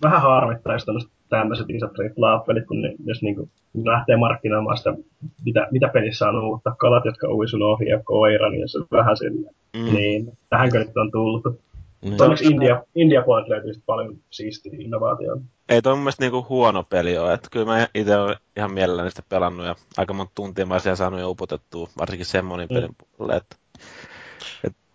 [0.02, 3.48] Vähän harmittaisi tämmöiset tämmöiset isot AAA-pelit, kun ne, jos niinku
[3.84, 4.94] lähtee markkinoimaan sitä,
[5.44, 8.86] mitä, mitä pelissä on uutta, kalat, jotka ui sun ohi ja koira, niin se on
[8.92, 9.54] vähän silleen.
[9.76, 9.94] Mm.
[9.94, 11.42] Niin, tähänkö nyt on tullut.
[12.04, 12.22] Niin.
[12.22, 15.44] Onneksi India, India puolelta löytyy paljon siistiä innovaatioita.
[15.68, 17.32] Ei toi mun mielestä niinku huono peli ole.
[17.32, 20.96] Että kyllä mä itse olen ihan mielelläni sitä pelannut ja aika monta tuntia mä siellä
[20.96, 22.74] saanut jo upotettua, varsinkin semmonin Mm.
[22.74, 23.36] pelin puolelle.
[23.36, 23.56] Että,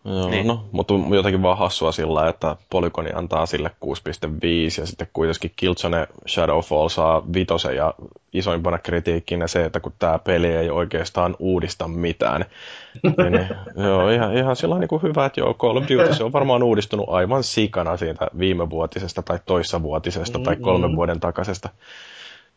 [0.05, 0.47] Joo, Niin.
[0.47, 5.51] no, mutta on jotenkin vaan hassua sillä, että Polygoni antaa sille 6.5 ja sitten kuitenkin
[5.55, 7.93] Killzone Shadowfall saa vitosen ja
[8.33, 12.45] isoimpana kritiikkinä se, että kun tämä peli ei oikeastaan uudista mitään.
[13.03, 13.47] niin,
[13.85, 16.63] joo, ihan, ihan sillä niin kuin hyvä, että joo, Call of Duty se on varmaan
[16.63, 21.69] uudistunut aivan sikana siitä viimevuotisesta tai toissavuotisesta tai kolmen vuoden takaisesta.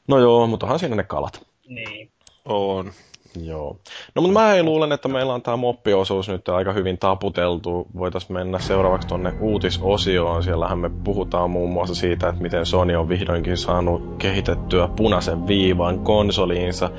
[0.08, 1.46] No joo, mutta onhan siinä ne kalat.
[1.68, 2.10] Niin.
[2.44, 2.92] on.
[3.40, 3.76] Joo.
[4.14, 7.86] No mutta mä luulen, että meillä on tämä moppiosuus nyt aika hyvin taputeltu.
[7.96, 10.42] Voitaisiin mennä seuraavaksi tuonne uutisosioon.
[10.42, 15.98] Siellähän me puhutaan muun muassa siitä, että miten Sony on vihdoinkin saanut kehitettyä punaisen viivan
[15.98, 16.90] konsoliinsa.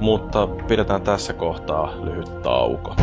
[0.00, 2.94] Mutta pidetään tässä kohtaa lyhyt tauko.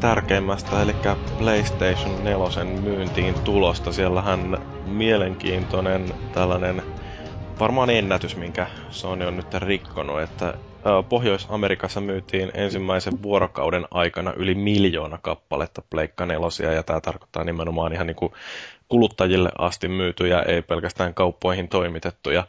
[0.00, 0.94] Tärkeimmästä, eli
[1.38, 3.92] PlayStation 4 myyntiin tulosta.
[3.92, 6.82] Siellähän mielenkiintoinen tällainen
[7.60, 10.54] varmaan ennätys, minkä Sony on nyt rikkonut, että
[11.08, 18.06] Pohjois-Amerikassa myytiin ensimmäisen vuorokauden aikana yli miljoona kappaletta Pleikka 4, ja tämä tarkoittaa nimenomaan ihan
[18.06, 18.32] niin kuin
[18.88, 22.46] kuluttajille asti myytyjä, ei pelkästään kauppoihin toimitettuja.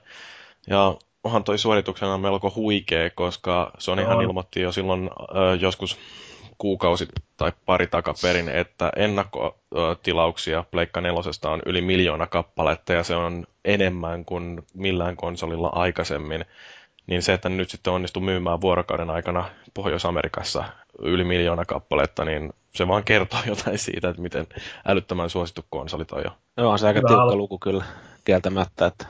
[0.68, 4.24] Ja onhan toi suorituksena melko huikea, koska Sonyhan On.
[4.24, 5.98] ilmoitti jo silloin ö, joskus
[6.62, 7.08] kuukausi
[7.38, 14.26] tai pari takaperin, että ennakkotilauksia Pleikka nelosesta on yli miljoona kappaletta ja se on enemmän
[14.26, 16.46] kuin millään konsolilla aikaisemmin.
[17.08, 20.64] Niin se, että nyt sitten onnistuu myymään vuorokauden aikana Pohjois-Amerikassa
[21.00, 24.48] yli miljoona kappaletta, niin se vaan kertoo jotain siitä, että miten
[24.86, 26.32] älyttömän suosittu konsoli toi on.
[26.58, 27.86] Joo, on se aika Hyvä tiukka luku kyllä
[28.26, 29.06] kieltämättä, että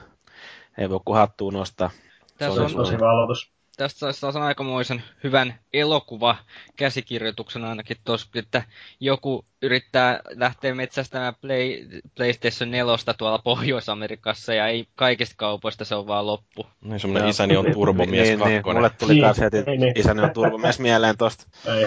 [0.77, 1.89] ei voi kuin hattuun nostaa.
[2.37, 3.51] Tässä Se on, oli Tosi hyvä aloitus.
[3.81, 6.37] Tästä saisi taas aikamoisen hyvän elokuva
[6.75, 8.63] käsikirjoituksen ainakin tuossa, että
[8.99, 16.07] joku yrittää lähteä metsästämään Play, PlayStation 4 tuolla Pohjois-Amerikassa ja ei kaikista kaupoista se on
[16.07, 16.65] vaan loppu.
[16.81, 18.77] Niin semmonen isäni on turbomies niin, niin, kakkonen.
[18.77, 19.99] mulle tuli Niin, kans heti niin, niin.
[19.99, 21.45] isäni on turvamies mieleen tosta.
[21.65, 21.85] Ei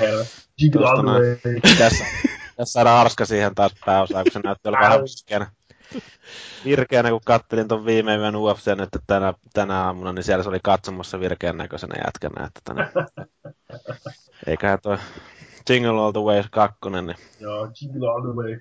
[1.03, 1.41] noin.
[1.79, 2.05] Tässä,
[2.57, 5.49] tässä saadaan Arska siihen taas pääosaan, kun se näytti olevan vähän
[6.65, 7.11] virkeänä.
[7.11, 11.21] Kun kattelin ton viime yön UFCn, että tänä, tänä aamuna, niin siellä se oli katsomassa
[11.21, 12.47] virkeän näköisenä jätkänä.
[12.47, 12.91] Että tänä...
[14.47, 14.99] Eiköhän toi
[15.71, 18.61] Jingle All the Way 2, niin Joo, Jingle All the Way.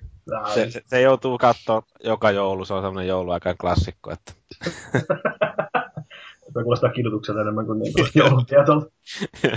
[0.54, 4.12] Se, se, se, joutuu katsoa joka joulu, se on semmoinen jouluaikaan klassikko.
[4.12, 4.32] Että...
[6.54, 8.86] Tuo kuulostaa kidutukselta enemmän kuin niinku joulutietolta.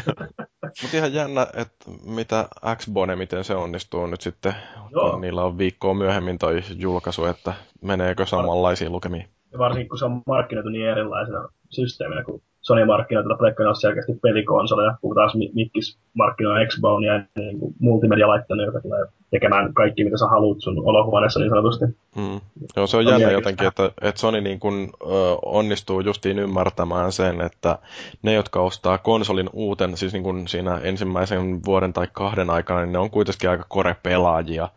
[0.82, 4.54] Mutta ihan jännä, että mitä Xbone, miten se onnistuu nyt sitten,
[4.91, 5.12] Joo.
[5.12, 9.26] kun niillä on viikkoa myöhemmin toi julkaisu, että meneekö samanlaisiin lukemiin.
[9.52, 14.14] Ja varsinkin kun se on markkinoitu niin erilaisena systeeminä, kun Sony markkinoi tällä Pleikkarilla selkeästi
[14.22, 20.04] pelikonsoleja, kun taas Mi- Mikkis markkinoi Xbone ja niin kuin multimedia-laittana, joka tulee tekemään kaikki,
[20.04, 21.86] mitä sä haluat sun olohuoneessa niin sanotusti.
[22.16, 22.40] Mm.
[22.76, 25.06] Joo, se on On jännä jotenkin, että, että Sony niin kun, ö,
[25.46, 27.80] onnistuu justiin ymmärtämään sen, että
[28.22, 32.92] ne, jotka ostaa konsolin uuten, siis niin kun siinä ensimmäisen vuoden tai kahden aikana, niin
[32.92, 34.70] ne on kuitenkin aika kore-pelaajia.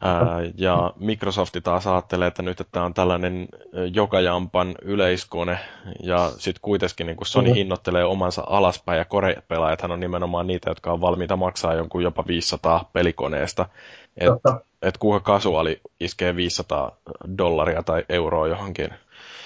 [0.00, 3.48] Ää, ja Microsoft taas ajattelee, että nyt että tämä on tällainen
[3.94, 5.58] jokajampan yleiskone,
[6.02, 7.54] ja sitten kuitenkin niin Sony Mhm.
[7.54, 12.90] hinnoittelee omansa alaspäin, ja kore-pelaajathan on nimenomaan niitä, jotka on valmiita maksaa jonkun jopa 500
[12.92, 13.66] pelikoneesta.
[14.16, 14.60] Et, Totta.
[14.82, 16.96] et kuka kasuaali iskee 500
[17.38, 18.88] dollaria tai euroa johonkin.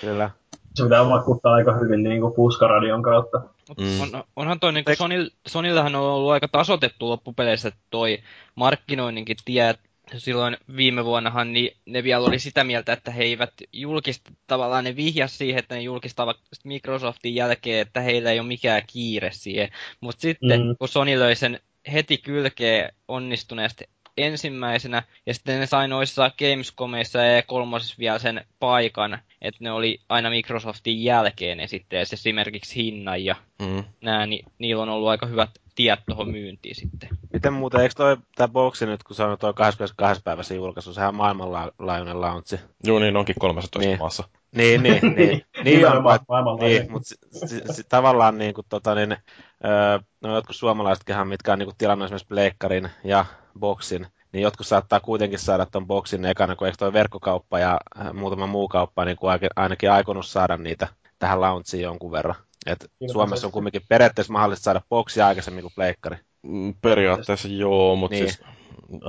[0.00, 0.30] Kyllä.
[0.74, 3.40] Se pitää vakuuttaa aika hyvin niin kuin puskaradion kautta.
[3.80, 4.00] Mm.
[4.00, 8.18] on, onhan toi niinku Eik- Sony, Sonyllähän on ollut aika tasotettu loppupeleissä toi
[8.54, 9.74] markkinoinninkin tie.
[10.16, 14.96] Silloin viime vuonnahan niin ne vielä oli sitä mieltä, että he eivät julkista, tavallaan ne
[14.96, 19.68] vihjas siihen, että ne julkistavat Microsoftin jälkeen, että heillä ei ole mikään kiire siihen.
[20.00, 20.76] Mutta sitten Mm.
[20.78, 21.60] kun Sony löi sen
[21.92, 23.84] heti kylkeen onnistuneesti
[24.16, 30.00] ensimmäisenä, ja sitten ne sai noissa Gamescomissa ja E3 vielä sen paikan, että ne oli
[30.08, 33.84] aina Microsoftin jälkeen esittelee esimerkiksi hinnan ja Mm.
[34.00, 37.08] nää, niin niillä on ollut aika hyvät tiet tuohon myyntiin sitten.
[37.32, 40.22] Miten muuten, eikö toi tää boksi nyt, kun se on toi 22.
[40.22, 42.60] päivä se julkaisu, sehän on maailmanlaajuinen launchi.
[42.84, 43.98] Joo, niin onkin 13 Niin.
[43.98, 44.24] maassa.
[44.56, 45.42] Niin, niin, niin.
[45.64, 46.82] niin, on, mutta, maailmanlaajuinen.
[46.82, 49.16] niin, mutta si, si, si, tavallaan niin kuin, tota, niin,
[49.64, 53.24] öö, no jotkut suomalaisetkin, mitkä on niin kuin, tilannut esimerkiksi Pleikkarin ja
[53.58, 57.80] Boxin, niin jotkut saattaa kuitenkin saada ton Boxin ekana, kun eikö toi verkkokauppa ja
[58.12, 62.34] muutama muu kauppa niin kuin ainakin aikonut saada niitä tähän launchiin jonkun verran.
[62.66, 66.16] Et Niin, Suomessa on kumminkin periaatteessa mahdollista saada Boxia aikaisemmin kuin Pleikkari.
[66.42, 68.28] Mm, Periaatteessa joo, mutta Niin.
[68.28, 68.42] siis...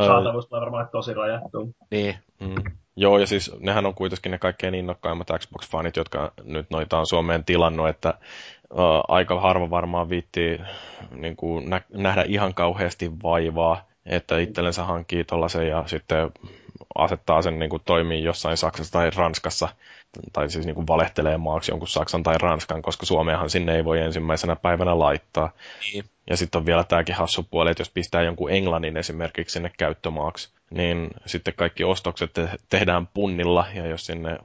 [0.05, 1.72] Saatavuus tulee varmaan tosi rajattu.
[1.91, 2.55] Niin, Mm.
[2.95, 7.43] Joo, ja siis nehän on kuitenkin ne kaikkein innokkaimmat Xbox-fanit, jotka nyt noita on Suomeen
[7.45, 8.14] tilannut, että
[8.74, 10.60] uh, aika harva varmaan viittii
[11.12, 16.32] niin kuin nä- nähdä ihan kauheasti vaivaa, että itsellensä hankkii tollasen ja sitten
[16.95, 19.70] asettaa sen niin kuin toimii jossain Saksassa tai Ranskassa,
[20.34, 23.99] tai siis niin kuin valehtelee maaksi jonkun Saksan tai Ranskan, koska Suomeenhan sinne ei voi
[23.99, 25.51] ensimmäisenä päivänä laittaa.
[25.93, 26.05] niin.
[26.30, 30.49] Ja sitten on vielä tämäkin hassu puoli, että jos pistää jonkun Englannin esimerkiksi sinne käyttömaaksi,
[30.72, 34.38] niin sitten kaikki ostokset te- tehdään punnilla, ja jos sinne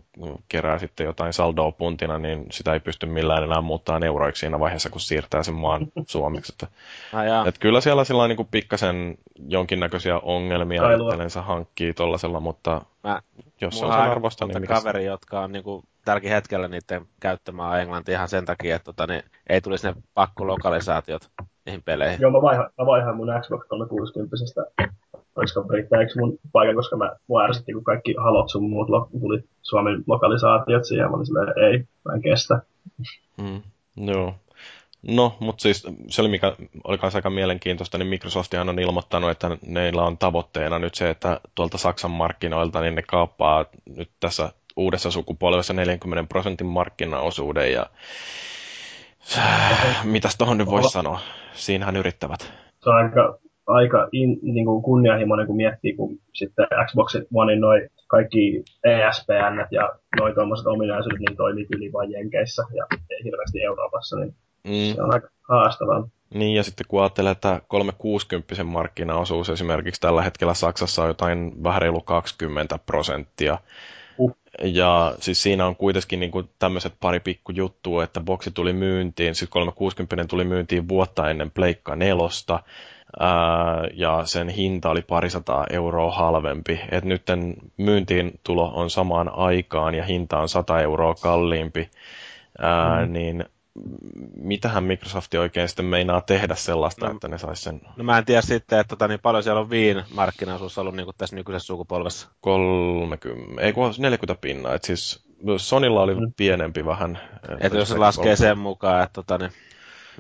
[0.49, 4.91] kerää sitten jotain saldoa puntina, niin sitä ei pysty millään enää muuttaa euroiksi siinä vaiheessa,
[4.91, 6.53] kun siirtää sen maan suomeksi.
[6.55, 6.67] Että,
[7.13, 7.47] Ah, jaa.
[7.49, 9.19] et kyllä siellä sillä niin pikkasen
[9.49, 13.23] jonkinnäköisiä ongelmia itsellensä hankkii tollasella, mutta Mä,
[13.61, 17.81] jos se on sen arvosta, niin mikä kaveri, jotka on niinku tälläkin hetkellä niiden käyttämään
[17.81, 21.31] englantia ihan sen takia, että tota, niin ei tulisi ne pakkolokalisaatiot
[21.67, 22.21] niihin peleihin.
[22.21, 24.37] Joo, mä vaihan, mä vaihan mun Xbox 360
[25.37, 29.45] olisiko riittääkö mun paikan, koska mä, mua ärsytti, kun kaikki halot sun muut lo, tuli
[29.63, 32.63] Suomen lokalisaatiot siihen, mä olin silleen, ei, mä en kestä.
[33.41, 33.63] Mm,
[33.97, 34.35] joo.
[35.03, 39.57] No, mutta siis se oli mikä oli kanssa aika mielenkiintoista, niin Microsoftihan on ilmoittanut, että
[39.67, 43.65] neillä on tavoitteena nyt se, että tuolta Saksan markkinoilta niin ne kaappaa
[43.97, 47.87] nyt tässä uudessa sukupolvessa 40 prosentin markkinaosuuden ja
[50.05, 51.21] mitäs tohon nyt voisi sanoa?
[51.53, 52.53] Siinähän yrittävät.
[52.83, 57.89] Se on aika, aika in, niin kuin kunnianhimoinen, kun miettii, kun sitten Xbox Onein noi
[58.09, 59.89] kaikki ESPN ja
[60.21, 64.35] noi tuommoiset ominaisuudet, niin toimii kyllä vain Jenkeissä ja ei hirveästi Euroopassa, niin
[64.65, 64.95] Mm.
[64.95, 66.09] se on aika haastavaa.
[66.35, 71.83] Niin, ja sitten kun ajattelee, että 360 markkinaosuus esimerkiksi tällä hetkellä Saksassa on jotain vähän
[71.83, 73.59] reilu 20 prosenttia.
[74.19, 74.37] Uh.
[74.63, 79.35] Ja siis siinä on kuitenkin niin kuin tämmöiset pari pikku juttua, että boksi tuli myyntiin,
[79.35, 82.63] siis 360 tuli myyntiin vuotta ennen Pleikka nelosta,
[83.95, 86.81] ja sen hinta oli parisataa euroa halvempi.
[86.91, 87.23] Et nyt
[87.77, 91.91] myyntiin tulo on samaan aikaan ja hinta on 100 euroa kalliimpi,
[92.59, 93.13] ää, mm.
[93.13, 93.45] niin
[94.37, 98.25] mitähän Microsoft oikein sitten meinaa tehdä sellaista, No, että ne sais sen No mä en
[98.25, 101.67] tiedä sitten, että tota, niin paljon siellä on viin markkinaosuus ollut niin kuin tässä nykyisessä
[101.67, 102.29] sukupolvessa.
[102.41, 104.75] 30, ei kun 40 pinnaa.
[104.75, 105.25] Et siis
[105.57, 106.33] Sonilla oli Mm.
[106.37, 107.19] pienempi vähän.
[107.61, 109.53] Että jos se laskee sen mukaan, että tota, niin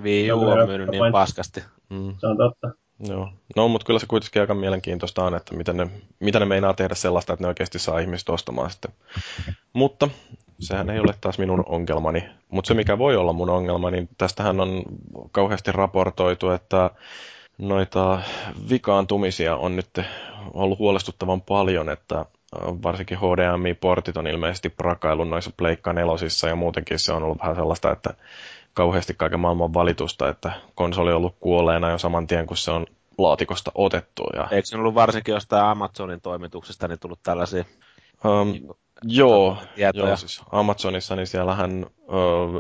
[0.03, 1.64] Wii U on myynyt niin paskasti.
[1.90, 2.82] Mm, Se on totta.
[3.03, 3.28] Joo.
[3.57, 5.90] No, mutta kyllä se kuitenkin aika mielenkiintoista on, että mitä ne,
[6.20, 8.92] mitä ne meinaa tehdä sellaista, että ne oikeasti saa ihmiset ostamaan sitten.
[9.72, 10.09] Mutta
[10.61, 12.24] sehän ei ole taas minun ongelmani.
[12.50, 14.82] Mutta se, mikä voi olla mun ongelma, niin tästähän on
[15.32, 16.90] kauheasti raportoitu, että
[17.59, 18.22] noita
[18.70, 20.00] vikaantumisia on nyt
[20.55, 22.26] ollut huolestuttavan paljon, että
[22.61, 27.92] varsinkin HDMI-portit on ilmeisesti prakaillut noissa Pleikka nelosissa ja muutenkin se on ollut vähän sellaista,
[27.92, 28.14] että
[28.75, 32.87] kauheasti kaiken maailman valitusta, että konsoli on ollut kuolleena jo saman tien, kun se on
[33.18, 34.23] laatikosta otettu.
[34.37, 37.64] Ja, Eikö se ollut varsinkin jostain Amazonin toimituksesta niin tullut tällaisia
[38.25, 40.07] um, joo, tietoja?
[40.07, 41.87] Joo, siis Amazonissa, niin siellähän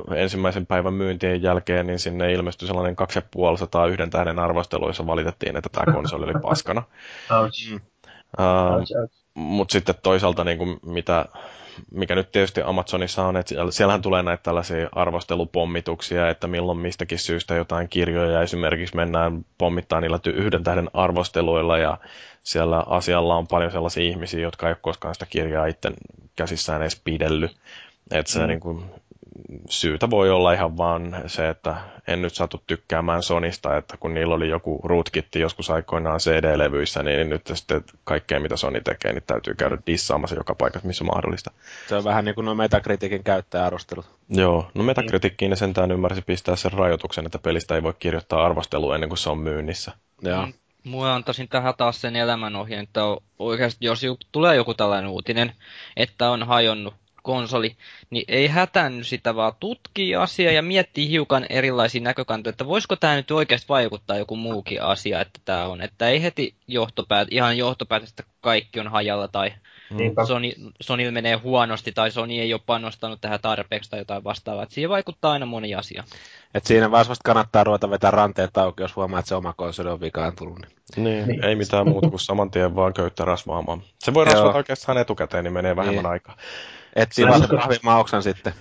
[0.08, 5.56] ö, ensimmäisen päivän myyntien jälkeen, niin sinne ilmestyi sellainen 2500 yhden tähden arvostelu, jossa valitettiin,
[5.56, 6.82] että tämä konsoli oli paskana.
[7.70, 7.80] Mm.
[9.34, 11.26] Mutta sitten toisaalta, niin kuin mitä,
[11.90, 17.18] mikä nyt tietysti Amazonissa on, että siellä- siellähän tulee näitä tällaisia arvostelupommituksia, että milloin mistäkin
[17.18, 21.98] syystä jotain kirjoja esimerkiksi mennään pommittaa niillä yhden tähden arvosteluilla ja
[22.42, 25.90] siellä asialla on paljon sellaisia ihmisiä, jotka ei ole koskaan sitä kirjaa itse
[26.36, 27.56] käsissään edes pidellyt.
[28.10, 28.46] Että se Mm.
[28.46, 28.84] niin kuin,
[29.70, 31.76] syytä voi olla ihan vaan se, että
[32.08, 37.30] en nyt satu tykkäämään Sonista, että kun niillä oli joku rootkitti joskus aikoinaan CD-levyissä, niin
[37.30, 41.50] nyt sitten kaikkea mitä Sony tekee, niin täytyy käydä dissaamassa joka paikassa, missä mahdollista.
[41.88, 44.06] Se on vähän niin kuin nuo Metacriticin käyttäjäarvostelut.
[44.28, 48.94] Joo, no Metacritickiin ne sentään ymmärsi pistää sen rajoituksen, että pelistä ei voi kirjoittaa arvostelua
[48.94, 49.92] ennen kuin se on myynnissä.
[50.22, 50.46] Joo.
[50.46, 50.52] Mm.
[50.84, 53.00] Mulla antaisin tähän taas sen elämänohjeen, että
[53.38, 55.52] oikeasti jos tulee joku tällainen uutinen,
[55.96, 57.76] että on hajonnut konsoli,
[58.10, 63.16] niin ei hätänny sitä, vaan tutkii asiaa ja miettii hiukan erilaisia näkökantoja, että voisiko tämä
[63.16, 65.80] nyt oikeasti vaikuttaa joku muukin asia, että tämä on.
[65.80, 69.52] Että ei heti johtopäät, ihan johtopäätöstä, että kaikki on hajalla tai
[69.90, 70.26] Niinpä.
[70.26, 74.62] Sony, Sonylla menee huonosti tai Sony ei ole panostanut tähän tarpeeksi tai jotain vastaavaa.
[74.62, 76.04] Että siihen vaikuttaa aina moni asia.
[76.54, 79.88] Et siinä vaiheessa vasta kannattaa ruveta vetää ranteet auki, jos huomaa, että se oma konsoli
[79.90, 80.58] on vikaantunut.
[80.58, 81.04] Niin.
[81.04, 81.44] Niin, Niin.
[81.44, 83.82] ei mitään muuta kuin saman tien vaan köyttä rasvaamaan.
[83.98, 86.12] Se voi rasvata oikeastaan etukäteen, niin menee vähemmän Niin.
[86.12, 86.36] aikaa.
[86.96, 88.52] Etsii vaan uskon- sen vahvimman sitten.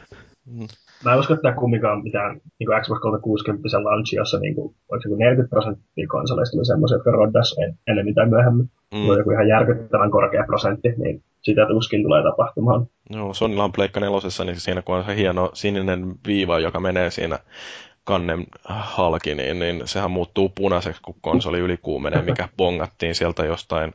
[1.05, 4.75] Mä en usko, että tämä kumminkaan mitään niin kuin Xbox 360 launchi, jossa niin kuin,
[4.91, 8.69] oliko joku 40 prosenttia konsoleista oli semmoisia, jotka roddas en, ennen mitä myöhemmin.
[8.91, 8.97] Mm.
[8.99, 9.09] Mm.
[9.09, 12.87] on joku ihan järkyttävän korkea prosentti, niin sitä tuskin tulee tapahtumaan.
[13.09, 17.11] Joo, Sonylla on Pleikka nelosessa, niin siinä kun on se hieno sininen viiva, joka menee
[17.11, 17.39] siinä
[18.03, 23.93] kannen halki, niin, niin sehän muuttuu punaiseksi, kun konsoli ylikuumenee, mikä bongattiin sieltä jostain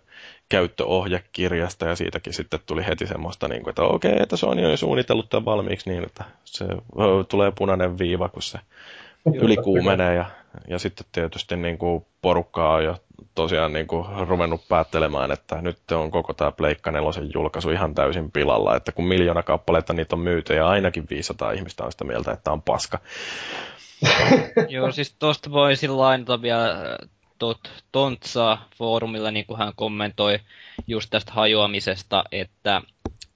[0.49, 4.76] käyttöohjekirjasta, ja siitäkin sitten tuli heti semmoista, niin kuin, että okei, että Sony on jo
[4.76, 6.64] suunnitellut tämän valmiiksi niin, että se
[7.28, 8.59] tulee punainen viiva, kun se
[9.34, 10.24] ylikuumenee, ja,
[10.68, 12.97] ja sitten tietysti niin kuin porukkaa on jo
[13.34, 18.30] tosiaan niin kuin ruvennut päättelemään, että nyt on koko tämä Pleikka nelosen julkaisu ihan täysin
[18.30, 22.32] pilalla, että kun miljoona kappaleita niitä on myyty ja ainakin 500 ihmistä on sitä mieltä,
[22.32, 22.99] että on paska.
[24.68, 26.99] Joo, siis tosta voisin lainata vielä
[27.39, 30.39] tot, Tontsaa foorumilla, niin kuin hän kommentoi
[30.87, 32.82] just tästä hajoamisesta, että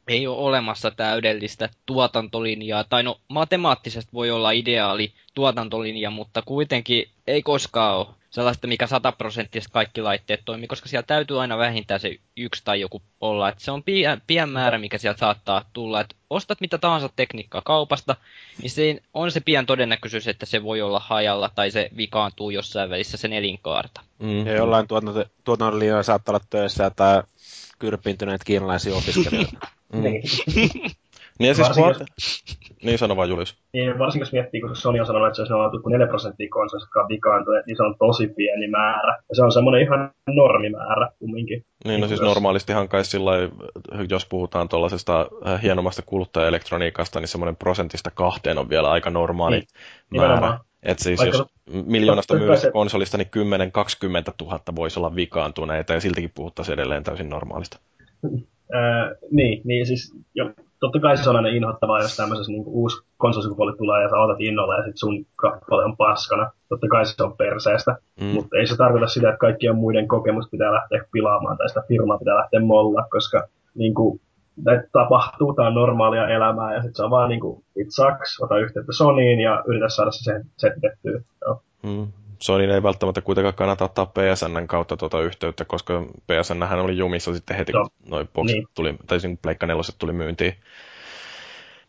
[0.09, 7.43] ei ole olemassa täydellistä tuotantolinjaa, tai no matemaattisesti voi olla ideaali tuotantolinja, mutta kuitenkin ei
[7.43, 12.63] koskaan ole sellaista, mikä sataprosenttisesti kaikki laitteet toimii, koska siellä täytyy aina vähintään se yksi
[12.65, 13.49] tai joku olla.
[13.49, 16.01] Että se on pien, pien määrä, mikä sieltä saattaa tulla.
[16.01, 18.17] Että ostat mitä tahansa tekniikkaa kaupasta,
[18.63, 22.91] niin se on se pian todennäköisyys, että se voi olla hajalla tai se vikaantuu jossain
[22.91, 24.01] välissä sen elinkaarta.
[24.19, 24.47] Mm.
[24.47, 24.87] Ja jollain
[25.45, 27.23] tuotantolinjoilla saattaa olla töissä tai
[27.79, 29.59] kyrpintyneet kiinalaisia opiskelijoita.
[29.93, 30.03] Mm.
[31.41, 31.45] Niin.
[31.45, 32.87] Niin, ja siis Varsinkin kun...
[32.87, 33.59] niin sano vaan Julius.
[33.73, 37.67] niin varsinkin jos miettii, kun Sony on sanonut, että se on 4 prosenttia konsolista, vikaantuneet,
[37.67, 39.19] niin se on tosi pieni määrä.
[39.29, 41.65] Ja se on semmoinen ihan normimäärä kumminkin.
[41.85, 43.33] Niin, no siis Jos- normaalistihan kai sillä
[44.11, 49.67] jos puhutaan tuollaisesta äh, hienommasta kuluttajaelektroniikasta, niin semmoinen prosentista kahteen on vielä aika normaali Niin,
[50.17, 50.29] määrä.
[50.35, 50.61] nimenomaan.
[50.83, 51.47] Että siis Vaikka- jos
[51.87, 57.79] miljoonasta myydystä konsolista, niin 10-20 000 voisi olla vikaantuneita ja siltikin puhuttaisiin edelleen täysin normaalista.
[58.73, 60.51] Ää, niin, niin siis jo,
[60.81, 64.41] totta kai se on aina inhottavaa, jos tämmöisessä niin uusi konsolisukupolvi tulee ja sä otat
[64.41, 66.51] innolla ja sit sun kappale on paskana.
[66.69, 68.27] Totta kai se on perseestä, Mm.
[68.27, 72.19] mutta ei se tarkoita sitä, että kaikkien muiden kokemus pitää lähteä pilaamaan tai sitä firmaa
[72.19, 74.21] pitää lähteä molla, koska niin kuin,
[74.65, 78.41] näitä tapahtuu, tämä on normaalia elämää ja sitten se on vaan niin kuin, it sucks,
[78.41, 81.21] ota yhteyttä Sonyin ja yritä saada se sen setettyä.
[81.47, 81.63] Joo.
[81.83, 82.07] Mm.
[82.43, 87.57] Sony ei välttämättä kuitenkaan kannata ottaa PSNn kautta tuota yhteyttä, koska PSN oli jumissa sitten
[87.57, 87.89] heti, Joo.
[87.89, 88.69] kun noin boxit Niin.
[88.75, 90.55] tuli, tai siinä Pleikka 4 tuli myyntiin.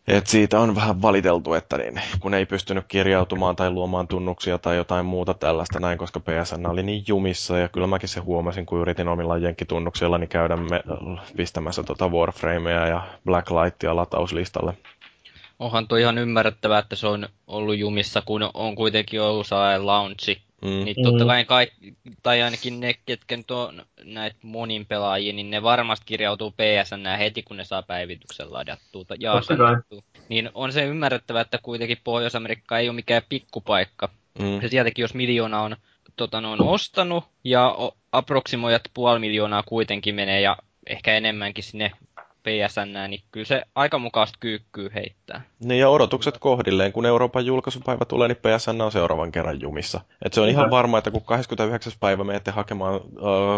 [0.08, 4.76] Et siitä on vähän valiteltu, että niin, kun ei pystynyt kirjautumaan tai luomaan tunnuksia tai
[4.78, 7.58] jotain muuta tällaista näin, koska PSN oli niin jumissa.
[7.58, 10.84] Ja kyllä mäkin se huomasin, kun yritin omilla jenkkitunnuksillani käydä me,
[11.38, 14.74] pistämässä tota Warframea ja Blacklightia latauslistalle.
[15.62, 20.42] Onhan tuo ihan ymmärrettävää, että se on ollut jumissa, kun on kuitenkin ollut saa launchi
[20.62, 20.86] Mm.
[20.86, 21.28] Niin totta mm.
[21.28, 21.94] kai kaikki,
[22.24, 27.44] tai ainakin ne, ketkä nyt on näitä monin pelaajia, niin ne varmasti kirjautuu PSN heti,
[27.44, 30.02] kun ne saa päivityksen ladattua ja asennettua.
[30.30, 34.10] Niin on se ymmärrettävä, että kuitenkin Pohjois-Amerikka ei ole mikään pikkupaikka.
[34.40, 34.62] Mm.
[34.62, 35.76] Se sieltäkin, jos miljoona on
[36.16, 37.76] tota, on ostanut, ja
[38.12, 40.58] aproksimoijat puoli miljoonaa kuitenkin menee, ja
[40.88, 41.92] ehkä enemmänkin sinne
[42.44, 45.42] PSN, niin kyllä se aika mukavasti kyykkyy heittää.
[45.60, 50.02] Niin ja odotukset kohdilleen, kun Euroopan julkaisupäivä tulee, niin PSN on seuraavan kerran jumissa.
[50.26, 51.94] Et se on ihan varma, että kun 29.
[52.00, 53.00] päivä menette hakemaan ö,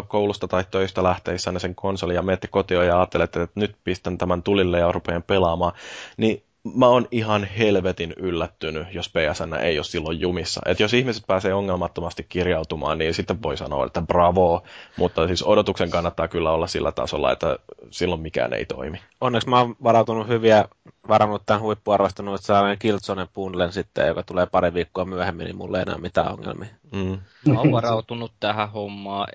[0.07, 4.43] koulusta tai töistä lähteissänne sen konsoli ja menette kotiin ja ajattelette, että nyt pistän tämän
[4.43, 5.73] tulille ja rupean pelaamaan,
[6.17, 6.43] niin
[6.75, 10.61] mä oon ihan helvetin yllättynyt, jos PSN ei ole silloin jumissa.
[10.65, 14.63] Et jos ihmiset pääsee ongelmattomasti kirjautumaan, niin sitten voi sanoa, että bravo,
[14.97, 17.57] mutta siis odotuksen kannattaa kyllä olla sillä tasolla, että
[17.89, 18.99] silloin mikään ei toimi.
[19.21, 20.65] Onneksi mä oon varautunut hyviä,
[21.07, 25.77] varannut tämän huippuarvostunut, että saa Killzonen bundlen sitten, joka tulee pari viikkoa myöhemmin, niin mulla
[25.77, 26.69] ei enää mitään ongelmia.
[26.91, 27.19] Mm.
[27.53, 29.27] Mä oon varautunut tähän hommaan.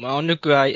[0.00, 0.70] Mä oon nykyään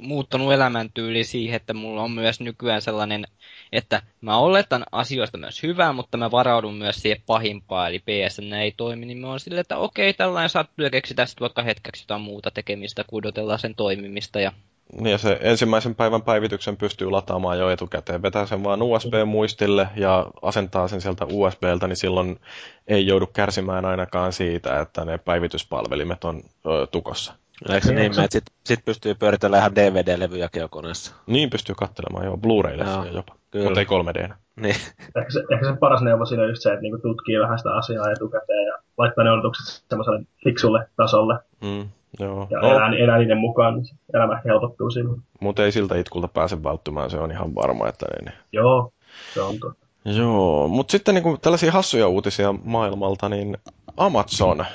[0.00, 3.24] muuttanut elämäntyyli siihen, että mulla on myös nykyään sellainen
[3.72, 8.72] että mä oletan asioista myös hyvää, mutta mä varaudun myös siihen pahimpaan, eli PSN ei
[8.76, 12.20] toimi, niin mä oon silleen, että okei, tällainen sattuu ja keksitään sitten vaikka hetkeksi jotain
[12.20, 14.52] muuta tekemistä, kudotellaan sen toimimista ja
[14.92, 18.22] niin ja se ensimmäisen päivän päivityksen pystyy lataamaan jo etukäteen.
[18.22, 22.40] Vetää sen vaan USB-muistille ja asentaa sen sieltä USBltä, niin silloin
[22.86, 27.34] ei joudu kärsimään ainakaan siitä, että ne päivityspalvelimet on ö, tukossa.
[27.68, 31.14] Eikö se niin, että sit, sit pystyy pyöritellä ihan DVD-levyjä koneessa?
[31.26, 33.64] Niin pystyy katselemaan, joo, Blu-ray-leffoja jopa, Kyllä.
[33.64, 34.34] mutta ei 3D.
[34.56, 34.76] Niin.
[35.16, 37.74] Ehkä, se, ehkä se paras neuvo siinä on just se, että niinku tutkii vähän sitä
[37.74, 41.38] asiaa etukäteen ja laittaa ne odotukset semmoiselle fiksulle tasolle.
[41.60, 41.88] Mm,
[42.20, 42.46] joo.
[42.50, 42.70] Ja no.
[42.70, 45.22] elää, elää niiden mukaan, niin elämä helpottuu silloin.
[45.40, 48.32] Mutta ei siltä itkulta pääse välttymään, se on ihan varma, että ne...
[48.52, 48.92] Joo,
[49.34, 49.88] se on totta.
[50.04, 53.56] Joo, mutta sitten niinku tällaisia hassuja uutisia maailmalta, niin
[53.96, 54.68] Amazon äh,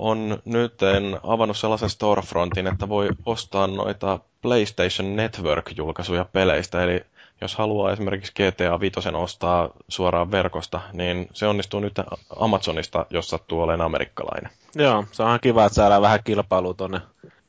[0.00, 0.74] on nyt
[1.22, 7.04] avannut sellaisen storefrontin, että voi ostaa noita PlayStation Network-julkaisuja peleistä, eli
[7.44, 11.92] jos haluaa esimerkiksi GTA 5 ostaa suoraan verkosta, niin se onnistuu nyt
[12.36, 14.50] Amazonista, jos sattuu olemaan amerikkalainen.
[14.74, 17.00] Joo, se on kiva, että saadaan vähän kilpailua tuonne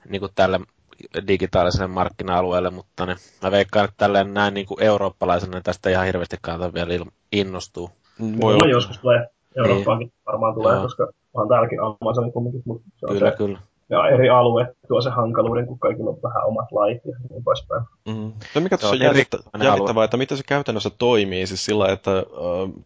[0.09, 0.59] niin tälle
[1.27, 6.37] digitaaliselle markkina-alueelle, mutta ne, mä veikkaan, että tälleen näin niin kuin eurooppalaisena tästä ihan hirveästi
[6.41, 7.89] kannata vielä innostuu.
[8.41, 8.71] Voi olla.
[8.71, 9.27] joskus tulee
[9.57, 10.25] Eurooppaankin niin.
[10.25, 10.83] varmaan tulee, Joo.
[10.83, 13.59] koska on täälläkin Amazonin kumminkin, mutta se on kyllä, se, kyllä.
[13.89, 17.83] Ja eri alue tuo se hankaluuden, kun kaikilla on vähän omat lait ja niin poispäin.
[18.07, 18.33] Mm.
[18.53, 22.23] Se mikä tuossa on jännittävää, että miten se käytännössä toimii, siis sillä, että äh,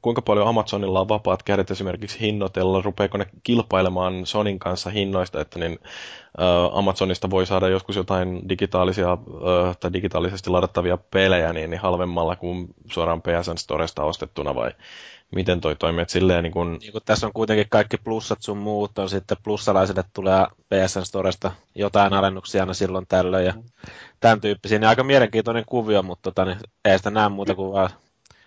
[0.01, 5.59] kuinka paljon Amazonilla on vapaat kädet esimerkiksi hinnoitella, rupeeko ne kilpailemaan Sonin kanssa hinnoista, että
[5.59, 5.79] niin
[6.41, 12.35] äh, Amazonista voi saada joskus jotain digitaalisia äh, tai digitaalisesti ladattavia pelejä niin, niin halvemmalla
[12.35, 14.71] kuin suoraan PSN Storesta ostettuna vai
[15.35, 16.01] miten toi toimii.
[16.01, 16.77] Että silleen niin kun...
[16.81, 21.51] Niin kun tässä on kuitenkin kaikki plussat sun muut, on sitten plussalaisille tulee PSN Storesta
[21.75, 23.53] jotain alennuksia aina silloin tällöin ja
[24.19, 24.79] tämän tyyppisiä.
[24.79, 27.89] Niin aika mielenkiintoinen kuvio, mutta tota, niin ei sitä näe muuta kuin vaan...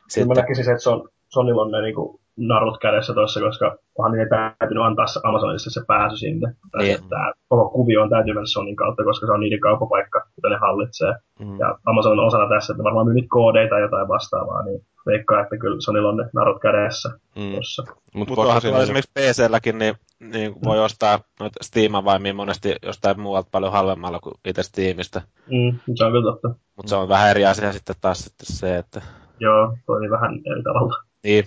[0.08, 0.28] Sitten...
[0.28, 4.28] Mä näkisin, että on, Sonilla on ne niin kuin, narut kädessä tuossa, koska onhan niin
[4.28, 6.54] täytynyt antaa Amazonissa se pääsy sinne.
[6.78, 7.08] Niin.
[7.08, 10.56] Tämä koko kuvio on täytyy mennä Sonin kautta, koska se on niiden kauppapaikka, jota ne
[10.60, 11.14] hallitsee.
[11.40, 11.58] Mm.
[11.58, 15.40] Ja Amazon on osana tässä, että varmaan myy nyt koodeita tai jotain vastaavaa, niin veikkaa,
[15.40, 17.52] että kyllä Sonilla on ne narut kädessä mm.
[17.52, 17.82] tuossa.
[18.14, 20.82] Mutta Mut Mut esimerkiksi PC-lläkin, niin, niin voi mm.
[20.82, 25.22] ostaa noita Steam-avaimia monesti jostain muualta paljon halvemmalla kuin itse Steamista.
[25.50, 26.48] Mm, se on kyllä totta.
[26.76, 29.02] Mutta se on vähän eri asia sitten taas sitten se, että...
[29.40, 30.96] Joo, toimii vähän eri tavalla.
[31.24, 31.44] Niin,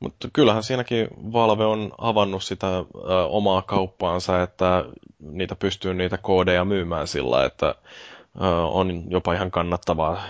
[0.00, 2.84] mutta kyllähän siinäkin Valve on avannut sitä ö,
[3.28, 4.84] omaa kauppaansa, että
[5.20, 10.22] niitä pystyy niitä koodeja myymään sillä, että ö, on jopa ihan kannattavaa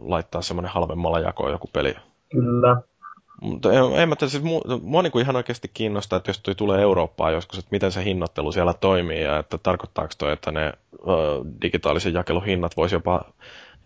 [0.00, 1.94] laittaa semmoinen halvemmalla jakoon joku peli.
[2.32, 2.76] Kyllä.
[3.40, 6.40] Mutta en, en mä tiedä, siis mua, mua niin kuin ihan oikeasti kiinnostaa, että jos
[6.40, 10.52] toi tulee Eurooppaan joskus, että miten se hinnoittelu siellä toimii ja että tarkoittaako toi, että
[10.52, 10.72] ne ö,
[11.62, 13.24] digitaalisen jakelun hinnat voisi jopa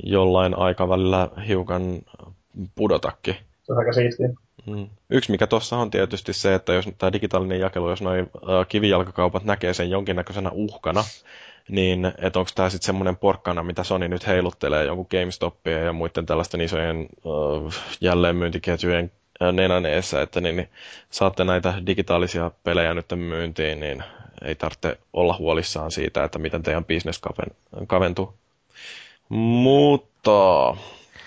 [0.03, 1.83] jollain aikavälillä hiukan
[2.75, 3.37] pudotakin.
[3.63, 4.29] Se on aika siistiä.
[4.67, 4.89] Mm.
[5.11, 8.31] Yksi mikä tuossa on tietysti se, että jos tämä digitaalinen jakelu, jos noin
[8.69, 11.05] kivijalkakaupat näkee sen jonkinnäköisenä uhkana,
[11.69, 16.27] niin että onko tämä sitten semmoinen porkkana, mitä Sony nyt heiluttelee jonkun GameStopia ja muiden
[16.27, 19.13] tällaisten isojen uh, jälleenmyyntiketjujen
[19.53, 20.69] nenän eessä, että niin, niin
[21.11, 24.05] saatte näitä digitaalisia pelejä nyt myyntiin, niin
[24.45, 28.35] ei tarvitse olla huolissaan siitä, että miten teidän bisnes kaven, kaventuu.
[29.29, 30.77] Mutta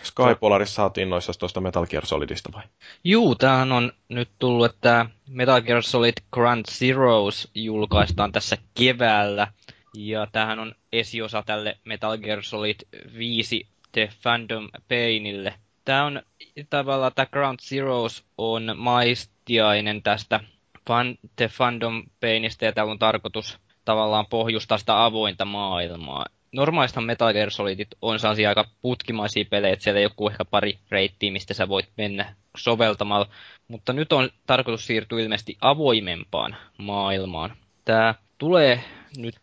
[0.03, 2.63] Skypolarissa saatiin noissa tuosta Metal Gear Solidista vai?
[3.03, 9.47] Juu, tämähän on nyt tullut, että Metal Gear Solid Grand Zeroes julkaistaan tässä keväällä.
[9.95, 12.75] Ja tämähän on esiosa tälle Metal Gear Solid
[13.17, 15.53] 5 The Phantom Painille.
[15.85, 16.21] Tämä on
[16.69, 20.39] tavallaan, tämä Ground Zeroes on maistiainen tästä
[20.87, 26.25] Fan, The Phantom Painista, ja täällä on tarkoitus tavallaan pohjustaa sitä avointa maailmaa.
[26.53, 30.77] Normaalista Metal Gear Solidit on sellaisia aika putkimaisia pelejä, että siellä ei joku ehkä pari
[30.91, 33.27] reittiä, mistä sä voit mennä soveltamalla.
[33.67, 37.55] Mutta nyt on tarkoitus siirtyä ilmeisesti avoimempaan maailmaan.
[37.85, 38.83] Tämä tulee
[39.17, 39.35] nyt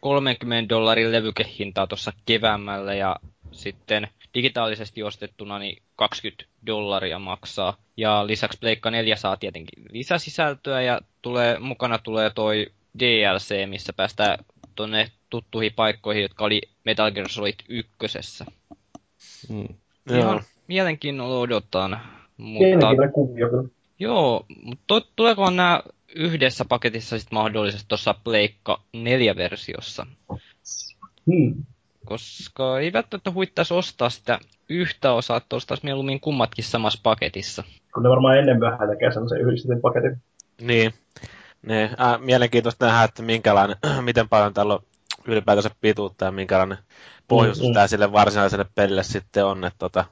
[0.00, 3.16] 30 dollarin levykehintaa tuossa keväämällä ja
[3.52, 7.76] sitten digitaalisesti ostettuna niin 20 dollaria maksaa.
[7.96, 12.66] Ja lisäksi Pleikka 4 saa tietenkin lisäsisältöä ja tulee, mukana tulee toi
[12.98, 14.38] DLC, missä päästään
[14.74, 17.90] tuonne tuttuihin paikkoihin, jotka oli Metal Gear Solid 1.
[19.48, 19.68] Mm.
[20.10, 22.00] Ihan mielenkiinnolla odotan.
[22.36, 22.66] Mutta...
[23.98, 25.82] Joo, mutta tuleeko nämä
[26.14, 30.06] yhdessä paketissa sitten mahdollisesti tuossa Pleikka 4-versiossa?
[31.26, 31.64] Hmm
[32.04, 37.64] koska ei välttämättä huittaisi ostaa sitä yhtä osaa, että ostaisi mieluummin kummatkin samassa paketissa.
[37.94, 40.16] Kun ne varmaan ennen vähän tekee semmoisen yhdistetyn paketin.
[40.60, 40.92] Niin.
[41.66, 44.82] Ne, äh, mielenkiintoista nähdä, että minkälainen, miten paljon tällä on
[45.26, 46.78] ylipäätänsä pituutta ja minkälainen
[47.28, 49.64] pohjustus mm, tämä sille varsinaiselle pelille sitten on.
[49.64, 50.04] Että tota,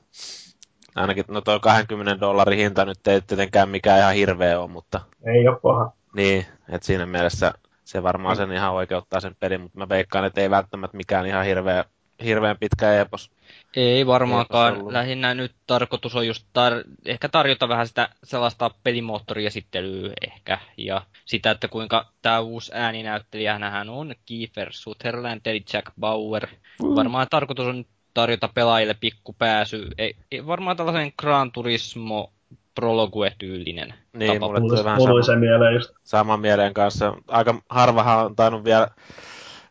[0.95, 5.01] ainakin no tuo 20 dollarin hinta nyt ei tietenkään mikään ihan hirveä ole, mutta...
[5.27, 5.93] Ei ole paha.
[6.15, 7.53] Niin, että siinä mielessä
[7.85, 11.45] se varmaan sen ihan oikeuttaa sen pelin, mutta mä veikkaan, että ei välttämättä mikään ihan
[11.45, 11.85] hirveä,
[12.25, 13.31] hirveän pitkä epos.
[13.77, 14.93] Ei varmaankaan.
[14.93, 20.59] Lähinnä nyt tarkoitus on just tar- ehkä tarjota vähän sitä sellaista pelimoottoriesittelyä ehkä.
[20.77, 26.47] Ja sitä, että kuinka tämä uusi ääninäyttelijähän on Kiefer Sutherland eli Jack Bauer.
[26.83, 26.95] Mm.
[26.95, 29.89] Varmaan tarkoitus on tarjota pelaajille pikku pääsy.
[29.99, 32.33] Ei, ei varmaan tällaisen Gran Turismo
[32.75, 34.47] Prologue-tyylinen niin, tapa.
[34.47, 35.91] Mulle tuli vähän sama, mieleen just.
[36.03, 37.15] saman mieleen kanssa.
[37.29, 38.89] Aika harvahan on tainnut vielä,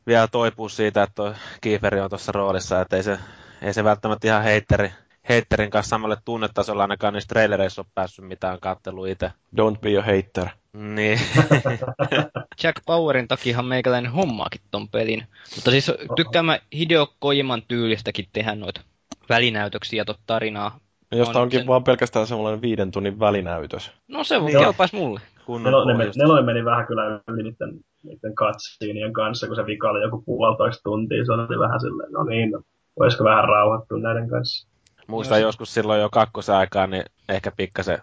[0.10, 3.20] vielä toipua siitä, että toi Kieferi on tuossa roolissa, että ei se,
[3.62, 4.92] ei se välttämättä ihan heitteri,
[5.30, 9.32] heitterin kanssa samalle tunnetasolla ainakaan niissä trailereissa ole päässyt mitään kattelu itse.
[9.56, 10.48] Don't be a hater.
[10.74, 11.20] Niin.
[12.64, 15.28] Jack Powerin takiahan meikäläinen hommaakin ton pelin.
[15.56, 18.82] Mutta siis tykkään mä Hideo Kojiman tyylistäkin tehdä noita
[19.30, 20.80] välinäytöksiä tot tarinaa
[21.12, 21.68] Josta on onkin sen...
[21.68, 23.92] vaan pelkästään semmoinen viiden tunnin välinäytös.
[24.08, 25.22] No se niin kelpaisi mulle.
[25.64, 25.86] Nelo,
[26.38, 30.84] ne, meni vähän kyllä yli niiden, niiden katsiinien kanssa, kun se vika oli joku puolitoista
[30.84, 31.26] tuntia.
[31.26, 32.62] Se oli vähän silleen, no niin, no,
[33.00, 34.68] voisiko vähän rauhoittua näiden kanssa.
[35.08, 38.00] Muistan joskus silloin jo kakkosaikaan, niin ehkä pikkasen,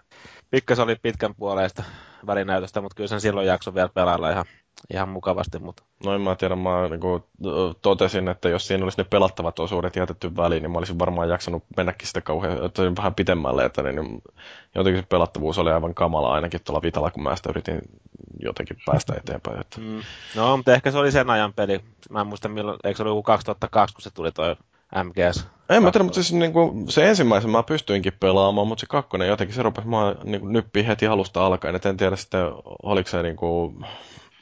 [0.51, 1.83] pikkasen oli pitkän puoleista
[2.27, 4.45] välinäytöstä, mutta kyllä sen silloin jakso vielä pelailla ihan
[4.93, 5.59] ihan mukavasti.
[5.59, 5.83] Mutta...
[6.05, 7.23] No en mä tiedä, mä niin
[7.81, 11.63] totesin, että jos siinä olisi ne pelattavat osuudet jätetty väliin, niin mä olisin varmaan jaksanut
[11.77, 14.21] mennäkin sitä kauhean, että vähän pitemmälle, että niin,
[14.75, 17.81] jotenkin se pelattavuus oli aivan kamala ainakin tuolla Vitalla, kun mä sitä yritin
[18.39, 19.61] jotenkin päästä eteenpäin.
[19.61, 19.81] Että...
[19.81, 20.01] Mm.
[20.35, 21.79] No, mutta ehkä se oli sen ajan peli.
[22.09, 24.55] Mä en muista milloin, eikö se ollut 2002, kun se tuli toi
[25.03, 25.47] MGS.
[25.69, 29.27] En mä tiedä, mutta siis niin kuin, se ensimmäisen mä pystyinkin pelaamaan, mutta se kakkonen
[29.27, 31.75] jotenkin se rupesi mä niin nyppiä heti alusta alkaen.
[31.75, 32.41] Et en tiedä sitten,
[32.83, 33.85] oliko se niin kuin,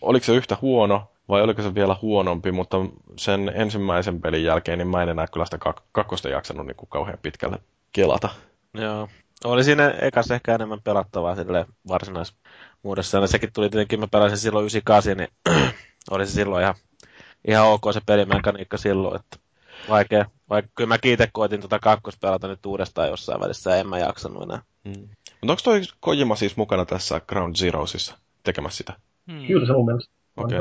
[0.02, 2.78] oliko se yhtä huono vai oliko se vielä huonompi, mutta
[3.18, 6.90] sen ensimmäisen pelin jälkeen niin mä en enää kyllä sitä kak- kakkosta jaksanut niin kuin
[6.90, 7.58] kauhean pitkälle
[7.92, 8.30] kelata.
[8.74, 9.10] Joo.
[9.44, 13.18] Oli siinä ekas ehkä enemmän pelattavaa sille varsinaismuodossa.
[13.18, 15.30] Ja sekin tuli tietenkin, mä pelasin silloin 98, niin
[16.12, 16.76] oli se silloin ihan,
[17.48, 19.38] ihan ok se pelimekaniikka silloin, että
[19.90, 20.26] vaikea.
[20.50, 24.62] Vaikka kyllä mä kiite koitin tuota kakkospelata nyt uudestaan jossain välissä, en mä jaksanut enää.
[24.86, 25.08] Hmm.
[25.42, 28.94] Mutta onko toi Kojima siis mukana tässä Ground Zeroesissa tekemässä sitä?
[29.32, 29.48] Hmm.
[29.48, 30.16] Kyllä se mun mielestä.
[30.38, 30.60] Okay.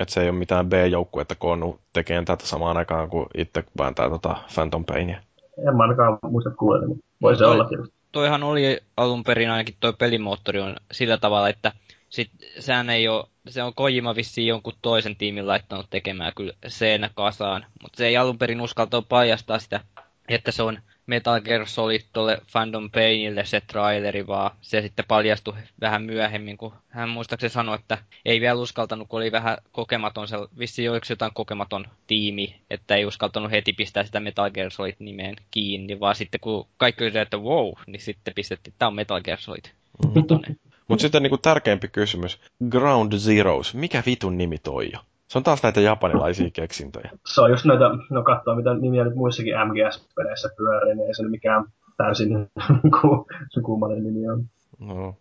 [0.00, 4.10] Että se ei ole mitään B-joukkuetta koonnut tekemään tätä samaan aikaan kuin itse vaan tämä
[4.10, 5.20] tota Phantom Painia.
[5.68, 7.94] En mä ainakaan muista kuulla, mutta voi se olla tietysti.
[8.12, 11.72] Toihan oli alun perin ainakin toi pelimoottori on sillä tavalla, että
[12.08, 17.10] sit, sehän ei ole, se on Kojima vissiin jonkun toisen tiimin laittanut tekemään kyllä sen
[17.14, 19.80] kasaan, mutta se ei alun perin uskaltaa paljastaa sitä,
[20.28, 25.54] että se on Metal Gear Solid tuolle Fandom Painille se traileri, vaan se sitten paljastui
[25.80, 30.36] vähän myöhemmin, kun hän muistaakseni sanoi, että ei vielä uskaltanut, kun oli vähän kokematon, se
[30.58, 35.36] vissi oliko jotain kokematon tiimi, että ei uskaltanut heti pistää sitä Metal Gear Solid nimeen
[35.50, 39.20] kiinni, vaan sitten kun kaikki oli että wow, niin sitten pistettiin, että tämä on Metal
[39.20, 39.64] Gear Solid.
[40.04, 40.54] Mm-hmm.
[40.88, 42.40] Mutta sitten niinku tärkeämpi kysymys.
[42.68, 45.00] Ground Zeroes, mikä vitun nimi toi jo?
[45.30, 47.10] Se on taas näitä japanilaisia keksintöjä.
[47.26, 51.22] Se on just näitä, no katsoa mitä nimiä nyt muissakin MGS-peleissä pyörii, niin ei se
[51.22, 51.64] mikään
[51.96, 52.50] täysin
[53.52, 54.44] se kummallinen nimi on.
[54.78, 55.14] No.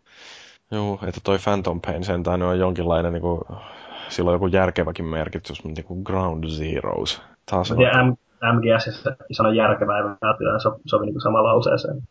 [0.71, 3.41] Joo, että toi Phantom Pain sentään on jonkinlainen, niin kuin,
[4.09, 7.21] sillä on joku järkeväkin merkitys, mutta niin kuin Ground Zeroes.
[7.51, 7.77] Taas on...
[7.77, 12.01] M- MGS ja sana järkevää ja välttämättä so, sovi niin sama lauseeseen.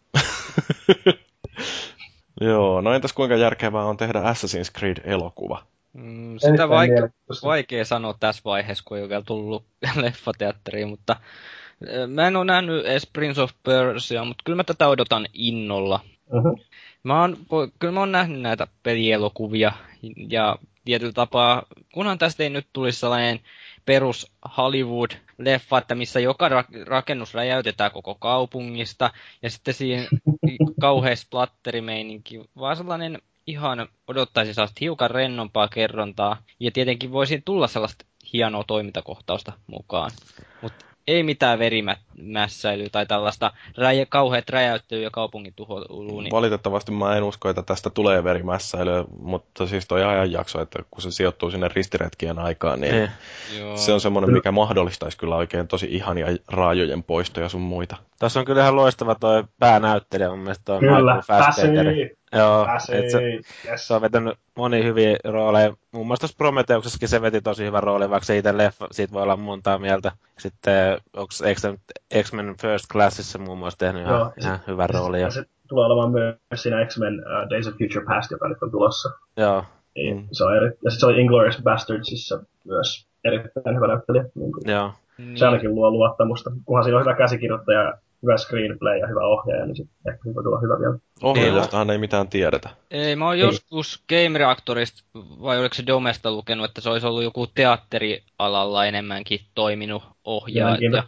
[2.41, 5.63] Joo, no entäs kuinka järkevää on tehdä Assassin's Creed-elokuva?
[5.93, 9.65] Mm, sitä vaike- vaikea sanoa tässä vaiheessa, kun ei ole vielä tullut
[10.03, 11.17] leffateatteriin, mutta
[12.07, 16.01] mä en ole nähnyt edes Prince of Persia, mutta kyllä mä tätä odotan innolla.
[16.33, 16.61] Uh-huh.
[17.03, 17.37] Mä oon,
[17.79, 19.73] kyllä mä oon nähnyt näitä pelielokuvia
[20.29, 21.63] ja tietyllä tapaa,
[21.95, 23.41] kunhan tästä ei nyt tulisi sellainen
[23.85, 29.11] perus Hollywood-leffa, että missä joka ra- rakennus räjäytetään koko kaupungista,
[29.43, 30.07] ja sitten siinä
[30.81, 33.19] kauhea splatterimeininki, vaan sellainen
[33.49, 40.11] ihan odottaisi sellaista hiukan rennompaa kerrontaa, ja tietenkin voisi tulla sellaista hienoa toimintakohtausta mukaan.
[40.63, 46.23] Mutta ei mitään verimässäilyä tai tällaista räjä, kauheat räjäyttelyä ja kaupungin tuhoilua.
[46.23, 46.31] Niin...
[46.31, 51.11] Valitettavasti mä en usko, että tästä tulee verimässäilyä, mutta siis toi ajanjakso, että kun se
[51.11, 53.11] sijoittuu sinne ristiretkien aikaan, niin eh.
[53.75, 57.97] se on semmoinen, mikä mahdollistaisi kyllä oikein tosi ihania raajojen poistoja sun muita.
[58.19, 61.87] Tässä on kyllä ihan loistava toi päänäyttelijä mun mielestä toi Kyllä, Michael Fassbender.
[62.33, 63.23] Joo, et se,
[63.69, 63.89] yes.
[63.89, 65.73] se on vetänyt moni hyviä rooleja.
[65.93, 69.23] Muun muassa tuossa Prometheuksessakin se veti tosi hyvän roolin, vaikka se itse leffa, siitä voi
[69.23, 70.13] olla montaa mieltä.
[70.39, 71.33] Sitten onko
[72.23, 75.21] X-Men First Classissa muun muassa tehnyt ihan, Joo, ihan se, hyvän roolin.
[75.21, 78.71] Ja se tulee olemaan myös siinä X-Men uh, Days of Future Past, joka nyt on
[78.71, 79.11] tulossa.
[79.37, 79.65] Joo.
[79.95, 80.29] Niin, mm.
[80.33, 80.67] se on eri...
[80.67, 84.25] Ja sitten se oli Inglourious Bastardsissa myös erittäin hyvä näyttelijä.
[84.35, 84.71] Niin kuin.
[84.71, 84.93] Joo.
[85.35, 89.77] Se ainakin luo luottamusta, kunhan siinä on hyvä käsikirjoittaja hyvä screenplay ja hyvä ohjaaja, niin
[89.77, 90.99] sitten ehkä voi tulla hyvä vielä.
[91.23, 92.71] Ohjaajastahan ei mitään tiedetä.
[92.91, 97.23] Ei, mä oon joskus Game Reactorista, vai oliko se Domesta lukenut, että se olisi ollut
[97.23, 101.03] joku teatterialalla enemmänkin toiminut ohjaaja.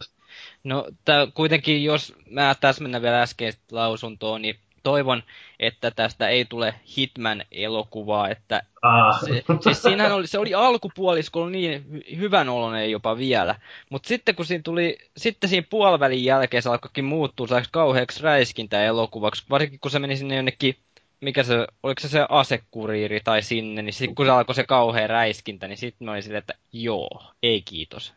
[0.65, 5.23] No, tää, kuitenkin, jos mä täsmennän vielä äskeistä lausuntoa, niin toivon,
[5.61, 9.21] että tästä ei tule Hitman-elokuvaa, että ah.
[9.21, 13.55] se, siis siinähän oli, se oli alkupuolisko niin hyvän oloinen jopa vielä,
[13.91, 18.85] mutta sitten kun siinä tuli, sitten siinä puolivälin jälkeen se alkoikin muuttua sellaiseksi kauheaksi räiskintä
[18.85, 20.77] elokuvaksi, varsinkin kun se meni sinne jonnekin
[21.21, 25.07] mikä se, oliko se se asekuriiri tai sinne, niin sitten kun se alkoi se kauhea
[25.07, 28.15] räiskintä, niin sitten mä olin silleen, että joo, ei kiitos.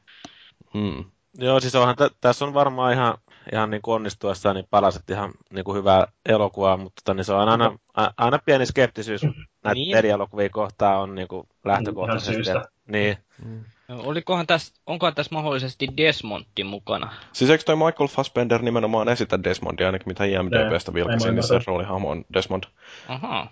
[0.74, 1.06] Hmm.
[1.38, 3.18] Joo, siis onhan, t- tässä on varmaan ihan
[3.52, 7.34] ihan niin kuin onnistuessaan niin palasit ihan niin kuin hyvää elokuvaa, mutta tota, niin se
[7.34, 7.78] on aina,
[8.18, 9.98] aina pieni skeptisyys näitä niin.
[9.98, 12.50] pelielokuvia kohtaan on niin kuin lähtökohtaisesti.
[12.50, 13.18] Ihan niin.
[13.46, 13.64] Mm.
[13.90, 17.14] Olikohan tässä, onkohan tässä mahdollisesti Desmontti mukana?
[17.34, 22.10] Siis eikö toi Michael Fassbender nimenomaan esitä Desmondia, ainakin mitä IMDBstä vilkasin, niin se roolihahmo
[22.10, 22.64] on Desmond.
[23.08, 23.52] Ahaa.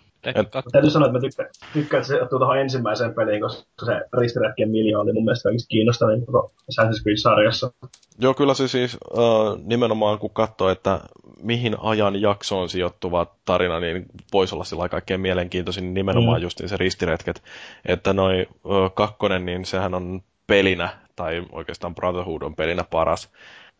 [0.71, 4.69] Täytyy sanoa, että mä tykkään, tykkään että se ottuu tuohon ensimmäiseen peliin, koska se ristiretkien
[4.69, 7.71] miljoona oli mun mielestä kaikista kiinnostavin koko Assassin's Creed-sarjassa.
[8.19, 10.99] Joo, kyllä se siis uh, nimenomaan kun katsoo, että
[11.43, 16.43] mihin ajan jaksoon sijoittuva tarina, niin voisi olla sillä kaikkein mielenkiintoisin niin nimenomaan mm.
[16.43, 17.43] just se ristiretket.
[17.85, 23.29] Että noin uh, kakkonen, niin sehän on pelinä, tai oikeastaan Brotherhood on pelinä paras.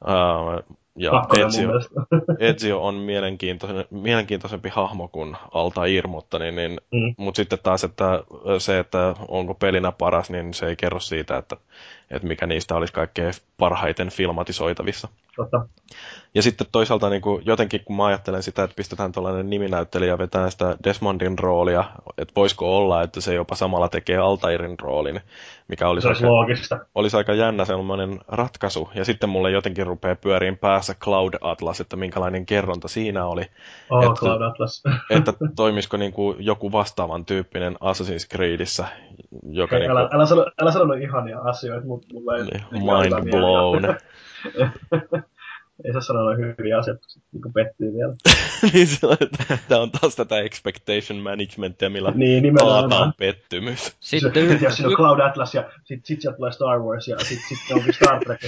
[0.05, 1.69] Uh, ja Ezio,
[2.49, 7.15] Ezio on mielenkiintoisen, mielenkiintoisempi hahmo kuin Altair, mutta, niin, niin, mm.
[7.17, 8.23] mutta sitten taas, että
[8.59, 11.57] se, että onko pelinä paras, niin se ei kerro siitä, että,
[12.11, 15.07] että mikä niistä olisi kaikkein parhaiten filmatisoitavissa.
[15.35, 15.65] Totta.
[16.35, 20.49] Ja sitten toisaalta niin kuin, jotenkin, kun mä ajattelen sitä, että pistetään tällainen niminäyttelijä vetää
[20.49, 21.83] sitä Desmondin roolia,
[22.17, 25.21] että voisiko olla, että se jopa samalla tekee Altairin roolin,
[25.67, 26.79] mikä olisi, aika, loogista.
[26.95, 28.89] olisi aika jännä sellainen ratkaisu.
[28.95, 33.45] Ja sitten mulle jotenkin rupeaa pyöriin päässä Cloud Atlas, että minkälainen kerronta siinä oli.
[33.89, 34.83] Oh, että, Cloud Atlas.
[35.09, 38.87] että toimisiko niin kuin joku vastaavan tyyppinen Assassin's Creedissä.
[39.49, 40.01] Joka Hei, niin kuin...
[40.01, 42.43] älä, älä, sano, älä sano ihania asioita, mutta mulla ei...
[42.43, 43.81] Niin, mind blown.
[45.85, 48.15] ei saa sanoa hyviä asioita, kun niin pettyy vielä.
[48.73, 53.97] niin se on, että tämä on taas tätä expectation managementia, millä niin, taataan pettymys.
[53.99, 57.19] Sitten y- jos siinä on Cloud Atlas ja sitten sit sieltä tulee Star Wars ja
[57.19, 58.41] sitten sit onkin Star Trek.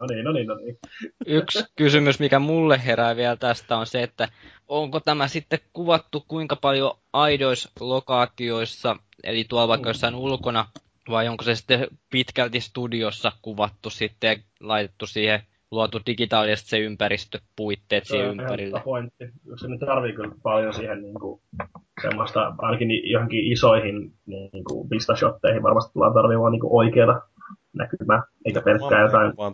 [0.00, 0.78] no niin, no niin, no niin.
[1.26, 4.28] Yksi kysymys, mikä mulle herää vielä tästä on se, että
[4.68, 10.66] onko tämä sitten kuvattu kuinka paljon aidois-lokaatioissa, eli tuolla vaikka jossain ulkona,
[11.10, 17.38] vai onko se sitten pitkälti studiossa kuvattu sitten ja laitettu siihen luotu digitaalisesti se ympäristö,
[17.56, 18.80] puitteet siihen ympärille.
[18.84, 19.24] pointti.
[19.56, 21.40] Se nyt tarvii kyllä paljon siihen niin kuin,
[22.02, 27.20] semmoista, ainakin johonkin isoihin niin kuin, vistashotteihin varmasti tullaan tarvimaan niin oikeata
[27.72, 29.52] näkymää, eikä pelkkää jotain vaan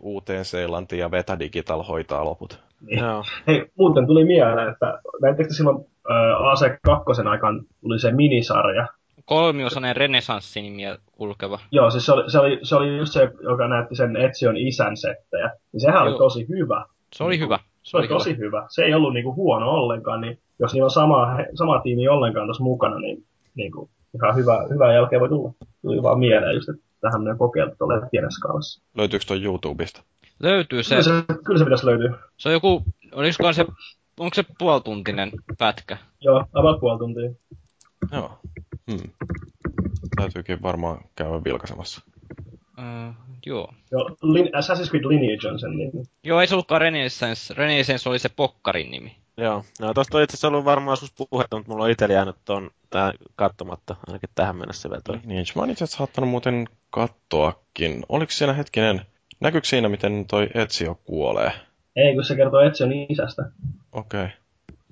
[0.00, 2.60] uuteen Seelantiin ja Veta Digital hoitaa loput.
[2.80, 2.98] Niin.
[2.98, 3.24] Joo.
[3.46, 5.78] Hei, muuten tuli mieleen, että näittekö silloin
[6.10, 8.86] äh, AC2 aikaan tuli se minisarja,
[9.26, 11.58] kolmiosainen renesanssinimiä kulkeva.
[11.70, 14.96] Joo, siis se oli, se oli, se oli just se, joka näytti sen Etsion isän
[14.96, 15.50] settejä.
[15.72, 16.04] Niin sehän Joo.
[16.04, 16.84] oli tosi hyvä.
[17.12, 17.58] Se oli hyvä.
[17.82, 18.44] Se, se oli tosi hyvä.
[18.46, 18.66] hyvä.
[18.70, 22.62] Se ei ollut niinku huono ollenkaan, niin jos niillä on sama, sama tiimi ollenkaan tuossa
[22.64, 23.24] mukana, niin
[23.54, 25.52] niinku, ihan hyvä, hyvä jälkeen voi tulla.
[25.82, 28.82] Tuli vaan mieleen just, että tähän menee kokeiltu tuolla pienessä skaalassa.
[28.96, 30.02] Löytyykö tuon YouTubesta?
[30.40, 32.18] Löytyy se, Kyllä se, kyllä se pitäisi löytyä.
[32.36, 32.82] se on joku,
[33.12, 33.66] olisikohan se,
[34.20, 35.96] onko se puolituntinen pätkä?
[36.20, 37.30] Joo, about puoli tuntia.
[38.12, 38.38] Joo.
[38.90, 39.10] Hmm.
[40.16, 42.00] Täytyykin varmaan käydä vilkaisemassa.
[42.78, 43.14] Uh,
[43.46, 43.74] joo.
[43.90, 46.02] Joo, Lin- Assassin's Creed Lineage on sen nimi.
[46.24, 47.54] Joo, ei se ollutkaan Renaissance.
[47.54, 49.16] Renaissance oli se pokkarin nimi.
[49.36, 52.36] Joo, no tosta on itse asiassa ollut varmaan joskus puhetta, mutta mulla on itsellä jäänyt
[52.44, 55.20] ton tähän katsomatta, ainakin tähän mennessä vielä toi.
[55.24, 58.04] Niin, mä oon itse asiassa saattanut muuten kattoakin.
[58.08, 59.02] Oliko siinä hetkinen,
[59.40, 61.52] näkyykö siinä, miten toi Ezio kuolee?
[61.96, 63.42] Ei, kun se kertoo Etsion isästä.
[63.92, 64.24] Okei.
[64.24, 64.36] Okay.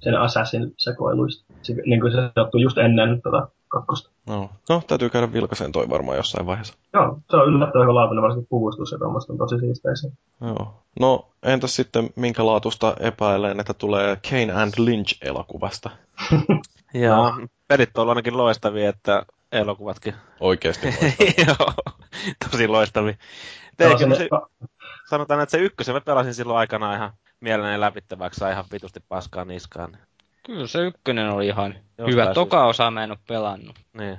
[0.00, 1.54] Sen Assassin sekoiluista.
[1.62, 4.10] Se, niin kuin se sattui just ennen tota kakkosta.
[4.26, 4.50] No.
[4.68, 6.74] no, täytyy käydä vilkaiseen toi varmaan jossain vaiheessa.
[6.92, 10.10] Joo, se on yllättävän hyvä laatuinen, varsinkin puvustus ja tuommoista on tosi siisteisiä.
[10.40, 10.74] Joo.
[11.00, 15.90] No, entäs sitten minkä laatusta epäilen, että tulee Kane and Lynch-elokuvasta?
[16.94, 17.32] Ja
[17.68, 20.14] pelit on ollut ainakin loistavia, että elokuvatkin.
[20.40, 20.86] Oikeesti
[21.46, 21.72] Joo,
[22.50, 23.14] tosi loistavia.
[23.76, 24.28] Teikin, se,
[25.08, 29.44] sanotaan, että se ykkösen mä pelasin silloin aikana ihan mielelläni läpittäväksi, sai ihan vitusti paskaa
[29.44, 29.96] niskaan.
[30.46, 32.22] Kyllä se ykkönen oli ihan Jostain hyvä.
[32.24, 32.34] syystä.
[32.34, 33.76] Toka osa mä en oo pelannut.
[33.98, 34.18] Niin.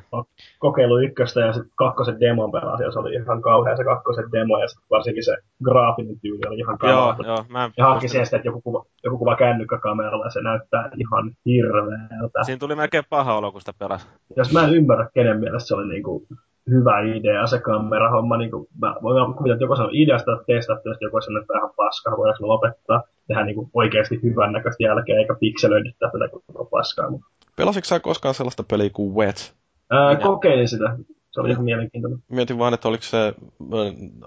[0.59, 4.57] kokeilu ykköstä ja sitten kakkosen demon pelasi, ja se oli ihan kauhea se kakkosen demo,
[4.59, 7.27] ja sit varsinkin se graafinen tyyli oli ihan Joo, kauhea.
[7.27, 7.45] joo.
[7.49, 10.89] Mä en Ja pystynyt- siihen sitä, että joku kuva, joku kuva kännykkäkameralla ja se näyttää
[10.97, 12.43] ihan hirveältä.
[12.43, 14.07] Siinä tuli melkein paha olo, kun sitä pelasi.
[14.35, 16.27] Jos mä en ymmärrä, kenen mielestä se oli niinku
[16.69, 18.37] hyvä idea, se kamerahomma.
[18.37, 21.59] Niinku, mä voin kuvitella, että joku sanoo ideasta, että testatte, jos joku sanoo, että on
[21.59, 23.03] ihan paskaa, voidaanko me lopettaa.
[23.27, 27.09] Tehdä niinku oikeasti hyvän näköistä jälkeä, eikä pikselöidyttää tätä koko paskaa.
[27.09, 29.55] Mutta, Pelasitko sä koskaan sellaista peliä kuin Wet?
[29.89, 30.23] ää, Minä.
[30.23, 30.97] kokeilin sitä.
[31.31, 32.19] Se oli ihan mielenkiintoinen.
[32.31, 33.33] Mietin vaan, että oliko se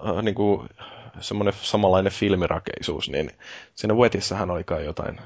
[0.07, 0.69] äh, niin kuin,
[1.19, 3.31] semmoinen samanlainen filmirakeisuus, niin
[3.75, 5.19] siinä Wetissähän oli kai jotain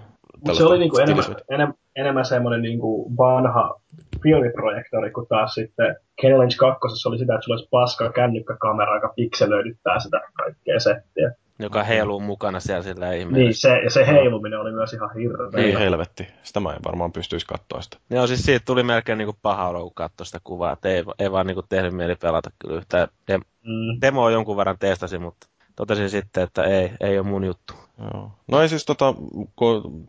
[0.52, 3.80] se oli niinku enemmän, enemmän, enemmän semmoinen niinku vanha
[4.24, 10.00] filmiprojektori, kun taas sitten Challenge 2 oli sitä, että sulla olisi paska kännykkäkamera, joka pikselöidyttää
[10.00, 11.32] sitä kaikkea settiä.
[11.64, 13.70] Joka heiluu mukana siellä sillä Niin, ihmeessä.
[13.70, 15.64] se, ja se heiluminen oli myös ihan hirveä.
[15.64, 17.98] Ei helvetti, sitä mä en varmaan pystyisi katsoa sitä.
[18.10, 20.72] Joo, siis siitä tuli melkein niinku paha olo, kun katsoi sitä kuvaa.
[20.74, 23.08] Et ei, ei vaan niinku tehnyt mieli pelata kyllä yhtään.
[23.32, 24.02] Dem- Mm.
[24.02, 27.74] demoa jonkun verran testasin, mutta totesin sitten, että ei, ei ole mun juttu.
[28.14, 28.32] Joo.
[28.48, 29.14] No ei siis tota,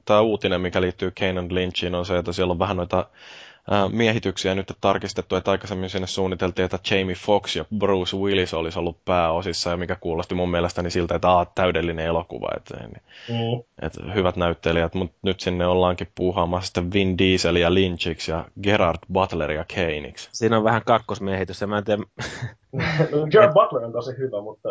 [0.05, 3.07] tämä uutinen, mikä liittyy Kane and Lynchiin, on se, että siellä on vähän noita
[3.93, 9.05] miehityksiä nyt tarkistettu, että aikaisemmin sinne suunniteltiin, että Jamie Foxx ja Bruce Willis olisi ollut
[9.05, 12.75] pääosissa, ja mikä kuulosti mun mielestäni siltä, että aa, täydellinen elokuva, että,
[13.29, 13.63] Mm.
[13.83, 19.65] että hyvät näyttelijät, mutta nyt sinne ollaankin puuhaamassa sitten Vin Dieselia Lynchiksi ja Gerard Butleria
[19.75, 20.29] Kaneiksi.
[20.33, 22.03] Siinä on vähän kakkosmiehitys, ja mä en tiedä,
[23.35, 24.69] Jared Butler on tosi hyvä, mutta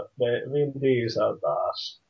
[0.53, 2.02] Vin Diesel taas.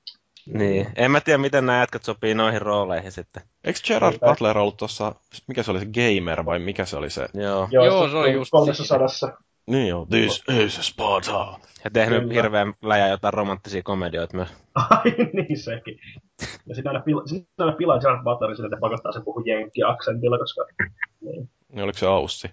[0.45, 0.88] Niin.
[0.95, 3.44] En mä tiedä, miten nämä jätkät sopii noihin rooleihin sitten.
[3.64, 4.28] Eikö Gerard Niinpä.
[4.28, 5.15] Butler ollut tuossa,
[5.48, 7.28] mikä se oli se Gamer vai mikä se oli se?
[7.34, 7.68] Joo.
[7.72, 8.98] Joo, se oli just 300.
[9.68, 10.44] Niin joo, this
[10.78, 11.60] is Sparta.
[11.84, 12.34] Ja tehnyt Kyllä.
[12.34, 14.49] hirveän läjä jotain romanttisia komedioita myös.
[14.90, 15.99] Ai niin sekin.
[16.68, 20.38] Ja sitten aina, pila, sit aina pilaa Jared Butlerin sille, että pakottaa sen puhua jenkki-aksentilla,
[20.38, 20.65] koska
[21.22, 21.49] niin.
[21.70, 22.49] Niin oliko se Aussi?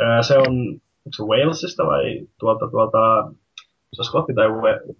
[0.00, 3.32] Ää, se on, onko se Walesista vai tuolta, tuolta,
[3.94, 4.48] se on Skotti tai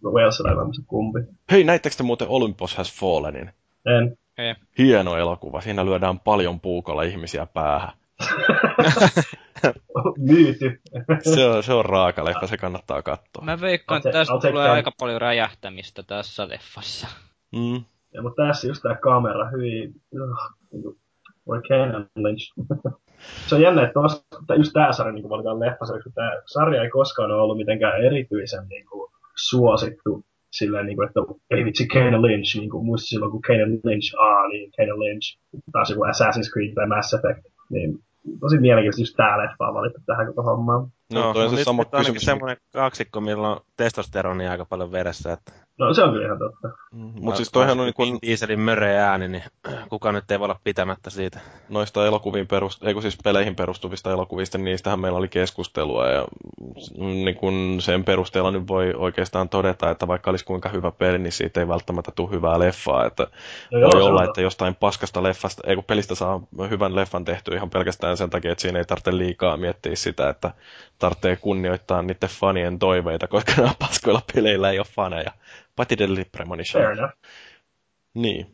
[0.05, 1.21] Wales tai tämmöistä kumpi.
[1.51, 3.51] Hei, näittekö te muuten Olympus Has Fallenin?
[3.87, 4.19] En.
[4.39, 4.55] Ei.
[4.79, 5.61] Hieno elokuva.
[5.61, 7.93] Siinä lyödään paljon puukolla ihmisiä päähän.
[10.19, 10.81] Myyty.
[11.23, 13.45] Se on, se on raaka leffa, se kannattaa katsoa.
[13.45, 17.09] Mä veikkaan, että tästä I'll tulee aika paljon räjähtämistä tässä leffassa.
[17.57, 17.85] Mm.
[18.15, 19.95] Ja, mutta tässä just tää kamera, hyvin,
[21.69, 22.53] Kane Lynch.
[23.49, 26.83] se on jännä, että tuossa, tää- just tää sarja niin valitaan leffasarjaksi, kun tää sarja
[26.83, 31.87] ei koskaan ole ollut mitenkään erityisen niin kuin, suosittu silleen, niin kuin, että ei vitsi
[31.87, 35.39] Kane Lynch, niin kuin muistin silloin, kun Kane Lynch, aa niin Kane Lynch,
[35.73, 37.99] taas joku Assassin's Creed tai Mass Effect, niin
[38.41, 40.89] tosi mielenkiintoista just tää leffa on valittu tähän koko hommaan.
[41.13, 42.25] No, toi on se nyt, sama nyt ainakin kysymys.
[42.25, 45.33] semmoinen kaksikko, millä on testosteronia aika paljon veressä.
[45.33, 46.69] Että No se on kyllä ihan totta.
[46.93, 49.43] Mutta siis toihan on niin kuin Dieselin möreä ääni, niin
[49.91, 51.41] kuka nyt ei voi olla pitämättä siitä.
[51.69, 56.25] noista elokuviin perust, ei kun siis peleihin perustuvista elokuvista, niin niistähän meillä oli keskustelua ja
[56.99, 61.33] niin kun sen perusteella nyt voi oikeastaan todeta, että vaikka olisi kuinka hyvä peli, niin
[61.33, 63.27] siitä ei välttämättä tule hyvää leffaa, että
[63.73, 64.31] No joo, voi on olla, totta.
[64.31, 66.41] että jostain paskasta leffasta, ei kun pelistä saa
[66.71, 70.51] hyvän leffan tehty ihan pelkästään sen takia, että siinä ei tarvitse liikaa miettiä sitä, että
[70.99, 75.31] tarvitsee kunnioittaa niiden fanien toiveita, koska nämä paskoilla peleillä ei ole faneja.
[75.77, 76.83] Patti Deadly Premonition.
[76.83, 77.15] Fair enough.
[78.15, 78.47] Niin.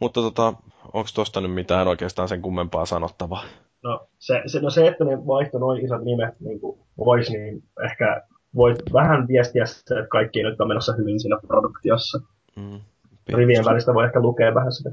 [0.00, 0.54] Mutta tota,
[0.92, 3.44] onko tuosta nyt mitään oikeastaan sen kummempaa sanottavaa?
[3.82, 6.60] No se, se, no se että ne vaihto noin isot nimet niin
[6.96, 8.22] pois, niin ehkä
[8.56, 12.20] voit vähän viestiä sitä, että kaikki nyt ole menossa hyvin siinä produktiossa.
[12.56, 12.80] Mm.
[13.28, 14.90] Rivien välistä voi ehkä lukea vähän sitä.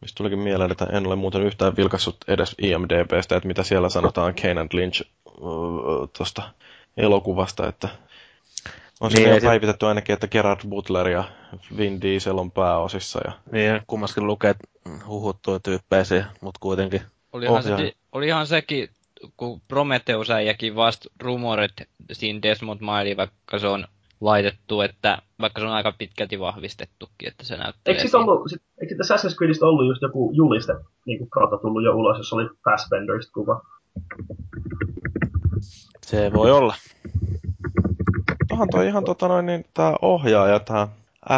[0.00, 4.34] Mistä tulikin mieleen, että en ole muuten yhtään vilkassut edes IMDBstä, että mitä siellä sanotaan
[4.42, 5.02] Kane and Lynch
[6.16, 6.42] tuosta
[6.96, 7.88] elokuvasta, että
[9.00, 11.24] On Niin, ei se- päivitetty ainakin, että Gerard Butler ja
[11.76, 13.20] Vin Diesel on pääosissa.
[13.24, 13.32] Ja...
[13.52, 14.54] Niin, kummaskin lukee
[15.06, 17.00] huhuttua tyyppejä, mutta kuitenkin.
[17.32, 18.88] Olihan, se, olihan sekin,
[19.36, 21.72] kun Prometheus äijäkin vasta rumorit
[22.12, 23.84] siinä Desmond Miley, vaikka se on
[24.20, 27.82] laitettu, että vaikka se on aika pitkälti vahvistettukin, että se näyttää.
[27.86, 30.72] Eikö sit ollut, sit, eikö sit Assassin's Creedistä ollut just joku juliste,
[31.06, 33.60] niin kuin kautta tullut jo ulos, jos oli Fassbenderista kuva?
[36.02, 36.74] Se voi olla.
[38.54, 40.88] Onhan toi ihan tota noin, niin tää ohjaaja, tää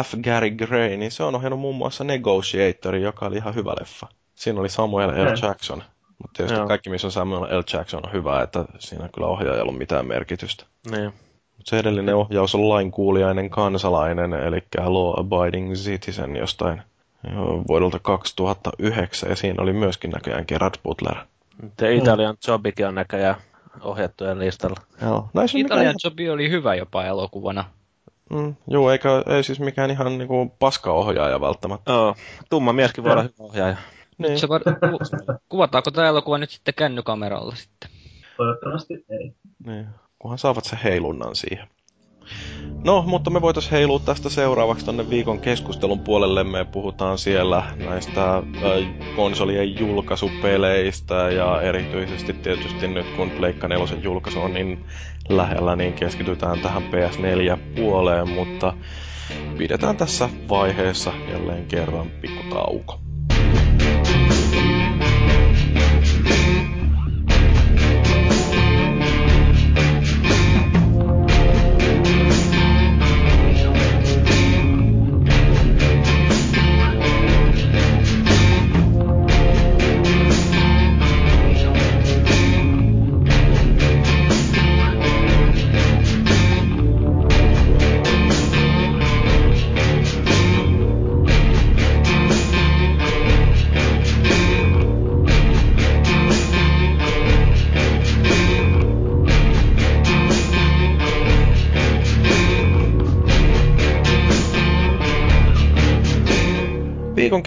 [0.03, 0.13] F.
[0.23, 4.07] Gary Gray, niin se on ohjannut muun muassa Negotiatorin, joka oli ihan hyvä leffa.
[4.35, 5.47] Siinä oli Samuel L.
[5.47, 5.83] Jackson.
[6.17, 6.67] Mutta tietysti Joo.
[6.67, 7.63] kaikki, missä on Samuel L.
[7.73, 10.65] Jackson, on hyvä, että siinä kyllä ohjaajalla ollut mitään merkitystä.
[10.91, 11.13] Niin.
[11.57, 16.81] Mut se edellinen ohjaus on lainkuulijainen kansalainen, eli Law Abiding Citizen jostain
[17.67, 21.15] vuodelta 2009, ja siinä oli myöskin näköjään Gerard Butler.
[21.77, 23.35] The Italian Jobikin on näköjään
[23.81, 24.81] ohjattujen listalla.
[25.01, 27.63] Joo, näissä on mikään Italian Jobi oli hyvä jopa elokuvana.
[28.29, 31.91] Mm, joo, eikä, ei siis mikään ihan niinku paska-ohjaaja välttämättä.
[31.91, 32.15] Joo,
[32.49, 33.77] tumma mieskin voi olla hyvä ohjaaja.
[34.17, 34.39] Niin.
[34.39, 34.99] Se var, ku,
[35.49, 37.89] kuvataanko tämä elokuva nyt sitten kännykameralla sitten?
[38.37, 39.33] Toivottavasti ei.
[39.65, 39.87] Niin,
[40.19, 41.67] kunhan saavat se heilunnan siihen.
[42.83, 46.43] No, mutta me voitaisiin heilua tästä seuraavaksi tonne viikon keskustelun puolelle.
[46.43, 48.43] Me puhutaan siellä näistä
[49.15, 54.85] konsolien julkaisupeleistä ja erityisesti tietysti nyt kun Pleikka 4 julkaisu on niin
[55.29, 58.73] lähellä, niin keskitytään tähän PS4-puoleen, mutta
[59.57, 62.43] pidetään tässä vaiheessa jälleen kerran pikku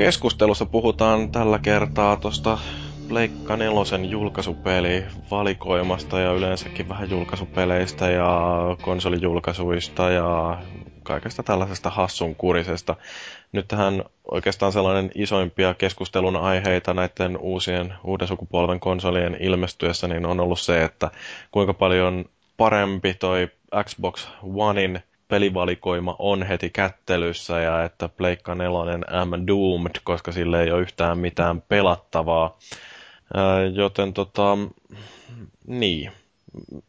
[0.05, 2.59] keskustelussa puhutaan tällä kertaa tuosta
[3.09, 8.41] Pleikka nelosen julkaisupeli valikoimasta ja yleensäkin vähän julkaisupeleistä ja
[8.83, 10.59] konsolijulkaisuista ja
[11.03, 12.97] kaikesta tällaisesta hassun kurisesta.
[13.53, 20.41] Nyt tähän oikeastaan sellainen isoimpia keskustelun aiheita näiden uusien uuden sukupolven konsolien ilmestyessä niin on
[20.41, 21.11] ollut se, että
[21.51, 22.25] kuinka paljon
[22.57, 23.49] parempi toi
[23.85, 28.71] Xbox Onein pelivalikoima on heti kättelyssä ja että Pleikka 4
[29.21, 32.59] am doomed, koska sille ei ole yhtään mitään pelattavaa.
[33.75, 34.59] Joten tota,
[35.67, 36.13] niin.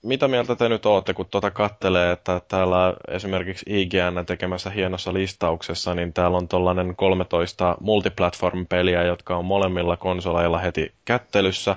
[0.04, 5.96] Mitä mieltä te nyt olette, kun tuota kattelee, että täällä esimerkiksi IGN tekemässä hienossa listauksessa,
[5.96, 11.76] niin täällä on tollainen 13 multiplatform-peliä, jotka on molemmilla konsoleilla heti kättelyssä.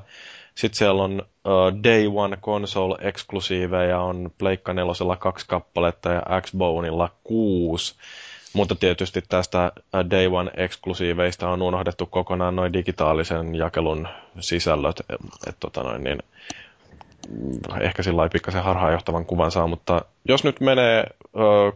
[0.54, 7.94] Sitten siellä on uh, Day One Console-eksklusiiveja, on Pleikka nelosella kaksi kappaletta ja Xboneilla kuusi.
[8.52, 14.08] Mutta tietysti tästä uh, Day One-eksklusiiveista on unohdettu kokonaan noin digitaalisen jakelun
[14.40, 15.00] sisällöt.
[15.46, 16.18] Et, tota noin, niin,
[17.80, 21.04] ehkä sillä pikkasen harhaanjohtavan kuvan saa, mutta jos nyt menee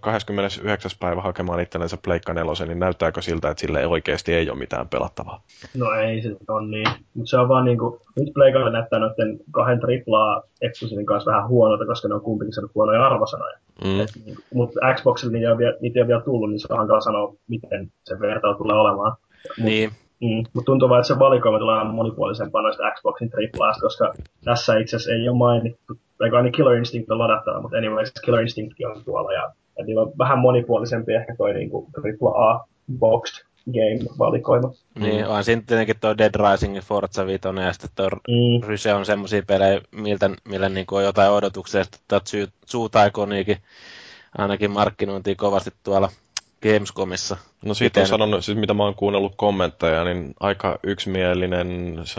[0.01, 0.91] 29.
[1.01, 5.43] päivä hakemaan itsellensä Pleikka 4, niin näyttääkö siltä, että sille oikeasti ei ole mitään pelattavaa?
[5.77, 6.87] No ei se on niin.
[7.15, 11.87] Mutta se on vaan niinku, nyt Pleikalle näyttää noiden kahden triplaa eksklusiivin kanssa vähän huonolta,
[11.87, 13.59] koska ne on kumpikin saanut huonoja arvosanoja.
[13.85, 14.01] Mm.
[14.01, 16.67] Et niinku, Mutta Xboxille niitä ei, ole vielä, niitä ei ole vielä tullut, niin se
[16.71, 19.17] on hankala sanoa, miten se vertailu tulee olemaan.
[19.59, 20.45] Niin, Mm.
[20.53, 24.15] Mutta tuntuu vaan, että se valikoima tulee monipuolisempaa noista Xboxin triplaasta, koska
[24.45, 28.43] tässä itse asiassa ei ole mainittu, tai aina Killer Instinct on ladattava, mutta anyways Killer
[28.43, 31.89] Instinctkin on tuolla, ja et niillä on vähän monipuolisempi ehkä toi niinku
[32.21, 32.65] AAA
[32.99, 34.73] boxed game-valikoima.
[34.99, 38.69] niin on siinä tietenkin tuo Dead Rising, Forza 5 ja sitten tuo Mm.
[38.69, 42.21] Ryse on semmosia pelejä, miltä, millä niinku on jotain odotuksia, että
[42.67, 43.57] Zoo Tycooniikin
[44.39, 46.09] ainakin markkinointiin kovasti tuolla
[46.63, 47.37] Gamescomissa.
[47.65, 51.69] No siitä on Miten- sanonut, siis mitä mä oon kuunnellut kommentteja, niin aika yksimielinen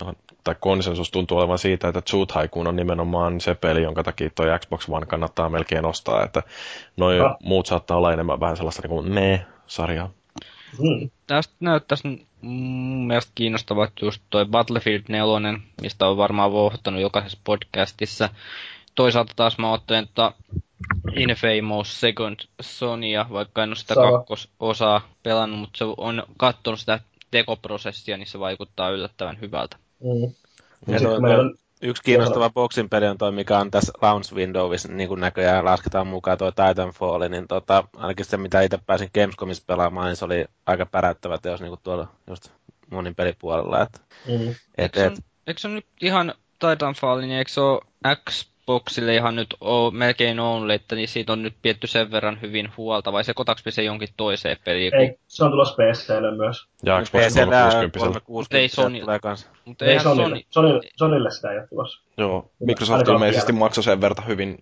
[0.05, 0.13] on,
[0.43, 4.59] tai konsensus tuntuu olevan siitä, että Zoo Tycoon on nimenomaan se peli, jonka takia toi
[4.59, 6.43] Xbox One kannattaa melkein ostaa, että
[6.97, 7.35] noi Ah.
[7.43, 10.09] muut saattaa olla enemmän vähän sellaista niin kuin me-sarjaa.
[10.79, 11.09] Mm.
[11.27, 18.29] Tästä näyttäisi mun mielestä kiinnostavat just toi Battlefield 4, mistä on varmaan vohtanut jokaisessa podcastissa.
[18.95, 20.33] Toisaalta taas mä ottelen tota
[21.15, 24.11] Infamous Second Sonya, vaikka en ole sitä Sama.
[24.11, 26.99] kakkososaa pelannut, mutta se on katsonut sitä
[27.31, 29.77] tekoprosessia, niin se vaikuttaa yllättävän hyvältä.
[30.03, 30.33] Mm.
[30.93, 34.87] Ja toi- meillä on Yksi kiinnostava boxin peli on toi, mikä on tässä launch windowissa,
[34.91, 39.63] niin kuin näköjään lasketaan mukaan toi Titanfall, niin tota, ainakin se, mitä itse pääsin Gamescomissa
[39.67, 42.51] pelaamaan, niin se oli aika päräyttävä teos niin kuin tuolla just
[42.91, 43.81] monin pelipuolella.
[43.81, 44.49] Et, mm.
[44.49, 47.81] et, eikö, se on, et, eikö se on nyt ihan Titanfall, niin eikö se ole
[48.29, 52.41] X Xboxille ihan nyt ole melkein only, että niin siitä on nyt pietty sen verran
[52.41, 54.95] hyvin huolta, vai se kotaks se jonkin toiseen peliin?
[54.95, 56.67] Ei, se on tulossa PClle myös.
[56.83, 57.89] Ja Xbox 360.
[57.91, 59.49] 360 ei Sony, tulee kans.
[59.65, 60.41] Mutta ei Sonylle.
[60.49, 62.01] Sony, Sonylle sitä ei ole tulossa.
[62.17, 64.57] Joo, Microsoft ilmeisesti maksoi sen verran hyvin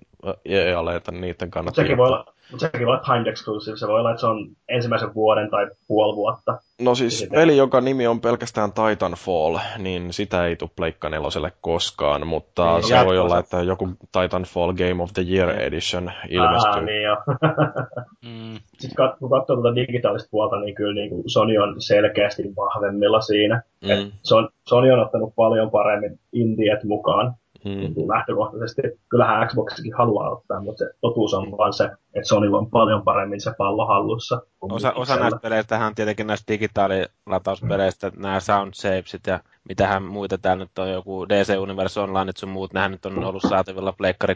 [0.45, 1.83] EAlle, että niiden kannattaa.
[1.83, 4.47] Sekin voi olla, mutta sekin voi olla timed exclusive, se voi olla, että se on
[4.69, 6.57] ensimmäisen vuoden tai puoli vuotta.
[6.81, 7.39] No siis sitten...
[7.39, 12.83] peli, joka nimi on pelkästään Titanfall, niin sitä ei tule Pleikka neloselle koskaan, mutta niin,
[12.83, 13.05] se jatkossa.
[13.05, 16.71] voi olla, että joku Titanfall Game of the Year Edition ilmestyy.
[16.71, 17.15] Ah, niin jo.
[18.25, 18.59] mm.
[18.77, 23.61] Sitten kun katsoo tuota digitaalista puolta, niin kyllä niin kuin Sony on selkeästi vahvemmilla siinä.
[23.83, 23.89] Mm.
[23.89, 24.13] Et
[24.67, 27.35] Sony on ottanut paljon paremmin indiet mukaan
[27.67, 27.93] Mm.
[27.95, 28.81] Niin lähtökohtaisesti.
[29.09, 33.41] Kyllähän Xboxikin haluaa ottaa, mutta se totuus on vaan se, että Sonylla on paljon paremmin
[33.41, 34.41] se pallo hallussa.
[34.61, 39.39] Osa, osa näistä peleistä on tietenkin näistä digitaalilatauspeleistä, nämä sound savesit ja
[39.69, 43.43] mitähän muita täällä nyt on, joku DC Universe Online sun muut, nehän nyt on ollut
[43.49, 44.35] saatavilla pleikkari,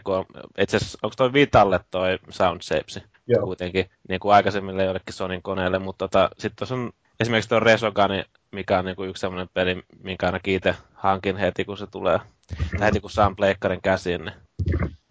[0.57, 3.03] itse asiassa, onko toi Vitalle toi sound saves
[3.43, 8.23] kuitenkin, niin kuin aikaisemmille jollekin Sonin koneelle, mutta tota, sitten tuossa on esimerkiksi tuo Resogani,
[8.51, 12.19] mikä on niin kuin yksi sellainen peli, minkä aina kiite hankin heti, kun se tulee
[12.59, 12.79] Mm.
[12.81, 14.25] heti kun saan pleikkarin käsiin.
[14.25, 14.35] Niin...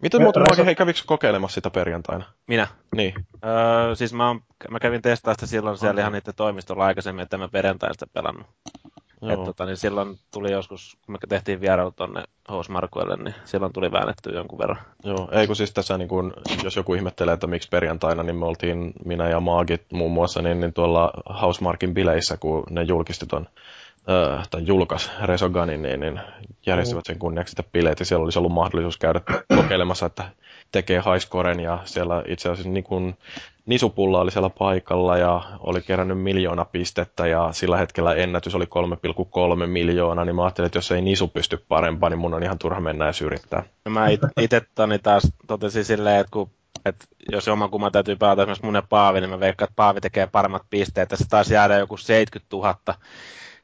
[0.01, 0.65] Miten muuten Reso...
[0.65, 2.25] hei, kävikö kokeilemassa sitä perjantaina?
[2.47, 2.67] Minä?
[2.95, 3.13] Niin.
[3.45, 6.01] Öö, siis mä, oon, mä kävin testaa sitä silloin siellä okay.
[6.01, 8.47] ihan niiden toimistolla aikaisemmin, että mä perjantaina sitä pelannut.
[9.29, 13.91] Et, tota, niin silloin tuli joskus, kun me tehtiin vierailu tonne Housmarkuelle, niin silloin tuli
[13.91, 14.77] väännetty jonkun verran.
[15.03, 18.45] Joo, ei kun siis tässä, niin kun, jos joku ihmettelee, että miksi perjantaina, niin me
[18.45, 21.11] oltiin, minä ja Maagit muun muassa, niin, niin tuolla
[21.41, 23.47] Housemarkin bileissä, kun ne julkisti ton
[24.09, 26.19] äh, tai julkaisi Resoganin, niin, niin
[26.65, 29.21] järjestivät sen kunniaksi sitä bileet, ja siellä olisi ollut mahdollisuus käydä
[29.55, 30.23] kokeilemassa, että
[30.71, 33.17] tekee highscoren, ja siellä itse asiassa niin kuin,
[33.65, 38.65] Nisupulla oli siellä paikalla, ja oli kerännyt miljoona pistettä, ja sillä hetkellä ennätys oli
[39.59, 42.59] 3,3 miljoonaa, niin mä ajattelin, että jos ei Nisu pysty parempaan, niin mun on ihan
[42.59, 43.63] turha mennä ja yrittää.
[43.85, 44.07] No mä
[44.41, 44.61] itse
[45.03, 46.51] taas totesin silleen, että kun
[46.85, 50.27] että jos kumma täytyy pelata esimerkiksi mun ja Paavi, niin mä veikkaan, että Paavi tekee
[50.27, 51.09] paremmat pisteet.
[51.09, 52.75] Tässä taas jäädä joku 70 000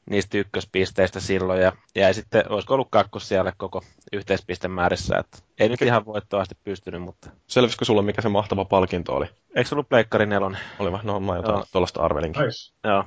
[0.09, 3.81] niistä ykköspisteistä silloin ja jäi sitten, olisiko ollut kakkos siellä koko
[4.13, 7.29] yhteispistemäärissä, että ei nyt ihan voittoasti pystynyt, mutta...
[7.47, 9.25] Selvisikö sulle, mikä se mahtava palkinto oli?
[9.55, 10.61] Eikö se ollut Pleikkari nelonen?
[10.79, 10.99] Oli vai?
[11.03, 12.41] No mä jotain tuollaista arvelinkin.
[12.41, 12.73] Nice.
[12.83, 13.03] Joo.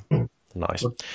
[0.55, 1.07] Nice.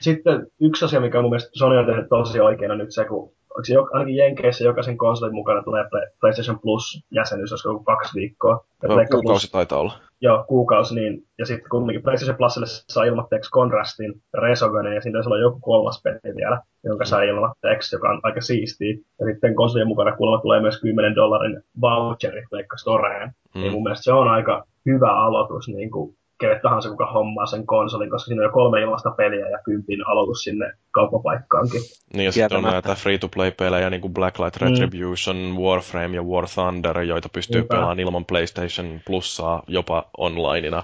[0.00, 3.04] Sitten yksi asia, mikä on mun mielestä Sony on tehnyt tosi oikein, on nyt se,
[3.04, 5.84] kun onko se ainakin Jenkeissä jokaisen konsolin mukana tulee
[6.20, 8.64] PlayStation Plus-jäsenyys, olisiko kaksi viikkoa.
[8.82, 9.92] No, kuukausi Plus, taitaa olla.
[10.20, 15.40] Joo, kuukausi, niin, ja sitten kuitenkin PlayStation Plusille saa ilmatteeksi Contrastin, Resoganen, ja siinä on
[15.40, 18.94] joku kolmas peli vielä, jonka saa ilmatteeksi, joka on aika siistiä.
[19.20, 23.30] Ja sitten konsolin mukana kuulemma tulee myös 10 dollarin voucheri Pleikka Storeen.
[23.54, 23.60] Mm.
[23.60, 27.66] Niin mun mielestä se on aika hyvä aloitus niin kuin kelle tahansa, kuka hommaa sen
[27.66, 31.80] konsolin, koska siinä on jo kolme ilmasta peliä ja kympin aloitus sinne kauppapaikkaankin.
[32.14, 34.56] Niin, ja sitten on näitä free-to-play-pelejä, niin kuin Blacklight.
[34.56, 35.56] Retribution, mm.
[35.56, 37.74] Warframe ja War Thunder, joita pystyy Niinpä.
[37.74, 40.82] pelaamaan ilman PlayStation Plussaa jopa onlineina.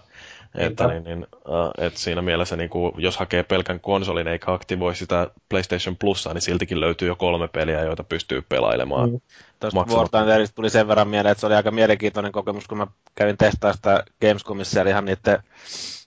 [0.55, 4.95] Että, niin, niin, uh, et siinä mielessä, niin kuin, jos hakee pelkän konsolin eikä aktivoi
[4.95, 9.11] sitä PlayStation Plusaa, niin siltikin löytyy jo kolme peliä, joita pystyy pelailemaan.
[9.11, 9.21] Mm.
[9.61, 12.87] Tuosta War Thunderista tuli sen verran mieleen, että se oli aika mielenkiintoinen kokemus, kun mä
[13.15, 15.43] kävin testaamaan sitä Gamescomissa, eli ihan niiden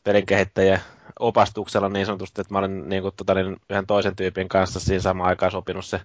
[0.04, 0.80] pelinkehittäjien
[1.20, 5.02] opastuksella niin sanotusti, että mä olin niin kuin, tota, niin, yhden toisen tyypin kanssa siinä
[5.02, 6.02] samaan aikaan sopinut se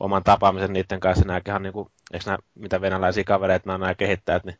[0.00, 1.24] oman tapaamisen niiden kanssa.
[1.24, 4.58] Nämäkin niin kuin, eikö nämä, mitä venäläisiä kavereita nämä, nämä kehittäjät, niin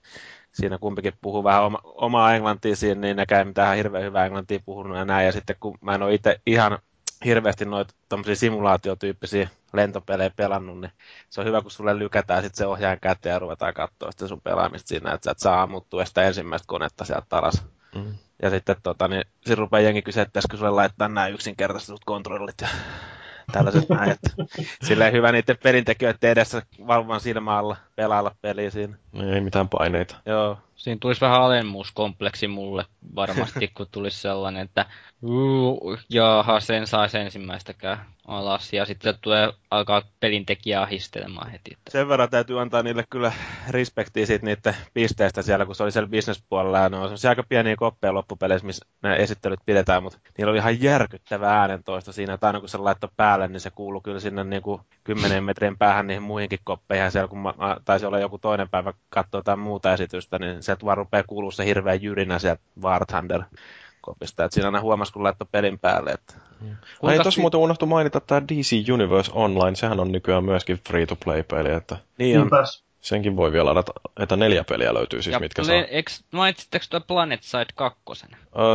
[0.57, 4.61] siinä kumpikin puhuu vähän oma, omaa englantia siinä, niin nekään ei mitään hirveän hyvää englantia
[4.65, 5.27] puhunut ja näin.
[5.27, 6.79] Ja sitten kun mä en ole itse ihan
[7.25, 7.95] hirveästi noita
[8.35, 10.93] simulaatiotyyppisiä lentopelejä pelannut, niin
[11.31, 14.41] se on hyvä, kun sulle lykätään sitten se ohjaajan käteen ja ruvetaan katsoa sitten sun
[14.41, 17.65] pelaamista siinä, että sä et saa ammuttua sitä ensimmäistä konetta sieltä taras.
[17.95, 18.15] Mm.
[18.43, 22.69] Ja sitten tota, niin, siinä rupeaa jengi kysyä, että sulle laittaa nämä yksinkertaistetut kontrollit ja
[23.53, 24.11] tällaiset näin.
[24.11, 24.31] Että
[24.83, 28.97] silleen hyvä niiden pelintekijöiden edessä valvovan silmällä pelailla peliä siinä.
[29.35, 30.17] Ei mitään paineita.
[30.27, 30.59] Joo.
[30.77, 32.85] Siinä tulisi vähän alemmuuskompleksi mulle
[33.15, 34.87] varmasti, kun tulisi sellainen, että
[35.23, 38.73] uu, jaha, sen saisi ensimmäistäkään alas.
[38.73, 41.77] Ja sitten tulee alkaa pelintekijää ahistelemaan heti.
[41.91, 43.33] Sen verran täytyy antaa niille kyllä
[43.71, 46.79] respektiä siitä niiden pisteistä siellä, kun se oli siellä bisnespuolella.
[46.79, 50.83] Ja ne on aika pieniä koppeja loppupeleissä, missä nämä esittelyt pidetään, mutta niillä oli ihan
[50.83, 54.63] järkyttävä äänentoista siinä, että aina kun se laittoi päälle, niin se kuului kyllä sinne niin
[54.63, 57.05] kuin 10 metrin päähän niihin muihinkin koppeihin.
[57.05, 57.55] Ja siellä kun mä,
[57.85, 61.65] taisi olla joku toinen päivä katsoa jotain muuta esitystä, niin sieltä vaan rupeaa kuulua se
[61.65, 63.43] hirveä jyrinä sieltä War Thunder
[64.07, 64.45] GameStopista.
[64.45, 66.11] Et siinä aina huomasi, kun laittoi pelin päälle.
[66.11, 66.35] Että...
[66.99, 71.73] Kuinka Ei tuossa muuten unohtu mainita tämä DC Universe Online, sehän on nykyään myöskin free-to-play-peli.
[71.73, 71.97] Että...
[72.19, 72.51] Niin on.
[73.01, 75.75] Senkin voi vielä ladata, että neljä peliä löytyy siis, ja mitkä saa.
[75.75, 77.99] Eks, mainitsitteko tuo Planet Side 2?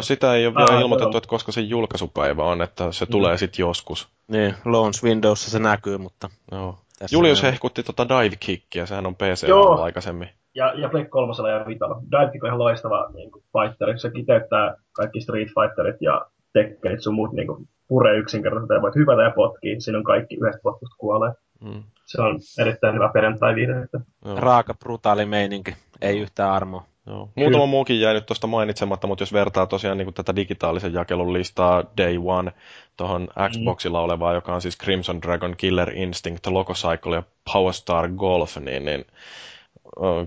[0.02, 3.12] sitä ei ole vielä ah, ilmoitettu, että koska se julkaisupäivä on, että se mm.
[3.12, 4.08] tulee sitten joskus.
[4.28, 6.30] Niin, Launch Windowssa se näkyy, mutta...
[6.52, 6.80] Joo.
[7.12, 9.82] Julius hehkutti tota Dive Kickia, sehän on PC Joo.
[9.82, 10.30] aikaisemmin.
[10.56, 12.02] Ja, ja Black 3 ja Vitalla.
[12.12, 14.00] Dive Kick on ihan loistava niin kuin, fighteri.
[14.00, 18.96] Se kiteyttää kaikki Street Fighterit ja Tekkenit sun muut niin kuin, puree yksinkertaisesti ja voit
[18.96, 19.82] hypätä ja potkii.
[19.82, 21.32] Siinä on kaikki yhdestä potkusta kuolee.
[21.64, 21.84] Mm.
[22.06, 24.00] Se on erittäin hyvä perjantai viihdettä.
[24.36, 25.76] Raaka, brutaali meininki.
[26.02, 26.84] Ei yhtään armoa.
[27.06, 27.30] Joo.
[27.36, 31.84] Muutama muukin jäi nyt tuosta mainitsematta, mutta jos vertaa tosiaan niin tätä digitaalisen jakelun listaa
[31.98, 32.52] Day One
[32.98, 34.04] tuohon Xboxilla mm.
[34.04, 37.24] olevaa, joka on siis Crimson Dragon, Killer Instinct, Lococycle ja
[37.54, 39.06] Power Star Golf, niin, niin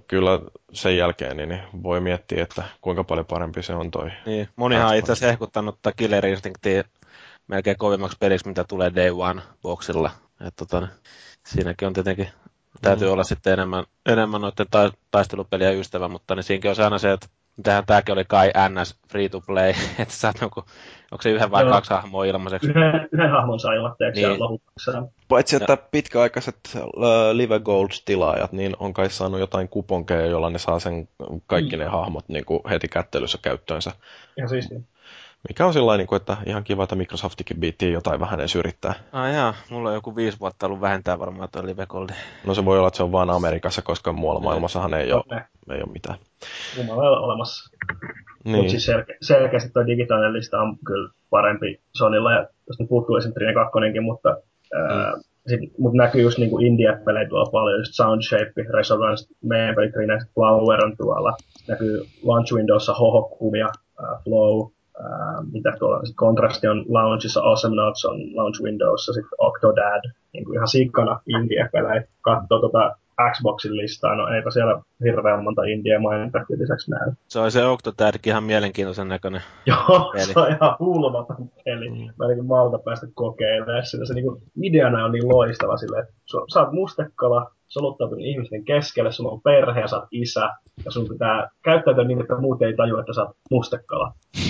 [0.09, 0.41] kyllä
[0.73, 4.11] sen jälkeen niin voi miettiä, että kuinka paljon parempi se on toi.
[4.27, 6.85] Niin, monihan on itse asiassa hehkuttanut Killer Instinctia
[7.49, 10.11] melkein kovimmaksi peliksi, mitä tulee Day One boxilla.
[10.47, 10.89] Et, tota,
[11.47, 12.29] siinäkin on tietenkin,
[12.83, 13.13] täytyy mm.
[13.13, 17.27] olla sitten enemmän, enemmän noiden ta- taistelupeliä ystävä, mutta niin siinäkin on aina se, että
[17.63, 20.61] Tähän tämäkin oli kai NS free to play, että saat joku,
[21.13, 21.73] onko se yhden vai Joo.
[21.73, 22.69] kaksi hahmoa ilmaiseksi?
[22.69, 25.11] Yhden, yhden hahmon saa ilmatteeksi niin.
[25.29, 26.83] Paitsi, että pitkäaikaiset uh,
[27.33, 31.09] Live Gold-tilaajat, niin on kai saanut jotain kuponkeja, jolla ne saa sen
[31.47, 31.91] kaikki ne mm.
[31.91, 33.93] hahmot niin kuin heti kättelyssä käyttöönsä.
[34.37, 34.81] Ihan siistiä.
[35.49, 38.95] Mikä on sellainen, niin että ihan kiva, että Microsoftikin biittiin jotain vähän edes yrittää.
[39.13, 42.13] Ah jaa, mulla on joku viisi vuotta ollut vähentää varmaan tuo Live Goldi.
[42.47, 45.25] No se voi olla, että se on vain Amerikassa, koska muualla maailmassahan ei, ole,
[45.71, 46.19] ei ole mitään.
[46.79, 47.71] Jumala olemassa.
[48.45, 48.57] Niin.
[48.57, 53.17] Mutta siis selke- selkeästi tuo digitaalinen lista on kyllä parempi Sonylla, ja jos nyt puuttuu
[53.17, 53.33] esim.
[53.33, 54.29] Trine 2, mutta,
[54.75, 55.23] mm.
[55.47, 60.85] sit, mut näkyy just niinku indie-pelejä tuolla paljon, just Soundshape, Resonance, meidän peli Green Flower
[60.85, 61.37] on tuolla,
[61.69, 63.69] näkyy Launch Windowssa Hohokumia,
[64.25, 70.11] Flow, Uh, mitä tuolla, sit kontrasti on Launchissa, Awesome Notes on Launch Windowssa, sitten Octodad,
[70.33, 72.05] niin kuin ihan sikkana indie-pelejä.
[72.21, 72.97] Katsoo tota
[73.33, 77.13] Xboxin listaa, no eipä siellä hirveän monta indie mainita lisäksi näy.
[77.29, 80.25] Se on se Octodadkin ihan mielenkiintoisen näköinen Joo, peli.
[80.25, 81.91] se on ihan hulmaton peli.
[81.91, 82.13] Mm.
[82.19, 84.07] Mä niin malta päästä kokeilemaan sitä.
[84.07, 86.15] Se niin kuin, ideana on niin loistava silleen, että
[86.53, 90.51] sä oot mustekala, soluttautunut ihmisten keskelle, sulla on perhe ja sä oot isä,
[90.85, 94.13] ja sun pitää käyttäytyä niin, että muut ei tajua, että sä oot mustekala.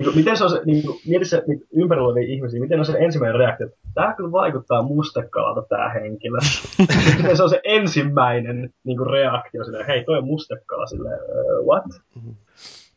[0.00, 2.98] niin, miten se on se, niin, mieti se niin, ympärillä olevia ihmisiä, miten on se
[2.98, 6.38] ensimmäinen reaktio, että tämä kyllä vaikuttaa mustekalalta tämä henkilö.
[7.18, 11.66] miten se on se ensimmäinen niin kuin reaktio silleen, hei toi on mustekala, silleen, uh,
[11.66, 11.84] what?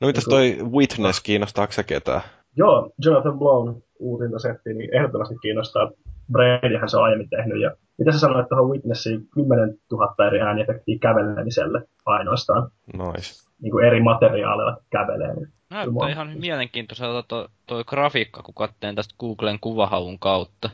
[0.02, 2.22] No mitäs toi Witness, kiinnostaako se ketään?
[2.56, 5.92] Joo, Jonathan Blown uusinta setti, niin ehdottomasti kiinnostaa.
[6.32, 7.62] Bradyhän se on aiemmin tehnyt.
[7.62, 12.72] Ja mitä sä sanoit tuohon Witnessiin 10 000 eri ääniefektiä kävelemiselle ainoastaan?
[12.94, 13.44] Nice.
[13.64, 15.36] Niin kuin eri materiaaleilla kävelee.
[15.36, 20.70] Niin Näyttää ihan mielenkiintoiselta tuo, toi grafiikka, kun katteen tästä Googlen kuvahalun kautta.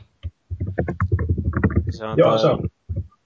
[1.90, 2.38] Se on Joo, toi...
[2.38, 2.68] se on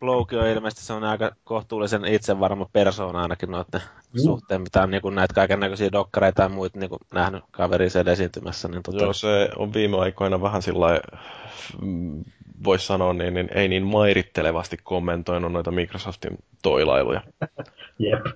[0.01, 3.81] Floki on ilmeisesti on aika kohtuullisen itsevarma persoona ainakin noiden
[4.13, 4.21] mm.
[4.21, 8.69] suhteen, mitä on niin näitä kaiken näköisiä dokkareita ja muita niin nähnyt kaveri siellä esiintymässä.
[8.69, 9.05] Niin tota...
[9.05, 11.01] Joo, se on viime aikoina vähän sillä
[11.83, 12.25] mm,
[12.65, 17.21] voisi sanoa, niin, niin, ei niin mairittelevasti kommentoinut noita Microsoftin toilailuja.
[17.99, 18.27] Jep.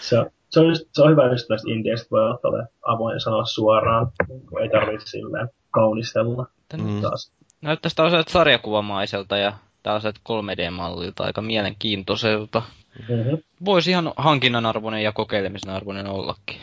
[0.00, 0.16] Se
[0.50, 4.12] se on, just, se on hyvä just näistä indieistä, voi olla avoin sanoa suoraan,
[4.48, 6.46] kun ei tarvitse silleen kaunistella.
[6.76, 7.00] Mm.
[7.00, 7.32] Taas.
[7.60, 9.52] Näyttäisi taas sarjakuvamaiselta ja
[9.82, 12.62] tällaiset 3D-mallilta aika mielenkiintoiselta.
[13.08, 13.38] Mm-hmm.
[13.64, 16.56] Voisi ihan hankinnan arvoinen ja kokeilemisen arvoinen ollakin.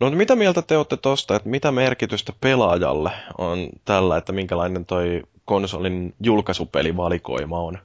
[0.00, 5.22] No mitä mieltä te olette tosta, että mitä merkitystä pelaajalle on tällä, että minkälainen toi
[5.44, 7.78] konsolin julkaisupelivalikoima on?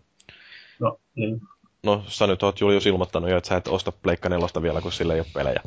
[0.79, 1.41] No, niin.
[1.85, 4.91] No, sä nyt oot Julius ilmoittanut jo, että sä et osta Pleikka nelosta vielä, kun
[4.91, 5.61] sillä ei ole pelejä.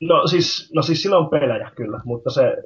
[0.00, 2.56] No siis, no siis sillä on pelejä kyllä, mutta se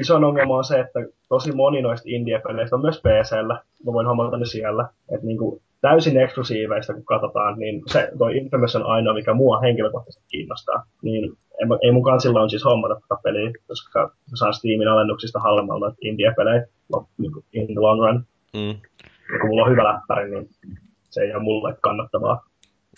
[0.00, 3.54] iso ongelma on se, että tosi moni noista indie-peleistä on myös PCllä.
[3.86, 4.88] Mä voin huomata ne siellä.
[5.14, 10.24] Että niinku täysin eksklusiiveista, kun katsotaan, niin se, toi Infamous on ainoa, mikä mua henkilökohtaisesti
[10.28, 10.82] kiinnostaa.
[11.02, 11.24] Niin
[11.60, 15.94] ei, ei mukaan silloin on siis hommata tätä peliä, koska se saa Steamin alennuksista halvemmalla
[16.00, 16.66] indie-pelejä
[17.18, 18.24] niin in the long run.
[18.54, 18.80] Mm.
[19.32, 20.48] Ja kun mulla on hyvä läppäri, niin
[21.14, 22.44] se ei ole mulle kannattavaa.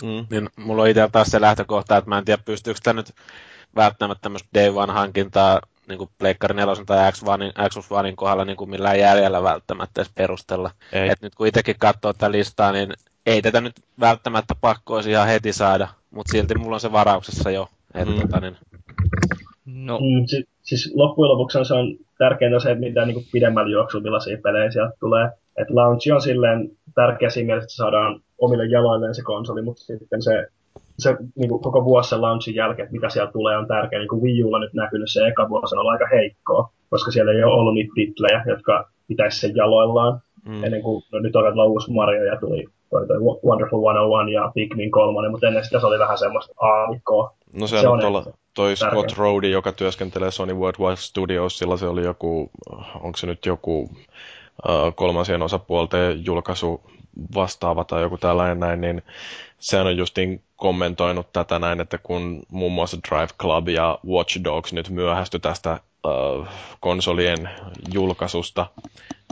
[0.02, 0.26] Mm.
[0.30, 3.12] Niin, mulla on itse taas se lähtökohta, että mä en tiedä pystyykö sitä nyt
[3.76, 8.98] välttämättä tämmöistä Day One-hankintaa niin kuin Pleikkari 4 tai Xbox Onein kohdalla niin kuin millään
[8.98, 10.70] jäljellä välttämättä edes perustella.
[10.92, 12.92] Et nyt kun itsekin katsoo tätä listaa, niin
[13.26, 17.50] ei tätä nyt välttämättä pakko olisi ihan heti saada, mutta silti mulla on se varauksessa
[17.50, 17.68] jo.
[17.94, 18.20] Et, mm.
[18.20, 18.56] tota, niin...
[19.66, 19.98] no.
[19.98, 24.02] mm, si- siis loppujen lopuksi se on tärkeintä se, että mitä niin kuin pidemmällä juoksulla
[24.02, 25.30] millaisia pelejä sieltä tulee.
[25.58, 30.22] Et launch on silleen tärkeä siinä mielessä, että saadaan omille jaloilleen se konsoli, mutta sitten
[30.22, 30.46] se
[30.98, 33.98] se niin kuin koko vuosi sen launchin jälkeen, että mitä siellä tulee, on tärkeä.
[33.98, 37.44] Niin kuin Wii Ulla nyt näkynyt se eka vuosi on aika heikkoa, koska siellä ei
[37.44, 40.20] ole ollut niitä titlejä, jotka pitäisi sen jaloillaan.
[40.44, 40.64] Mm.
[40.64, 44.90] Ennen kuin no, nyt on uusi Mario ja tuli toi, toi Wonderful 101 ja Pikmin
[44.90, 47.34] 3, mutta ennen sitä se oli vähän semmoista aavikkoa.
[47.52, 48.24] No se, se on tuolla,
[48.54, 48.90] toi tärkeä.
[48.90, 52.50] Scott Rody, joka työskentelee Sony Worldwide Studios, sillä se oli joku,
[52.94, 53.90] onko se nyt joku
[54.94, 56.82] kolmansien osapuolten julkaisu
[57.34, 59.02] vastaava tai joku tällainen näin, niin
[59.58, 64.72] sehän on justiin kommentoinut tätä näin, että kun muun muassa Drive Club ja Watch Dogs
[64.72, 65.80] nyt myöhästy tästä
[66.80, 67.48] konsolien
[67.92, 68.66] julkaisusta,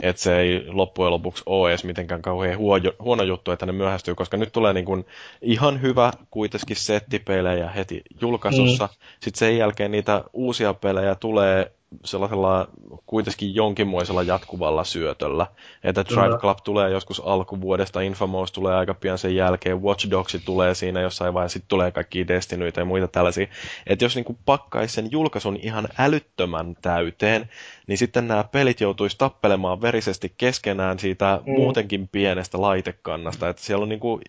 [0.03, 4.15] että se ei loppujen lopuksi ole edes mitenkään kauhean huono, huono juttu, että ne myöhästyy,
[4.15, 5.05] koska nyt tulee niin kuin
[5.41, 8.85] ihan hyvä kuitenkin settipelejä heti julkaisussa.
[8.85, 9.05] Mm.
[9.19, 11.71] Sitten sen jälkeen niitä uusia pelejä tulee
[12.03, 12.67] sellaisella
[13.05, 15.47] kuitenkin jonkinmoisella jatkuvalla syötöllä.
[15.83, 20.75] Että Drive Club tulee joskus alkuvuodesta, Infamous tulee aika pian sen jälkeen, Watch Dogs tulee
[20.75, 23.47] siinä jossain vaiheessa, sitten tulee kaikki Destinyitä ja muita tällaisia.
[23.87, 27.49] Että jos niinku pakkaisi sen julkaisun ihan älyttömän täyteen,
[27.87, 31.53] niin sitten nämä pelit joutuisi tappelemaan verisesti keskenään siitä mm.
[31.53, 33.49] muutenkin pienestä laitekannasta.
[33.49, 34.19] Että siellä on niinku,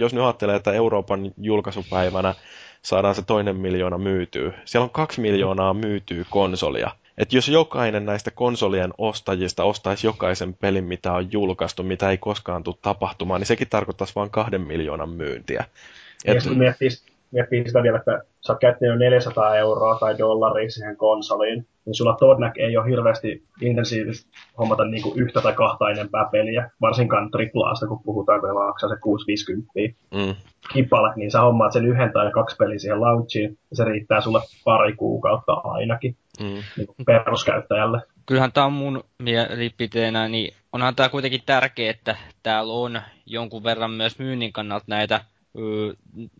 [0.00, 2.34] jos nyt ajattelee, että Euroopan julkaisupäivänä
[2.82, 4.52] saadaan se toinen miljoona myytyy.
[4.64, 10.84] Siellä on kaksi miljoonaa myytyy konsolia että jos jokainen näistä konsolien ostajista ostaisi jokaisen pelin,
[10.84, 15.64] mitä on julkaistu, mitä ei koskaan tule tapahtumaan, niin sekin tarkoittaisi vain kahden miljoonan myyntiä.
[16.24, 16.44] Et...
[16.44, 16.88] Ja miettii,
[17.30, 22.16] miettii sitä vielä, että sä oot käyttänyt 400 euroa tai dollaria siihen konsoliin, niin sulla
[22.20, 27.86] todennäköisesti ei ole hirveästi intensiivistä hommata niin kuin yhtä tai kahta enempää peliä, varsinkaan triplaasta,
[27.86, 29.72] kun puhutaan, kun maksaa se 650
[30.14, 30.34] mm.
[30.72, 34.40] kipale, niin sä hommaat sen yhden tai kaksi peliä siihen launchiin, ja se riittää sulle
[34.64, 36.84] pari kuukautta ainakin mm.
[37.06, 38.00] peruskäyttäjälle.
[38.26, 43.90] Kyllähän tämä on mun mielipiteenä, niin onhan tämä kuitenkin tärkeää, että täällä on jonkun verran
[43.90, 45.20] myös myynnin kannalta näitä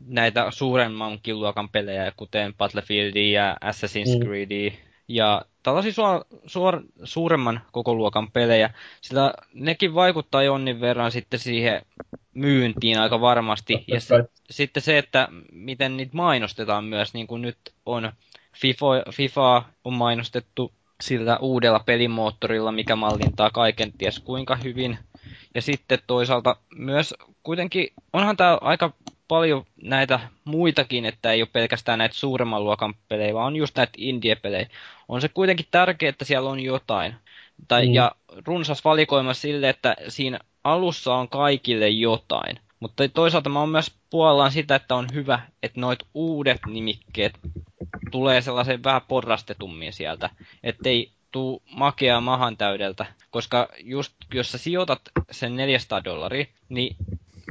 [0.06, 4.27] näitä suuremmankin luokan pelejä, kuten Battlefieldia ja Assassin's mm.
[4.27, 4.73] Creedia,
[5.09, 8.70] ja tällaisia suor, suor, suuremman koko luokan pelejä,
[9.01, 11.82] sillä nekin vaikuttaa jonnin verran sitten siihen
[12.35, 13.85] myyntiin aika varmasti.
[13.89, 14.01] Ja
[14.51, 18.12] sitten se, että miten niitä mainostetaan myös, niin kuin nyt on
[18.56, 24.98] FIFA, FIFA on mainostettu sillä uudella pelimoottorilla, mikä mallintaa kaiken ties kuinka hyvin.
[25.54, 28.92] Ja sitten toisaalta myös kuitenkin, onhan tämä aika
[29.28, 33.92] paljon näitä muitakin, että ei ole pelkästään näitä suuremman luokan pelejä, vaan on just näitä
[33.96, 34.68] indie-pelejä.
[35.08, 37.14] On se kuitenkin tärkeää, että siellä on jotain.
[37.68, 37.94] Tai, mm.
[37.94, 38.12] Ja
[38.46, 42.58] runsas valikoima sille, että siinä alussa on kaikille jotain.
[42.80, 47.38] Mutta toisaalta mä oon myös puolellaan sitä, että on hyvä, että noit uudet nimikkeet
[48.10, 50.30] tulee sellaisen vähän porrastetummin sieltä,
[50.62, 55.00] ettei tuu makea mahan täydeltä, koska just jos sä sijoitat
[55.30, 56.96] sen 400 dollaria, niin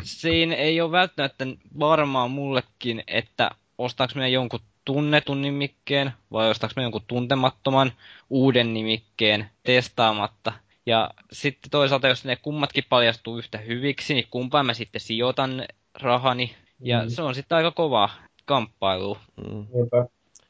[0.03, 1.45] siinä ei ole välttämättä
[1.79, 7.91] varmaa mullekin, että ostaako minä jonkun tunnetun nimikkeen vai ostaako minä jonkun tuntemattoman
[8.29, 10.53] uuden nimikkeen testaamatta.
[10.85, 15.65] Ja sitten toisaalta, jos ne kummatkin paljastuu yhtä hyviksi, niin kumpaan mä sitten sijoitan
[16.01, 16.55] rahani.
[16.79, 17.09] Ja mm.
[17.09, 18.09] se on sitten aika kova
[18.45, 19.17] kamppailu.
[19.37, 19.67] Mm.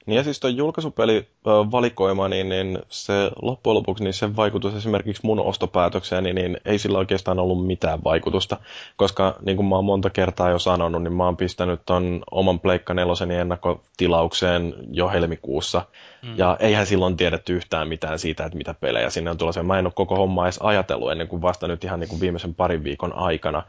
[0.05, 5.25] Niin ja siis tuo julkaisupeli valikoima, niin, niin se loppujen lopuksi niin sen vaikutus esimerkiksi
[5.25, 8.57] mun ostopäätökseen, niin, niin ei sillä oikeastaan ollut mitään vaikutusta.
[8.95, 12.59] Koska niin kuin mä oon monta kertaa jo sanonut, niin mä oon pistänyt ton oman
[12.59, 15.85] Pleikka neloseni ennakkotilaukseen jo helmikuussa.
[16.21, 16.37] Mm.
[16.37, 19.63] Ja eihän silloin tiedetty yhtään mitään siitä, että mitä pelejä sinne on tulossa.
[19.63, 22.55] Mä en ole koko homma edes ajatellut ennen kuin vasta nyt ihan niin kuin viimeisen
[22.55, 23.63] parin viikon aikana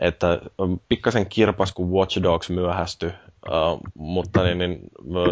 [0.00, 0.40] että
[0.88, 3.12] pikkasen kirpas, kun Watch Dogs myöhästy,
[3.94, 4.78] mutta niin, niin,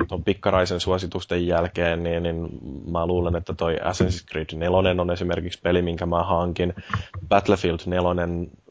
[0.08, 2.48] tuon pikkaraisen suositusten jälkeen, niin, niin
[2.90, 6.74] mä luulen, että toi Assassin's Creed 4 on esimerkiksi peli, minkä mä hankin.
[7.28, 8.08] Battlefield 4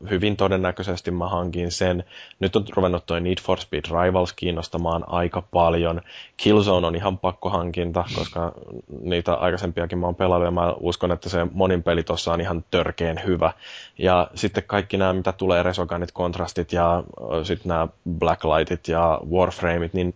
[0.10, 2.04] hyvin todennäköisesti mä hankin sen.
[2.40, 6.02] Nyt on ruvennut toi Need for Speed Rivals kiinnostamaan aika paljon.
[6.38, 8.52] Killzone on ihan pakkohankinta, koska
[9.02, 12.64] niitä aikaisempiakin mä oon pelannut ja mä uskon, että se monin peli tossa on ihan
[12.72, 13.54] törkeen hyvä.
[13.98, 17.04] Ja sitten kaikki nämä, mitä tulee Resoganit, kontrastit ja
[17.44, 17.88] sitten nämä
[18.20, 20.16] Blacklightit ja Warframeit, niin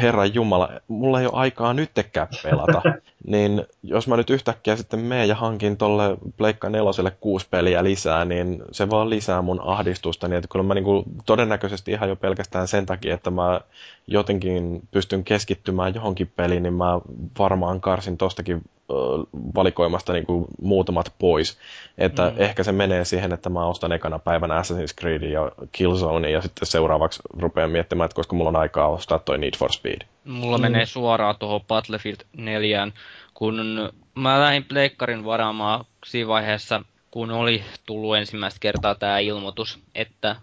[0.00, 2.82] Herran Jumala, mulla ei ole aikaa nyttekään pelata.
[3.26, 8.24] niin jos mä nyt yhtäkkiä sitten menen ja hankin tolle Pleikka neloselle kuusi peliä lisää,
[8.24, 10.28] niin se vaan lisää mun ahdistusta.
[10.28, 13.60] Niin että kyllä mä niinku todennäköisesti ihan jo pelkästään sen takia, että mä
[14.06, 17.00] jotenkin pystyn keskittymään johonkin peliin, niin mä
[17.38, 18.62] varmaan karsin tostakin
[19.54, 21.58] valikoimasta niin kuin muutamat pois.
[21.98, 22.42] Että mm.
[22.42, 26.66] ehkä se menee siihen, että mä ostan ekana päivänä Assassin's Creed ja Killzone ja sitten
[26.66, 30.06] seuraavaksi rupean miettimään, että koska mulla on aikaa ostaa toi Need for Speed.
[30.24, 30.62] Mulla mm.
[30.62, 32.88] menee suoraan tuohon Battlefield 4,
[33.34, 33.54] kun
[34.14, 40.36] mä lähdin Pleikkarin varaamaan siinä vaiheessa, kun oli tullut ensimmäistä kertaa tämä ilmoitus, että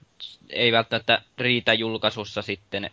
[0.49, 2.89] ei välttämättä riitä julkaisussa sitten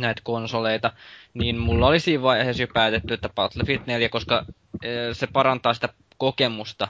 [0.00, 0.92] näitä konsoleita,
[1.34, 4.44] niin mulla oli siinä vaiheessa jo päätetty, että Battlefield 4, koska
[5.12, 5.88] se parantaa sitä
[6.18, 6.88] kokemusta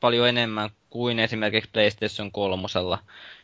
[0.00, 2.68] paljon enemmän kuin esimerkiksi PlayStation 3.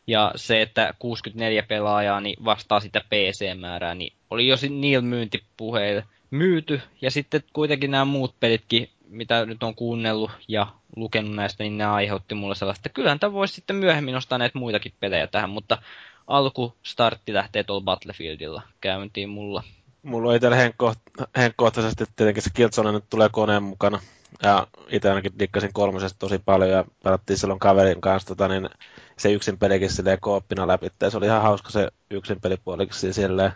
[0.06, 6.80] Ja se, että 64 pelaajaa niin vastaa sitä PC-määrää, niin oli jo niillä myyntipuheilla myyty.
[7.02, 10.66] Ja sitten kuitenkin nämä muut pelitkin, mitä nyt on kuunnellut ja
[10.96, 14.58] lukenut näistä, niin ne aiheutti mulle sellaista, että kyllähän tämä voisi sitten myöhemmin ostaa näitä
[14.58, 15.78] muitakin pelejä tähän, mutta
[16.28, 19.62] alkustartti lähtee tuolla Battlefieldilla käyntiin mulla.
[20.02, 20.56] Mulla on itsellä
[21.36, 24.00] henkkohtaisesti tietenkin se Killzone nyt tulee koneen mukana.
[24.42, 28.68] Ja itse ainakin dikkasin kolmosesta tosi paljon ja pelattiin silloin kaverin kanssa tota, niin
[29.18, 30.86] se yksin pelikin silleen kooppina läpi.
[31.08, 33.52] Se oli ihan hauska se yksin pelipuolikin silleen.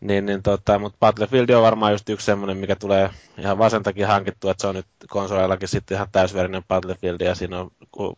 [0.00, 4.48] Niin, niin tota, mutta Battlefield on varmaan just yksi semmoinen, mikä tulee ihan vasentakin hankittu,
[4.48, 8.16] että se on nyt konsoleillakin sitten ihan täysverinen Battlefield, ja siinä on, kun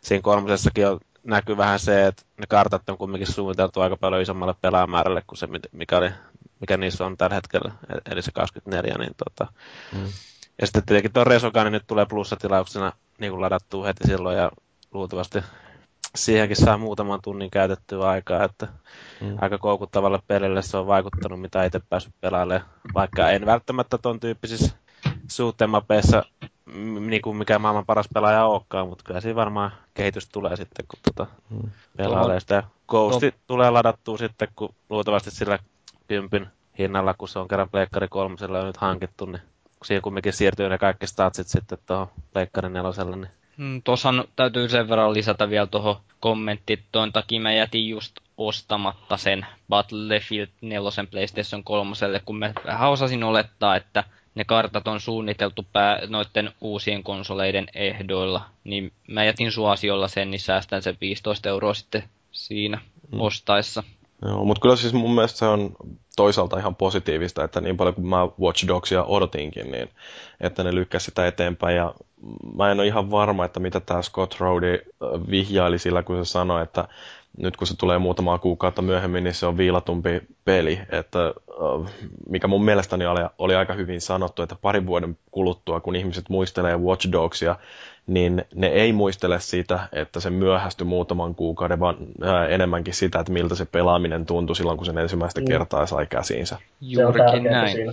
[0.00, 4.54] siinä kolmosessakin on, näkyy vähän se, että ne kartat on kumminkin suunniteltu aika paljon isommalle
[4.60, 6.10] pelaamäärälle kuin se, mikä, oli,
[6.60, 9.52] mikä niissä on tällä hetkellä, e- eli se 24, niin tota,
[9.92, 10.06] mm.
[10.60, 14.50] Ja sitten tietenkin tuo Resogun niin nyt tulee plussatilauksena niin kuin ladattua heti silloin, ja
[14.92, 15.38] luultavasti
[16.16, 18.68] siihenkin saa muutaman tunnin käytettyä aikaa, että
[19.20, 19.36] mm.
[19.40, 24.76] aika koukuttavalle pelille se on vaikuttanut, mitä itse päässyt pelailemaan, vaikka en välttämättä ton tyyppisissä
[25.28, 26.22] suutemapeissa
[27.00, 30.98] niin kuin mikä maailman paras pelaaja olekaan, mutta kyllä siinä varmaan kehitys tulee sitten, kun
[31.02, 31.70] tuota mm.
[31.96, 32.62] pelailee sitä.
[32.88, 33.32] Ghosti no.
[33.46, 35.58] tulee ladattua sitten, kun luultavasti sillä
[36.08, 36.46] kympin
[36.78, 39.42] hinnalla, kun se on kerran Pleikkari kolmosella nyt hankittu, niin
[39.84, 44.88] siihen kumminkin siirtyy ne kaikki statsit sitten tuohon Pleikkari neloselle, niin Mm, Tuossa täytyy sen
[44.88, 46.84] verran lisätä vielä tuohon kommentti.
[46.92, 51.94] Tuon takia mä jätin just ostamatta sen Battlefield 4 PlayStation 3,
[52.24, 54.04] kun mä vähän osasin olettaa, että
[54.38, 60.40] ne kartat on suunniteltu pää, noiden uusien konsoleiden ehdoilla, niin mä jätin suosiolla sen, niin
[60.40, 62.78] säästän sen 15 euroa sitten siinä
[63.12, 63.20] mm.
[63.20, 63.82] ostaessa.
[64.22, 65.76] Joo, mutta kyllä siis mun mielestä se on
[66.16, 69.88] toisaalta ihan positiivista, että niin paljon kuin mä Watch Dogsia odotinkin, niin
[70.40, 71.76] että ne lykkäsi sitä eteenpäin.
[71.76, 71.94] Ja
[72.56, 74.78] mä en ole ihan varma, että mitä tämä Scott Rowdy
[75.30, 76.88] vihjaili sillä, kun se sanoi, että
[77.38, 80.80] nyt kun se tulee muutamaa kuukautta myöhemmin, niin se on viilatumpi peli.
[80.92, 81.18] Että,
[82.28, 86.76] mikä mun mielestäni oli, oli aika hyvin sanottu, että parin vuoden kuluttua, kun ihmiset muistelee
[86.76, 87.56] Watch Dogsia,
[88.06, 91.96] niin ne ei muistele sitä, että se myöhästyi muutaman kuukauden, vaan
[92.48, 95.46] enemmänkin sitä, että miltä se pelaaminen tuntui silloin, kun sen ensimmäistä mm.
[95.46, 96.58] kertaa sai käsiinsä.
[96.80, 97.72] Juurikin näin.
[97.72, 97.92] Siinä.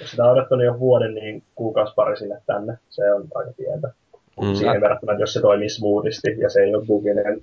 [0.00, 2.78] Jos sitä on odottanut jo vuoden, niin kuukausi pari sinne tänne.
[2.88, 3.88] Se on aika pientä.
[4.42, 4.54] Mm.
[4.54, 7.42] Siihen verrattuna, jos se toimii smoothisti ja se ei ole buginen,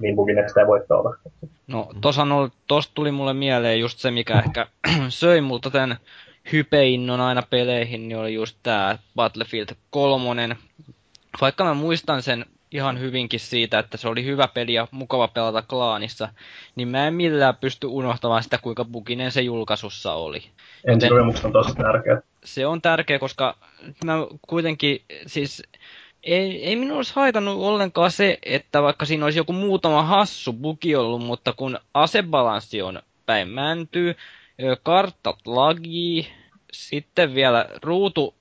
[0.00, 1.16] niin buginen sitä voi olla.
[1.66, 1.88] No,
[2.66, 4.66] tosta tuli mulle mieleen just se, mikä ehkä
[5.08, 5.96] söi multa tämän
[6.52, 10.56] hypeinnon aina peleihin, niin oli just tää Battlefield 3,
[11.40, 15.62] vaikka mä muistan sen ihan hyvinkin siitä, että se oli hyvä peli ja mukava pelata
[15.62, 16.28] klaanissa,
[16.76, 20.42] niin mä en millään pysty unohtamaan sitä, kuinka buginen se julkaisussa oli.
[20.84, 22.22] Ensikokemukset on tosi tärkeä.
[22.44, 23.56] Se on tärkeä, koska
[24.04, 24.14] mä
[24.48, 25.62] kuitenkin, siis
[26.24, 30.96] ei, ei minulla olisi haitannut ollenkaan se, että vaikka siinä olisi joku muutama hassu bugi
[30.96, 34.16] ollut, mutta kun asebalanssi on päin mäntyy,
[34.82, 36.26] karttat lagii,
[36.72, 38.34] sitten vielä ruutu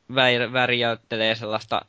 [0.53, 1.81] värjäyttelee sellaista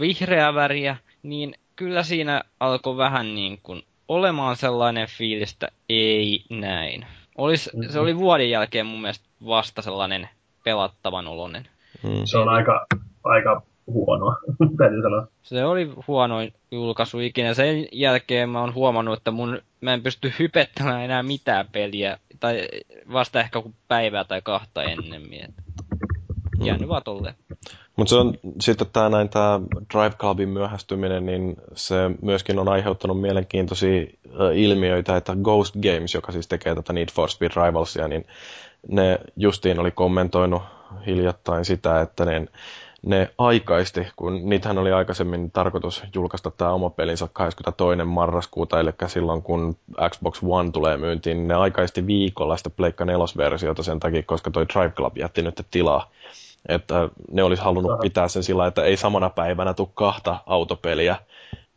[0.00, 7.06] vihreää väriä, niin kyllä siinä alkoi vähän niin kuin olemaan sellainen fiilis, että ei näin.
[7.38, 7.92] Olis, mm-hmm.
[7.92, 10.28] Se oli vuoden jälkeen mun mielestä vasta sellainen
[10.64, 11.68] pelattavan oloinen.
[12.02, 12.22] Mm.
[12.24, 12.86] Se on aika,
[13.24, 14.36] aika huono,
[14.78, 15.26] täytyy sanoa.
[15.42, 16.36] Se oli huono
[16.70, 17.54] julkaisu ikinä.
[17.54, 22.18] Sen jälkeen mä oon huomannut, että mun, mä en pysty hypettämään enää mitään peliä.
[22.40, 22.68] Tai
[23.12, 25.40] vasta ehkä kuin päivää tai kahta ennemmin.
[26.60, 26.66] Mm.
[26.66, 27.34] Jäänyt vaan tolleen.
[27.96, 29.60] Mutta se on sitten tämä näin tämä
[29.94, 34.06] Drive Clubin myöhästyminen, niin se myöskin on aiheuttanut mielenkiintoisia
[34.54, 38.26] ilmiöitä, että Ghost Games, joka siis tekee tätä Need for Speed Rivalsia, niin
[38.88, 40.62] ne justiin oli kommentoinut
[41.06, 42.46] hiljattain sitä, että ne,
[43.02, 48.04] ne aikaisti, kun niitähän oli aikaisemmin tarkoitus julkaista tämä oma pelinsä 22.
[48.04, 49.76] marraskuuta, eli silloin kun
[50.10, 54.66] Xbox One tulee myyntiin, niin ne aikaisti viikolla sitä Pleikka 4-versiota sen takia, koska toi
[54.68, 56.10] Drive Club jätti nyt tilaa
[56.68, 61.16] että ne olisi halunnut pitää sen sillä, että ei samana päivänä tule kahta autopeliä,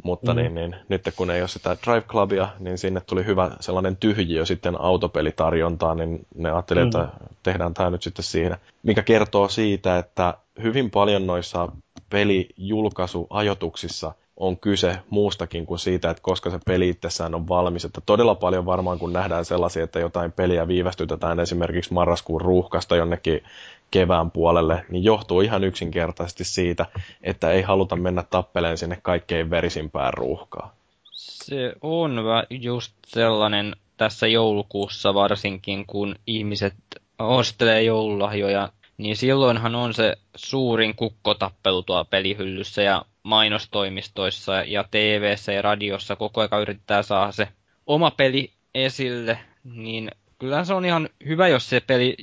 [0.04, 0.40] mutta mm.
[0.40, 4.46] niin, niin, nyt kun ei ole sitä Drive Clubia, niin sinne tuli hyvä sellainen tyhjiö
[4.46, 6.86] sitten autopelitarjontaan, niin ne ajatteli, mm.
[6.86, 7.08] että
[7.44, 8.58] tehdään tämä nyt sitten siinä.
[8.84, 11.70] Mikä kertoo siitä, että hyvin paljon noissa
[12.10, 17.86] pelijulkaisuajotuksissa on kyse muustakin kuin siitä, että koska se peli itsessään on valmis.
[17.86, 23.44] Että todella paljon varmaan, kun nähdään sellaisia, että jotain peliä viivästytetään esimerkiksi marraskuun ruuhkasta jonnekin
[23.92, 26.86] kevään puolelle, niin johtuu ihan yksinkertaisesti siitä,
[27.24, 30.70] että ei haluta mennä tappeleen sinne kaikkein verisimpään ruuhkaan.
[31.12, 36.74] Se on just sellainen tässä joulukuussa varsinkin, kun ihmiset
[37.20, 45.62] ostelee joululahjoja, niin silloinhan on se suurin kukkotappelu tuolla pelihyllyssä ja mainostoimistoissa ja tv ja
[45.62, 46.16] radiossa.
[46.16, 47.48] Koko ajan yrittää saada se
[47.88, 52.16] oma peli esille, niin kyllä se on ihan hyvä, jos se peli,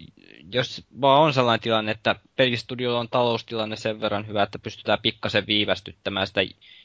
[0.52, 5.46] jos vaan on sellainen tilanne, että pelistudiolla on taloustilanne sen verran hyvä, että pystytään pikkasen
[5.46, 6.40] viivästyttämään sitä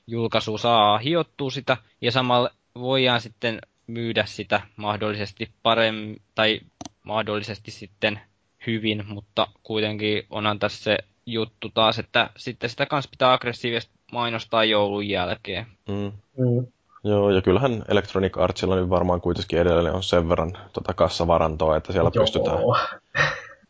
[0.08, 6.60] julkaisua, saa hiottua sitä, ja samalla voidaan sitten myydä sitä mahdollisesti paremmin, tai
[7.04, 8.20] mahdollisesti sitten
[8.68, 14.64] hyvin, mutta kuitenkin onhan tässä se juttu taas, että sitten sitä kanssa pitää aggressiivisesti mainostaa
[14.64, 15.66] joulun jälkeen.
[15.88, 16.12] Mm.
[16.38, 16.68] Mm.
[17.04, 21.92] Joo, ja kyllähän Electronic Artsilla nyt varmaan kuitenkin edelleen on sen verran tota kassavarantoa, että
[21.92, 22.24] siellä Joo.
[22.24, 22.58] pystytään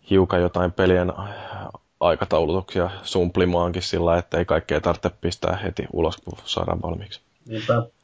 [0.10, 1.14] hiukan jotain pelien
[2.00, 7.22] aikataulutuksia sumplimaankin sillä, että ei kaikkea tarvitse pistää heti ulos, kun saadaan valmiiksi.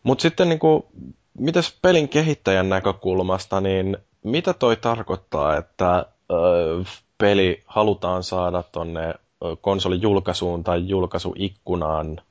[0.04, 0.84] Mutta sitten niin kuin,
[1.38, 6.06] mitäs pelin kehittäjän näkökulmasta, niin mitä toi tarkoittaa, että
[7.18, 9.14] peli halutaan saada tonne
[9.62, 12.22] konsolin julkaisuun tai julkaisuikkunaan?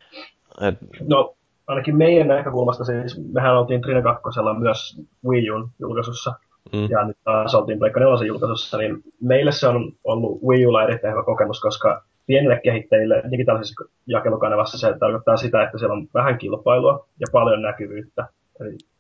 [0.61, 0.75] Et...
[1.09, 1.35] No,
[1.67, 4.23] ainakin meidän näkökulmasta siis, mehän oltiin Trine 2
[4.59, 6.33] myös Wii Un julkaisussa,
[6.73, 6.89] mm.
[6.91, 11.13] ja nyt taas oltiin Pleikka 4 julkaisussa, niin meille se on ollut Wii Ulla erittäin
[11.13, 17.07] hyvä kokemus, koska pienille kehittäjille digitaalisessa jakelukanavassa se tarkoittaa sitä, että siellä on vähän kilpailua
[17.21, 18.29] ja paljon näkyvyyttä.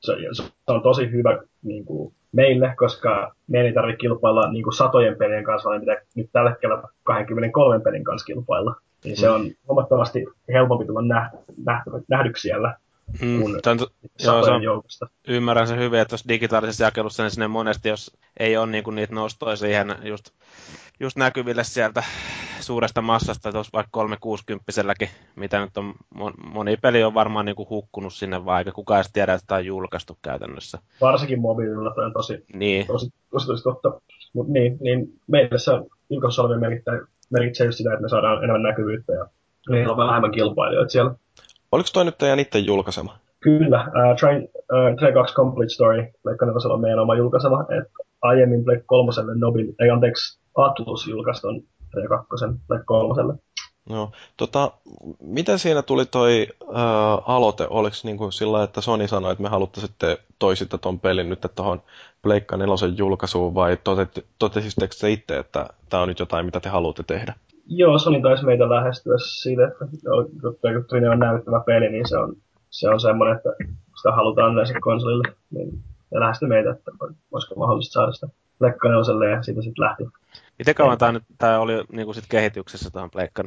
[0.01, 4.75] Se, se on tosi hyvä niin kuin, meille, koska meidän ei tarvitse kilpailla niin kuin,
[4.75, 8.75] satojen pelien kanssa, vaan pitää nyt tällä hetkellä 23 pelin kanssa kilpailla.
[9.05, 9.35] Niin se mm.
[9.35, 11.31] on huomattavasti helpompi tulla näh,
[11.65, 12.77] näh, nähdyksi siellä
[13.21, 13.79] Mm, tämän,
[14.25, 15.09] joo, se on, joukosta.
[15.29, 18.95] Ymmärrän sen hyvin, että jos digitaalisessa jakelussa, niin sinne monesti, jos ei ole niin kuin
[18.95, 20.31] niitä nostoja siihen just,
[21.01, 22.03] just näkyville sieltä
[22.61, 24.73] suuresta massasta, tuossa vaikka 360
[25.37, 25.95] mitä nyt on,
[26.53, 29.67] moni peli on varmaan niin kuin hukkunut sinne, eikä kukaan edes tiedä, että tämä on
[29.67, 30.79] julkaistu käytännössä.
[31.01, 32.87] Varsinkin mobiililla toi on tosi, niin.
[32.87, 34.01] tosi, tosi, tosi totta.
[34.33, 35.73] Mutta niin, niin meille se
[36.11, 37.01] julkaisusolvi merkitsee,
[37.31, 39.27] merkitsee just sitä, että me saadaan enemmän näkyvyyttä ja
[39.69, 41.15] meillä on vähemmän kilpailijoita siellä.
[41.73, 43.19] Oliko toi nyt teidän itse julkaisema?
[43.41, 47.93] Kyllä, uh, Train, uh, Train 2 Complete Story, Pleikka on meidän oma julkaisema, että
[48.23, 52.29] aiemmin Pleikka 3 Nobel, ei anteeksi, Atlus julkaisi ton Train 2
[52.69, 53.39] Pleikka 3
[53.89, 54.73] No, tota,
[55.21, 56.77] miten siinä tuli toi uh,
[57.27, 57.67] aloite?
[57.71, 61.83] Oliko niin kuin sillä, että Sony sanoi, että me haluttaisitte toisitte ton pelin nyt tuohon
[62.23, 63.79] Pleikka 4 julkaisuun, vai
[64.39, 67.35] totesitteko te itse, että tämä on nyt jotain, mitä te haluatte tehdä?
[67.67, 69.85] Joo, Sony taisi meitä lähestyä siitä, että
[70.89, 72.37] kun on näyttävä peli, niin se on,
[72.71, 73.51] se on semmoinen, että
[73.97, 75.35] sitä halutaan näissä konsolille.
[75.51, 76.91] Niin ja lähestyi meitä, että
[77.33, 78.29] voisiko mahdollista saada sitä
[78.59, 80.05] Pleikka ja siitä sitten lähti.
[80.59, 83.43] Miten kauan tämä, nyt, tämä oli niin kuin sit kehityksessä tuohon Pleikka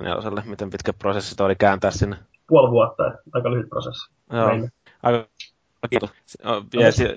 [0.45, 2.15] Miten pitkä prosessi oli kääntää sinne?
[2.47, 3.03] Puoli vuotta,
[3.33, 4.11] aika lyhyt prosessi.
[4.33, 4.47] Joo.
[4.47, 4.69] Meille.
[5.03, 5.27] Aika
[5.87, 6.09] kiitos.
[6.73, 7.15] Ja se,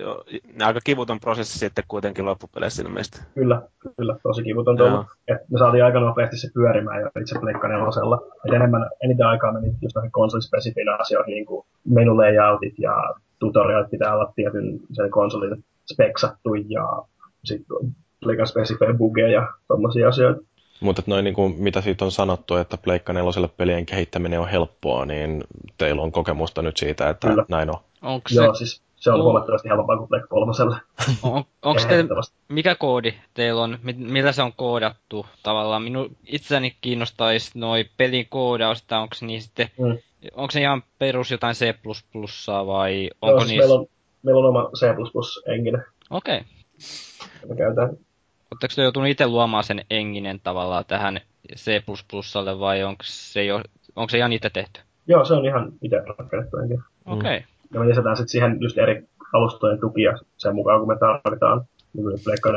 [0.65, 3.21] aika kivuton prosessi sitten kuitenkin loppupeleissä ilmeisesti.
[3.35, 3.61] Kyllä,
[3.97, 5.05] kyllä, tosi kivuton tullut.
[5.27, 8.21] Et me saatiin aika nopeasti se pyörimään jo itse Pleikka nelosella.
[8.45, 12.93] Et enemmän, eniten aikaa meni just noihin konsolispesifin asioihin, niin kuin menu layoutit ja
[13.39, 17.03] tutorialit pitää olla tietyn sen konsolin speksattu ja
[17.43, 17.77] sitten
[18.23, 20.41] Pleikan spesifejä bugeja ja tommosia asioita.
[20.79, 25.05] Mutta noin niin kuin, mitä siitä on sanottu, että Pleikka neloselle pelien kehittäminen on helppoa,
[25.05, 25.43] niin
[25.77, 27.45] teillä on kokemusta nyt siitä, että Kyllä.
[27.49, 27.77] näin on.
[28.01, 28.35] Onko se...
[28.35, 30.75] Joo, siis se on huomattavasti helpompaa kuin Pleikka kolmoselle.
[31.23, 35.83] On, onko teillä, mikä koodi teillä on, millä se on koodattu tavallaan?
[35.83, 39.97] Minun itseäni kiinnostaisi noi pelin koodausta, onko niin sitten, mm.
[40.35, 41.73] onko se ihan perus jotain C++
[42.67, 43.67] vai onko siis niissä...
[43.67, 43.87] meillä, on,
[44.23, 44.85] meillä on oma C++
[45.53, 45.83] engine.
[46.09, 46.37] Okei.
[46.37, 46.47] Okay.
[47.49, 47.97] Me käytetään
[48.51, 51.21] Oletteko te joutunut itse luomaan sen enginen tavallaan tähän
[51.55, 51.83] C++
[52.59, 53.61] vai onko se, jo,
[53.95, 54.81] onko se ihan itse tehty?
[55.07, 56.83] Joo, se on ihan itse rakennettu engine.
[57.05, 57.37] Okei.
[57.37, 57.47] Okay.
[57.73, 61.61] Ja me lisätään sitten siihen just eri alustojen tukia sen mukaan, kun me tarvitaan
[61.93, 62.49] niin Pleikka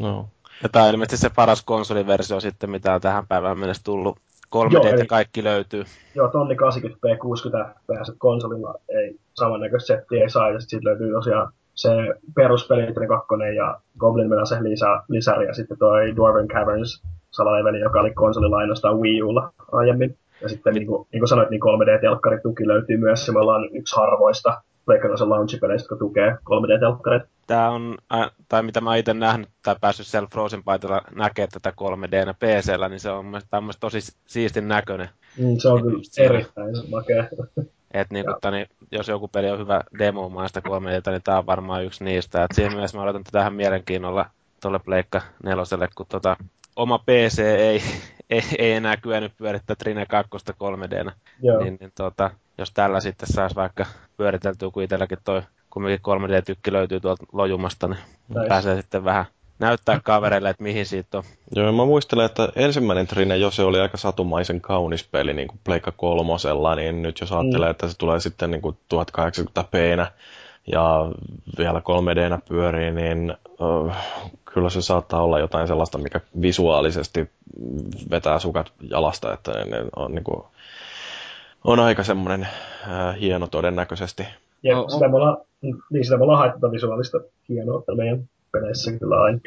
[0.00, 0.28] No.
[0.62, 4.18] Ja tämä on ilmeisesti se paras konsoliversio sitten, mitä on tähän päivään mennessä tullut.
[4.48, 5.84] 3 d eli, kaikki löytyy.
[6.14, 11.52] Joo, tonni 80p, 60 fps konsolilla ei samannäköistä settiä ei saa, ja sitten löytyy tosiaan
[11.78, 11.90] se
[12.34, 13.26] peruspeli, 2
[13.56, 19.00] ja Goblin Menace lisä, lisäri, ja sitten toi Dwarven Caverns salaleveli, joka oli konsolilla ainoastaan
[19.00, 20.18] Wii Ulla aiemmin.
[20.42, 23.96] Ja sitten niin kuin, niin kuin sanoit, niin 3D-telkkarituki löytyy myös, ja me ollaan yksi
[23.96, 27.26] harvoista Pleikkanoisen launchipeleistä, jotka tukee 3D-telkkareita.
[27.46, 31.70] Tämä on, äh, tai mitä mä itse nähnyt tai päässyt siellä Frozen Bytella näkee tätä
[31.70, 35.08] 3D PC-llä, niin se on mielestäni tosi siistin näköinen.
[35.38, 37.24] Mm, se on kyllä erittäin makea.
[37.94, 41.38] Et niin, mutta, niin, jos joku peli on hyvä demo maista 3 d niin tämä
[41.38, 42.44] on varmaan yksi niistä.
[42.44, 44.30] Et siinä mielessä mä odotan tähän mielenkiinnolla
[44.62, 46.36] tuolle Pleikka neloselle, kun tota,
[46.76, 47.82] oma PC ei,
[48.30, 51.04] ei, ei enää kyennyt pyörittää Trine 2 3 d
[51.42, 53.86] niin, niin tota, jos tällä sitten saisi vaikka
[54.16, 57.98] pyöriteltyä, kun itselläkin toi kumminkin 3D-tykki löytyy tuolta lojumasta, niin
[58.28, 58.48] Näin.
[58.48, 59.24] pääsee sitten vähän
[59.58, 61.24] näyttää kavereille, että mihin siitä on.
[61.56, 65.60] Joo, mä muistelen, että ensimmäinen Trine, jos se oli aika satumaisen kaunis peli niin kuin
[65.64, 67.70] Pleikka kolmosella, niin nyt jos ajattelee, mm.
[67.70, 70.06] että se tulee sitten niin kuin 1080p
[70.72, 71.12] ja
[71.58, 73.92] vielä 3D pyörii, niin uh,
[74.44, 77.30] kyllä se saattaa olla jotain sellaista, mikä visuaalisesti
[78.10, 80.42] vetää sukat jalasta, että ne on, niin kuin,
[81.64, 84.26] on aika semmoinen uh, hieno todennäköisesti.
[84.62, 85.36] Ja no, sitä me ollaan,
[85.90, 89.40] niin sitä me ollaan haettu visuaalista hienoutta meidän peleissä kyllä aina.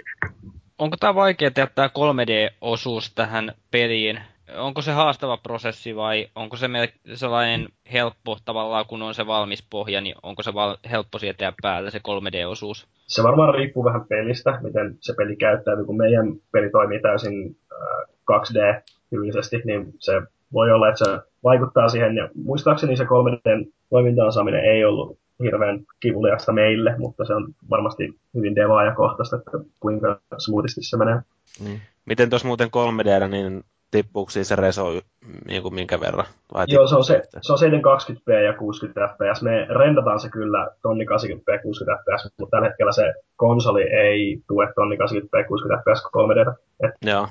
[0.79, 4.19] Onko tämä vaikea tehdä tämä 3D-osuus tähän peliin?
[4.57, 6.67] Onko se haastava prosessi vai onko se
[7.13, 11.89] sellainen helppo tavallaan, kun on se valmis pohja, niin onko se val- helppo sietää päällä
[11.89, 12.87] se 3D-osuus?
[13.07, 15.83] Se varmaan riippuu vähän pelistä, miten se peli käyttää.
[15.85, 20.21] Kun meidän peli toimii täysin äh, 2D-tyylisesti, niin se
[20.53, 22.15] voi olla, että se vaikuttaa siihen.
[22.15, 28.19] Ja muistaakseni se 3D toimintaan saaminen ei ollut hirveän kivuliasta meille, mutta se on varmasti
[28.35, 31.15] hyvin devaajakohtaista, että kuinka smoothisti se menee.
[31.63, 31.79] Mm.
[32.05, 35.01] Miten tuossa muuten 3D, niin tippuuko se reso
[35.47, 36.25] niin kuin minkä verran?
[36.53, 39.41] Vai Joo, se on, se, se on 720p ja 60 fps.
[39.41, 44.41] Me rendataan se kyllä tonni 80p ja 60 fps, mutta tällä hetkellä se konsoli ei
[44.47, 46.53] tue tonni 80p ja 60 fps 3D.
[46.83, 47.27] Et Joo.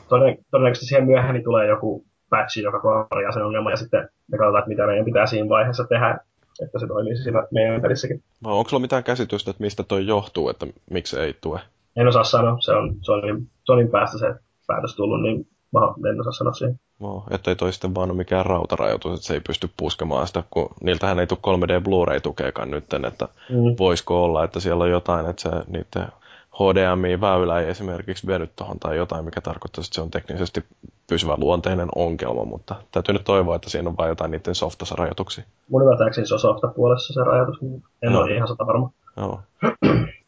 [0.51, 4.69] Todennäköisesti siihen myöhemmin tulee joku patchi, joka korjaa sen ongelman, ja sitten me katsotaan, että
[4.69, 6.19] mitä meidän pitää siinä vaiheessa tehdä,
[6.65, 8.23] että se toimisi siinä meidän pelissäkin.
[8.45, 11.61] No, onko sulla mitään käsitystä, että mistä toi johtuu, että miksi ei tue?
[11.97, 14.35] En osaa sanoa, se on Sonin, Sonin päästä se
[14.67, 16.81] päätös tullut, niin mä en osaa sanoa siihen.
[17.01, 20.69] No, ettei toi sitten vaan ole mikään rautarajoitus, että se ei pysty puskemaan sitä, kun
[20.81, 23.77] niiltähän ei tule 3D Blu-ray-tukeekaan nyt, että mm.
[23.79, 26.13] voisiko olla, että siellä on jotain, että se niiden
[26.55, 30.65] HDMI-väylä ei esimerkiksi veny tuohon tai jotain, mikä tarkoittaa, että se on teknisesti
[31.07, 35.45] pysyvä luonteinen ongelma, mutta täytyy nyt toivoa, että siinä on vain jotain niiden softassa rajoituksia.
[35.69, 38.21] Mun ymmärtääkseni se on softa puolessa se rajoitus, mutta en no.
[38.21, 38.91] ole ihan sata varma.
[39.17, 39.41] Joo.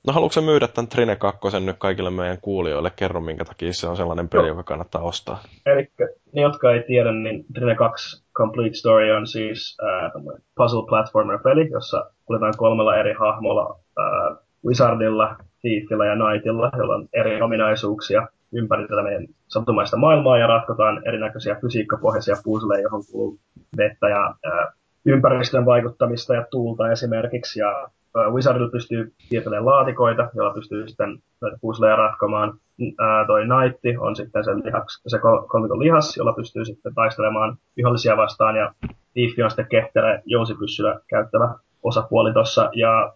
[0.07, 2.93] No haluatko myydä tämän Trine 2 nyt kaikille meidän kuulijoille?
[2.97, 5.43] Kerro, minkä takia se on sellainen peli, joka kannattaa ostaa.
[5.67, 5.89] Eli
[6.33, 10.13] ne, jotka ei tiedä, niin Trine 2 Complete Story on siis äh,
[10.57, 17.09] puzzle platformer peli, jossa kuljetaan kolmella eri hahmolla äh, Wizardilla, Thiefillä ja Knightilla, joilla on
[17.13, 23.39] eri ominaisuuksia ympäri tätä meidän sattumaista maailmaa ja ratkotaan erinäköisiä fysiikkapohjaisia puzzleja, johon kuuluu
[23.77, 24.73] vettä ja ää,
[25.07, 27.61] ympäristön vaikuttamista ja tuulta esimerkiksi.
[27.61, 27.89] Ja
[28.33, 32.53] Wizardilla pystyy tietämään laatikoita, joilla pystyy sitten näitä puzzleja ratkomaan.
[32.99, 35.19] Ää, toi Knight on sitten se, lihaks, se
[35.49, 38.73] kolmikon lihas, jolla pystyy sitten taistelemaan vihollisia vastaan ja
[39.13, 42.71] Thief on sitten ketterä jousipyssyllä käyttävä osapuoli tuossa.
[42.73, 43.13] Ja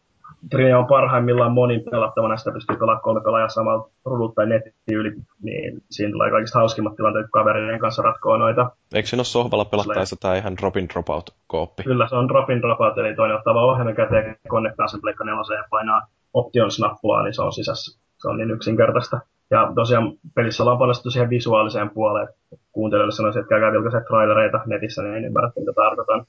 [0.50, 5.12] Trine on parhaimmillaan monin pelattavana, sitä pystyy pelaamaan kolme pelaajaa samalla rudulta tai netti yli,
[5.42, 8.70] niin siinä tulee kaikista hauskimmat tilanteet, kun kaverien kanssa ratkoo noita.
[8.94, 11.82] Eikö siinä ole sohvalla pelattaessa tämä ihan drop-in dropout kooppi?
[11.82, 15.58] Kyllä, se on drop-in dropout, eli toinen ottaa vaan ohjelman käteen, konnektaa sen pleikka neloseen
[15.58, 18.00] ja painaa options-nappulaa, niin se on sisässä.
[18.18, 19.20] Se on niin yksinkertaista.
[19.50, 22.28] Ja tosiaan pelissä ollaan panostettu siihen visuaaliseen puoleen.
[22.72, 26.26] Kuuntelijoille sanoisin, että käykää vilkaisen trailereita netissä, niin ymmärrätte, mitä tarkoitan.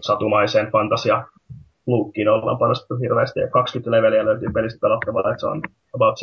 [0.00, 1.24] Satumaiseen fantasia
[1.86, 5.62] luukkiin ollaan panostettu hirveästi, ja 20 leveliä löytyy pelistä pelattavaa, että se on
[5.92, 6.16] about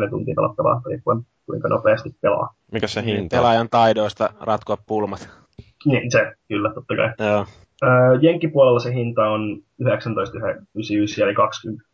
[0.00, 2.54] 7-10 äh, tuntia pelattavaa, riippuen kuinka nopeasti pelaa.
[2.72, 3.20] Mikä se hinta?
[3.20, 5.28] Niin, pelaajan taidoista ratkoa pulmat.
[5.84, 7.28] Niin, se kyllä, totta kai.
[7.28, 7.46] Joo.
[7.82, 11.84] Äh, Jenkkipuolella se hinta on 19,99 eli 20.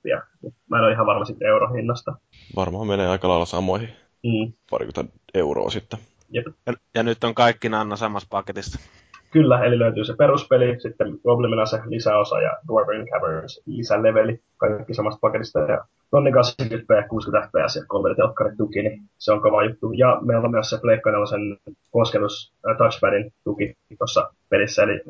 [0.71, 2.17] Mä en ole ihan varma sitten eurohinnasta.
[2.57, 3.89] Varmaan menee aika lailla samoihin.
[4.23, 4.53] Mm.
[4.71, 5.99] Parikymmentä euroa sitten.
[6.31, 6.47] Jep.
[6.67, 8.79] Ja, ja, nyt on kaikki Nanna samassa paketissa.
[9.31, 15.19] Kyllä, eli löytyy se peruspeli, sitten Goblimina se lisäosa ja Dwarven Caverns lisäleveli, kaikki samasta
[15.21, 15.59] paketista.
[15.59, 19.93] Ja tonni 80p, 60 fps ja 3 telkkarit tuki, niin se on kova juttu.
[19.93, 21.57] Ja meillä on myös se Pleikka sen
[21.91, 25.01] kosketus äh, touchpadin tuki tuossa pelissä, eli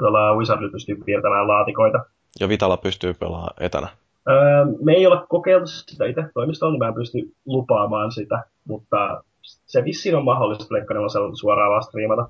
[0.00, 1.98] tuolla Wizardilla pystyy piirtämään laatikoita.
[2.40, 3.88] Ja Vitala pystyy pelaamaan etänä.
[4.28, 9.24] Öö, me ei ole kokeiltu sitä itse toimistoon, niin mä en pysty lupaamaan sitä, mutta
[9.66, 10.94] se vissiin on mahdollista Pleikka
[11.40, 12.28] suoraan vaan striimata.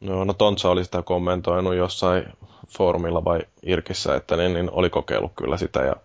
[0.00, 2.24] No, no Tontsa oli sitä kommentoinut jossain
[2.68, 5.96] foorumilla vai Irkissä, että niin, niin oli kokeillut kyllä sitä ja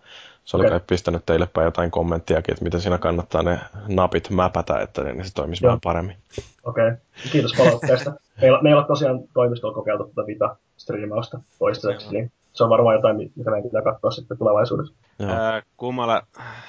[0.44, 0.78] se oli okay.
[0.78, 5.24] kai pistänyt teille päin jotain kommenttiakin, että miten siinä kannattaa ne napit mäpätä, että niin
[5.24, 6.16] se toimisi vähän paremmin.
[6.64, 6.98] Okei, okay.
[7.32, 8.12] kiitos palautteesta.
[8.40, 13.50] meillä, meillä on tosiaan toimistolla kokeiltu tätä Vita-striimausta toistaiseksi, niin se on varmaan jotain, mitä
[13.50, 14.94] meidän pitää katsoa sitten tulevaisuudessa.
[15.26, 16.22] Ää, kummalla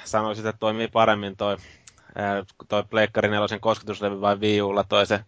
[0.03, 1.57] sanoisit, että toimii paremmin toi
[2.69, 5.19] toi Pleikkari 4 kosketuslevy vai Wii Ulla toi se,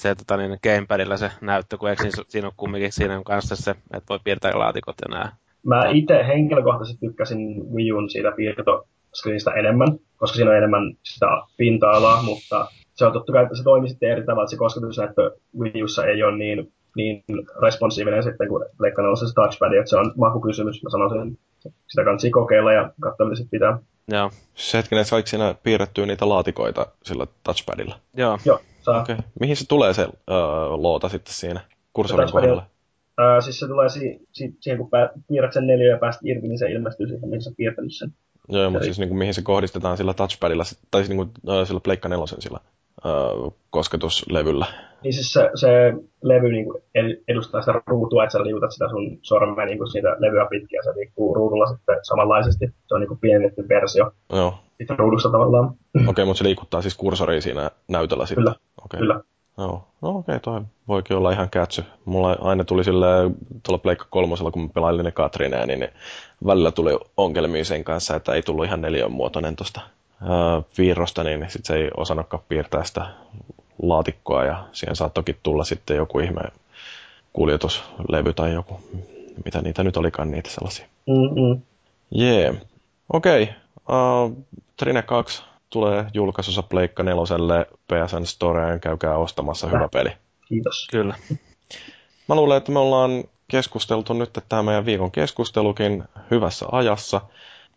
[0.00, 3.70] se tota, niin, gamepadilla se näyttö, kun eikö siinä ole kumminkin siinä on kanssa se,
[3.70, 5.36] että voi piirtää laatikot ja nää.
[5.62, 11.26] Mä itse henkilökohtaisesti tykkäsin Wii Uun siitä piirtoskriinistä enemmän, koska siinä on enemmän sitä
[11.56, 15.30] pinta-alaa, mutta se on totta kai, että se toimii sitten eri tavalla, että se kosketusnäyttö
[15.58, 17.22] Wii Ussa ei ole niin niin
[17.62, 21.38] responsiivinen sitten kuin Pleikka 4 se touchpad, että se on makukysymys, mä sanoisin.
[21.86, 23.78] Sitä kannattaa kokeilla ja katsoa, mitä pitää.
[24.08, 24.30] Joo.
[24.54, 28.00] Se hetkinen, saiko siinä piirrettyä niitä laatikoita sillä touchpadilla?
[28.16, 28.38] Joo.
[28.44, 29.00] Joo, saa.
[29.00, 29.12] Okei.
[29.14, 29.26] Okay.
[29.40, 30.08] Mihin se tulee se öö,
[30.76, 31.60] loota sitten siinä
[31.92, 32.66] kursorin touchpadilla- kohdalla?
[33.18, 36.48] Ää, siis se tulee si- si- siihen, kun pää- piirrät sen neljä ja pääst irti,
[36.48, 38.14] niin se ilmestyy siihen, mihin sä piirtänyt sen.
[38.48, 41.64] Joo, mutta siis niin kuin, mihin se kohdistetaan sillä touchpadilla, tai siis niin kuin, öö,
[41.64, 42.58] sillä Pleikka nelosen sillä
[43.70, 44.66] kosketuslevyllä.
[45.02, 45.92] Niin siis se, se
[46.22, 49.90] levy niin kuin ed- edustaa sitä ruutua, että sä liikutat sitä sun sormea niin kuin
[49.90, 52.66] siitä levyä pitkin ja se liikkuu ruudulla sitten samanlaisesti.
[52.86, 54.54] Se on niin kuin pienennetty versio Joo.
[54.76, 55.64] siitä ruudusta tavallaan.
[55.66, 58.44] Okei, okay, mutta se liikuttaa siis kursoria siinä näytöllä sitten.
[58.44, 58.54] Kyllä,
[58.84, 59.00] okay.
[59.00, 59.20] Kyllä.
[59.58, 59.84] Joo.
[60.02, 61.84] No okei, okay, toi voikin olla ihan kätsy.
[62.04, 63.06] Mulla aina tuli sille
[63.62, 65.88] tuolla Pleikka kolmosella, kun mä pelailin ne Katrineen, niin
[66.46, 69.80] välillä tuli ongelmia sen kanssa, että ei tullut ihan neljön muotoinen tuosta
[70.78, 73.06] viirrosta, niin sit se ei osannutkaan piirtää sitä
[73.82, 76.40] laatikkoa ja siihen saattokin tulla sitten joku ihme
[77.32, 78.80] kuljetuslevy tai joku,
[79.44, 80.86] mitä niitä nyt olikaan niitä sellaisia.
[82.10, 82.42] Jee.
[82.42, 82.56] Yeah.
[83.12, 83.42] Okei.
[83.42, 83.54] Okay.
[83.88, 88.80] Uh, Trine 2 tulee julkaisussa Pleikka neloselle PSN Storeen.
[88.80, 89.66] Käykää ostamassa.
[89.66, 90.10] Hyvä peli.
[90.48, 90.88] Kiitos.
[90.90, 91.14] Kyllä.
[92.28, 97.20] Mä luulen, että me ollaan keskusteltu nyt tämä meidän viikon keskustelukin hyvässä ajassa,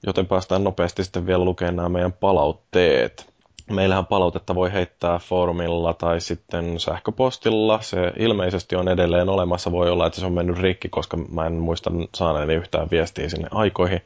[0.06, 3.30] joten päästään nopeasti sitten vielä lukemaan nämä meidän palautteet.
[3.70, 7.82] Meillähän palautetta voi heittää foorumilla tai sitten sähköpostilla.
[7.82, 9.72] Se ilmeisesti on edelleen olemassa.
[9.72, 13.48] Voi olla, että se on mennyt rikki, koska mä en muista saaneeni yhtään viestiä sinne
[13.52, 14.02] aikoihin.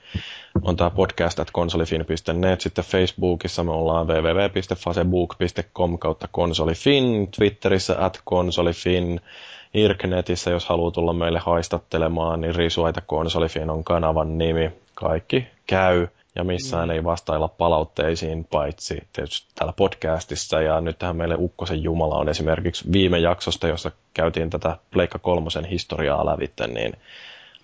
[0.61, 2.61] On tämä podcast at konsolifin.net.
[2.61, 7.27] Sitten Facebookissa me ollaan www.facebook.com kautta konsolifin.
[7.37, 9.21] Twitterissä at konsolifin.
[9.73, 14.71] Irknetissä, jos haluaa tulla meille haistattelemaan, niin Risuaita konsolifin on kanavan nimi.
[14.93, 16.91] Kaikki käy ja missään mm.
[16.91, 20.61] ei vastailla palautteisiin, paitsi tietysti täällä podcastissa.
[20.61, 25.65] Ja nyt tähän meille Ukkosen Jumala on esimerkiksi viime jaksosta, jossa käytiin tätä Pleikka kolmosen
[25.65, 26.93] historiaa lävitte, niin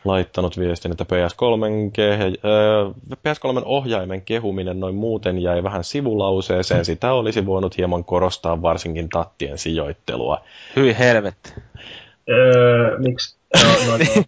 [0.06, 6.86] laittanut viestin, että PS3, ke- äh, PS3 ohjaimen kehuminen noin muuten jäi vähän sivulauseeseen.
[6.86, 10.42] Sitä olisi voinut hieman korostaa varsinkin tattien sijoittelua.
[10.76, 11.54] Hyi helvetti.
[12.30, 13.40] Öö, miksi?
[13.64, 14.24] No, no,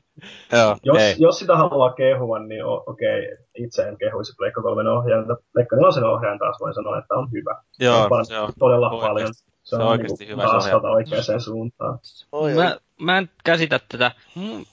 [0.59, 1.15] Joo, jos, ei.
[1.19, 5.35] jos sitä haluaa kehua, niin okei, itse en kehuisi Pleikka 3 ohjainta.
[5.53, 7.61] Pleikka 4 ohjaajan taas voin sanoa, että on hyvä.
[7.79, 9.29] Joo, on se on todella oikeasti- paljon.
[9.63, 10.95] se on oikeasti hyvä se askelta ohjaaja.
[11.17, 11.99] oikeaan suuntaan.
[12.55, 14.11] Mä, mä en käsitä tätä.
[14.35, 14.63] M-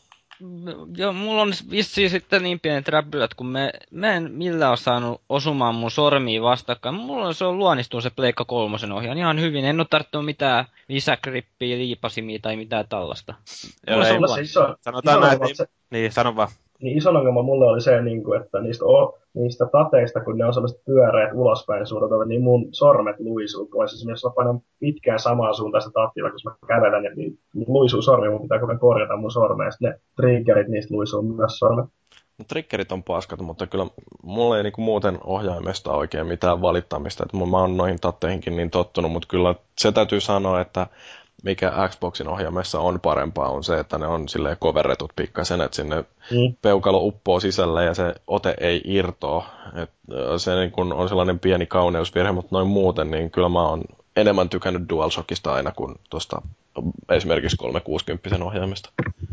[0.96, 5.20] Joo, mulla on vissiin sitten niin pienet räpylät, kun me, mä en millään ole saanut
[5.28, 6.94] osumaan mun sormiin vastakkain.
[6.94, 9.64] Mulla on, se on luonnistunut se Pleikka kolmosen ohjaan ihan hyvin.
[9.64, 13.34] En ole tarttunut mitään lisäkrippiä, liipasimia tai mitään tällaista.
[13.86, 14.14] Joo, se ei.
[14.14, 14.70] se luonnistunut.
[14.70, 16.48] iso, Sanotaan iso näin, se, Niin, sano vaan.
[16.82, 20.44] Niin ison ongelma mulle oli se, niin kuin, että niistä, o, niistä tateista, kun ne
[20.44, 23.92] on sellaiset pyöreät ulospäin suunnitelmat, niin mun sormet luisuu pois.
[23.92, 28.02] Esimerkiksi jos mä painan pitkään samaan suuntaan sitä tattilla, kun mä kävelen, niin, niin luisuu
[28.02, 31.86] sormi, mun pitää ajan korjata mun sormea, ja sitten ne triggerit, niistä luisuu myös sormet.
[32.38, 33.86] No, triggerit on paskat, mutta kyllä
[34.22, 37.24] mulla ei niinku muuten ohjaimesta oikein mitään valittamista.
[37.24, 40.86] Et mä oon noihin tatteihinkin niin tottunut, mutta kyllä se täytyy sanoa, että
[41.44, 46.04] mikä Xboxin ohjaimessa on parempaa on se, että ne on silleen koverretut pikkasen, että sinne
[46.30, 46.54] Mm.
[46.62, 49.46] peukalo uppoo sisälle ja se ote ei irtoa.
[49.82, 49.90] Et,
[50.36, 53.84] se niin kun on sellainen pieni kauneusvirhe, mutta noin muuten, niin kyllä mä oon
[54.16, 56.42] enemmän tykännyt DualShockista aina kuin tuosta
[57.08, 58.90] esimerkiksi 360 ohjaimesta.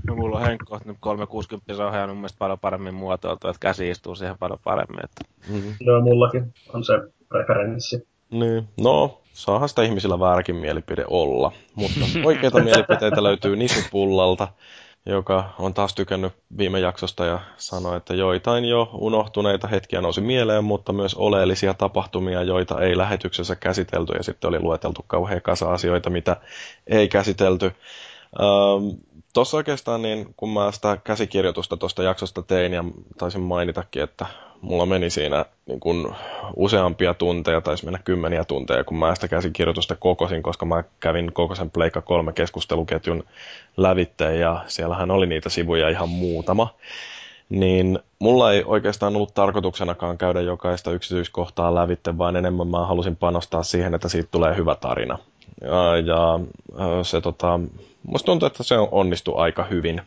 [0.07, 4.15] No mulla on Henkko nyt 360 ohjaa mun mielestä paljon paremmin muotoiltu, että käsi istuu
[4.15, 5.05] siihen paljon paremmin.
[5.05, 5.21] Että...
[5.49, 5.73] Mm-hmm.
[5.85, 6.93] No mullakin on se
[7.29, 8.07] preferenssi.
[8.39, 14.47] Niin, no, saahan sitä ihmisillä vääräkin mielipide olla, mutta oikeita mielipiteitä löytyy Nisupullalta,
[15.05, 20.63] joka on taas tykännyt viime jaksosta ja sanoi, että joitain jo unohtuneita hetkiä nousi mieleen,
[20.63, 24.13] mutta myös oleellisia tapahtumia, joita ei lähetyksessä käsitelty.
[24.13, 26.37] Ja sitten oli lueteltu kauhean kasa asioita, mitä
[26.87, 27.65] ei käsitelty.
[28.39, 28.99] Ähm,
[29.35, 32.83] Tuossa oikeastaan, niin, kun mä sitä käsikirjoitusta tuosta jaksosta tein ja
[33.17, 34.25] taisin mainitakin, että
[34.65, 36.15] mulla meni siinä niin kun
[36.55, 41.55] useampia tunteja, taisi mennä kymmeniä tunteja, kun mä sitä käsikirjoitusta kokosin, koska mä kävin koko
[41.55, 43.23] sen Pleikka 3 keskusteluketjun
[43.77, 46.73] lävitteen ja siellähän oli niitä sivuja ihan muutama.
[47.49, 53.63] Niin mulla ei oikeastaan ollut tarkoituksenakaan käydä jokaista yksityiskohtaa lävitte, vaan enemmän mä halusin panostaa
[53.63, 55.17] siihen, että siitä tulee hyvä tarina.
[55.61, 56.39] Ja, ja
[57.03, 57.59] se tota,
[58.07, 60.01] musta tuntuu, että se onnistui aika hyvin.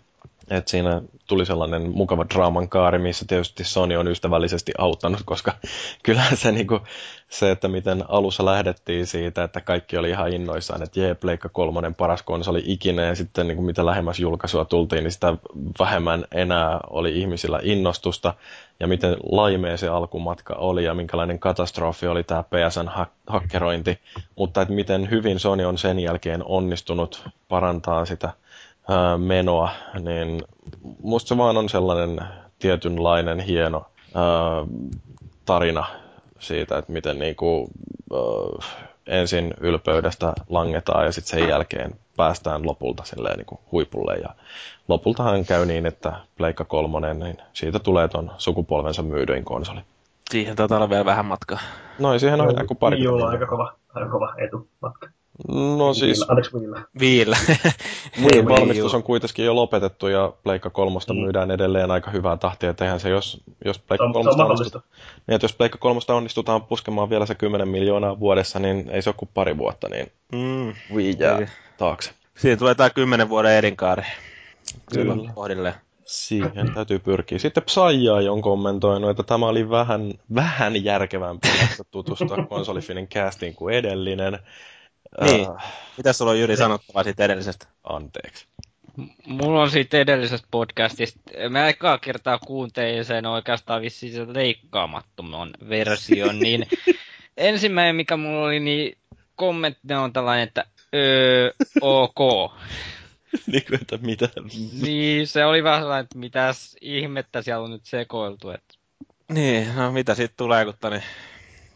[0.50, 5.52] Et siinä tuli sellainen mukava draaman kaari, missä tietysti Sony on ystävällisesti auttanut, koska
[6.04, 6.80] kyllähän se, niinku,
[7.28, 11.94] se, että miten alussa lähdettiin siitä, että kaikki oli ihan innoissaan, että jee, Pleikka kolmonen
[11.94, 15.34] paras konsoli ikinä, ja sitten niinku, mitä lähemmäs julkaisua tultiin, niin sitä
[15.78, 18.34] vähemmän enää oli ihmisillä innostusta,
[18.80, 23.98] ja miten laimea se alkumatka oli, ja minkälainen katastrofi oli tämä PSN-hakkerointi,
[24.36, 28.32] mutta että miten hyvin Sony on sen jälkeen onnistunut parantaa sitä
[28.88, 29.70] ää, menoa,
[30.00, 30.42] niin
[31.02, 32.20] musta se vaan on sellainen
[32.58, 34.24] tietynlainen hieno ää,
[35.44, 35.86] tarina
[36.38, 37.68] siitä, että miten niinku,
[38.12, 38.66] ää,
[39.06, 44.14] ensin ylpeydestä langetaan ja sitten sen jälkeen päästään lopulta silleen niinku huipulle.
[44.14, 44.28] Ja
[44.88, 49.80] lopultahan käy niin, että Pleikka kolmonen, niin siitä tulee ton sukupolvensa myydyin konsoli.
[50.30, 51.58] Siihen taitaa olla vielä vähän matkaa.
[51.98, 52.96] No siihen on joku pari.
[52.96, 55.08] Wii on aika kova, aika kova etumatka.
[55.48, 56.24] No siis...
[56.28, 56.50] Anteeksi.
[56.98, 57.36] Viillä.
[58.22, 61.20] Wii valmistus on kuitenkin jo lopetettu ja Pleikka kolmosta mm.
[61.20, 64.78] myydään edelleen aika hyvää tahtia, että eihän se, jos, jos Pleikka kolmosta onnistu,
[65.26, 69.10] niin että jos Pleikka kolmosta onnistutaan puskemaan vielä se 10 miljoonaa vuodessa, niin ei se
[69.10, 70.74] ole kuin pari vuotta, niin mm.
[70.94, 71.50] Wii jää niin.
[71.78, 72.10] taakse.
[72.36, 74.02] Siinä tulee tämä 10 vuoden elinkaari.
[74.94, 75.32] Kyllä.
[75.34, 75.74] Kohdilleen.
[76.04, 77.38] Siihen täytyy pyrkiä.
[77.38, 81.48] Sitten Psyai on kommentoinut, että tämä oli vähän, vähän järkevämpi
[81.90, 84.38] tutustua konsolifinin castiin kuin edellinen.
[85.20, 85.50] Niin.
[85.50, 87.66] Äh, Mitä sulla on Jyri sanottavaa siitä edellisestä?
[87.84, 88.46] Anteeksi.
[89.26, 91.20] Mulla on siitä edellisestä podcastista.
[91.50, 96.66] Mä ekaa kertaa kuuntelin sen oikeastaan vissiin sen leikkaamattoman version, niin
[97.36, 98.98] ensimmäinen mikä mulla oli, niin
[99.34, 100.64] kommentti on tällainen, että
[100.94, 102.18] öö, ok.
[103.52, 104.28] niin kuin, että mitä?
[104.82, 108.50] niin, se oli vähän sellainen, että mitäs ihmettä siellä on nyt sekoiltu.
[108.50, 108.74] Että...
[109.32, 111.02] Niin, no mitä siitä tulee, kun tani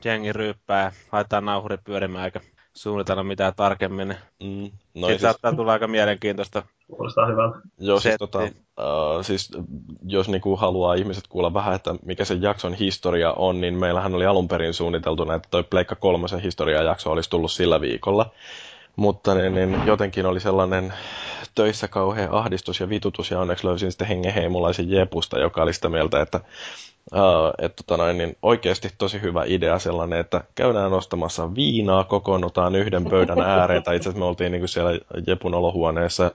[0.05, 2.41] jengi ryyppää ja laittaa nauhuri pyörimään eikä
[2.75, 4.17] suunnitella mitään tarkemmin.
[4.43, 4.71] Mm.
[4.95, 5.23] No siis...
[5.23, 6.63] saattaa tulla aika mielenkiintoista.
[6.97, 7.59] Kuulostaa hyvältä.
[7.79, 9.51] Joo, siis, tota, uh, siis
[10.07, 14.27] jos niinku haluaa ihmiset kuulla vähän, että mikä se jakson historia on, niin meillähän oli
[14.27, 18.31] alun perin suunniteltu, että toi Pleikka kolmosen historiajakso olisi tullut sillä viikolla.
[18.97, 20.93] Mutta niin, niin jotenkin oli sellainen
[21.55, 26.21] töissä kauhean ahdistus ja vitutus, ja onneksi löysin sitten hengenheimolaisen Jepusta, joka oli sitä mieltä,
[26.21, 26.41] että
[27.13, 32.75] Uh, että tota noin, niin oikeasti tosi hyvä idea sellainen, että käydään ostamassa viinaa, kokoonnutaan
[32.75, 34.91] yhden pöydän ääreen, tai itse asiassa me oltiin niin kuin siellä
[35.27, 36.31] Jepun olohuoneessa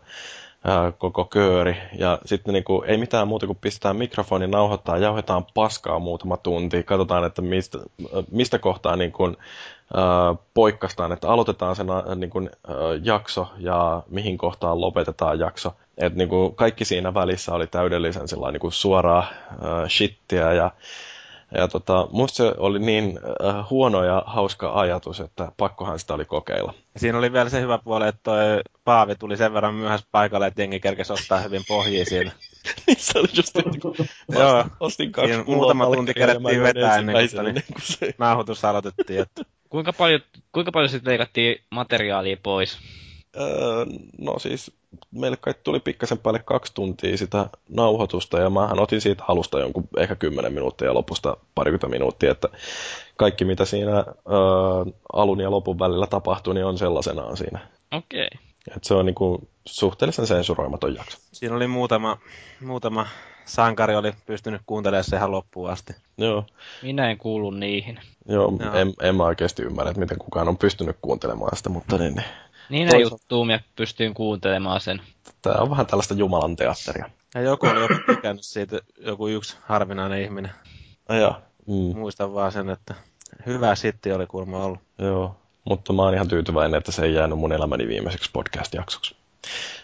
[0.98, 6.00] koko kööri, ja sitten niin kuin, ei mitään muuta kuin pistetään mikrofoni, nauhoittaa, jauhetaan paskaa
[6.00, 7.78] muutama tunti, katsotaan, että mistä,
[8.32, 9.38] mistä kohtaa niin kuin,
[10.54, 12.50] poikkastaan, että aloitetaan sen uh, niin kuin,
[13.04, 15.74] jakso ja mihin kohtaan lopetetaan jakso.
[15.98, 20.72] Et niin kuin kaikki siinä välissä oli täydellisen niin kuin suoraa uh, shittiä ja
[21.54, 26.26] ja tota, musta se oli niin uh, huono ja hauska ajatus, että pakkohan sitä oli
[26.26, 26.74] kokeilla.
[26.98, 30.62] Siinä oli vielä se hyvä puoli, että toi Paavi tuli sen verran myöhässä paikalle, että
[30.62, 32.32] jengi kerkesi ottaa hyvin pohjia siinä.
[32.88, 33.96] niin se oli just niin kuin,
[34.30, 38.14] Joo, ostin kaksi muutama tunti kerättiin vetää ennen kuin, ennen kuin se...
[38.18, 39.22] nauhoitus aloitettiin.
[39.22, 39.57] Että...
[39.70, 40.22] Kuinka paljon,
[40.52, 42.78] kuinka paljon sitten leikattiin materiaalia pois?
[43.40, 43.86] Öö,
[44.18, 44.72] no siis
[45.12, 49.88] meille kai tuli pikkasen päälle kaksi tuntia sitä nauhoitusta ja mähän otin siitä halusta jonkun
[49.98, 52.48] ehkä kymmenen minuuttia ja lopusta parikymmentä minuuttia, että
[53.18, 54.06] kaikki mitä siinä öö,
[55.14, 57.60] alun ja lopun välillä tapahtuu, niin on sellaisenaan siinä.
[57.92, 58.28] Okei.
[58.34, 58.48] Okay.
[58.76, 61.18] Et se on niinku suhteellisen sensuroimaton jakso.
[61.32, 62.18] Siinä oli muutama,
[62.62, 63.08] muutama
[63.48, 65.96] sankari oli pystynyt kuuntelemaan se ihan loppuun asti.
[66.18, 66.46] Joo.
[66.84, 68.00] Minä en kuulu niihin.
[68.28, 68.74] Joo, Joo.
[68.74, 72.26] En, en mä oikeasti ymmärrä, että miten kukaan on pystynyt kuuntelemaan sitä, mutta niin, niin
[72.70, 75.02] niin ne juttuu, minä pystyin kuuntelemaan sen.
[75.42, 77.10] Tämä on vähän tällaista Jumalan teatteria.
[77.36, 80.52] Ja joku oli joku tykännyt siitä, joku yksi harvinainen ihminen.
[81.10, 82.00] Ja, mm.
[82.00, 82.96] Muistan vaan sen, että
[83.46, 84.80] hyvä sitti oli kuulemma ollut.
[84.98, 89.16] Joo, mutta mä oon ihan tyytyväinen, että se ei jäänyt mun elämäni viimeiseksi podcast-jaksoksi.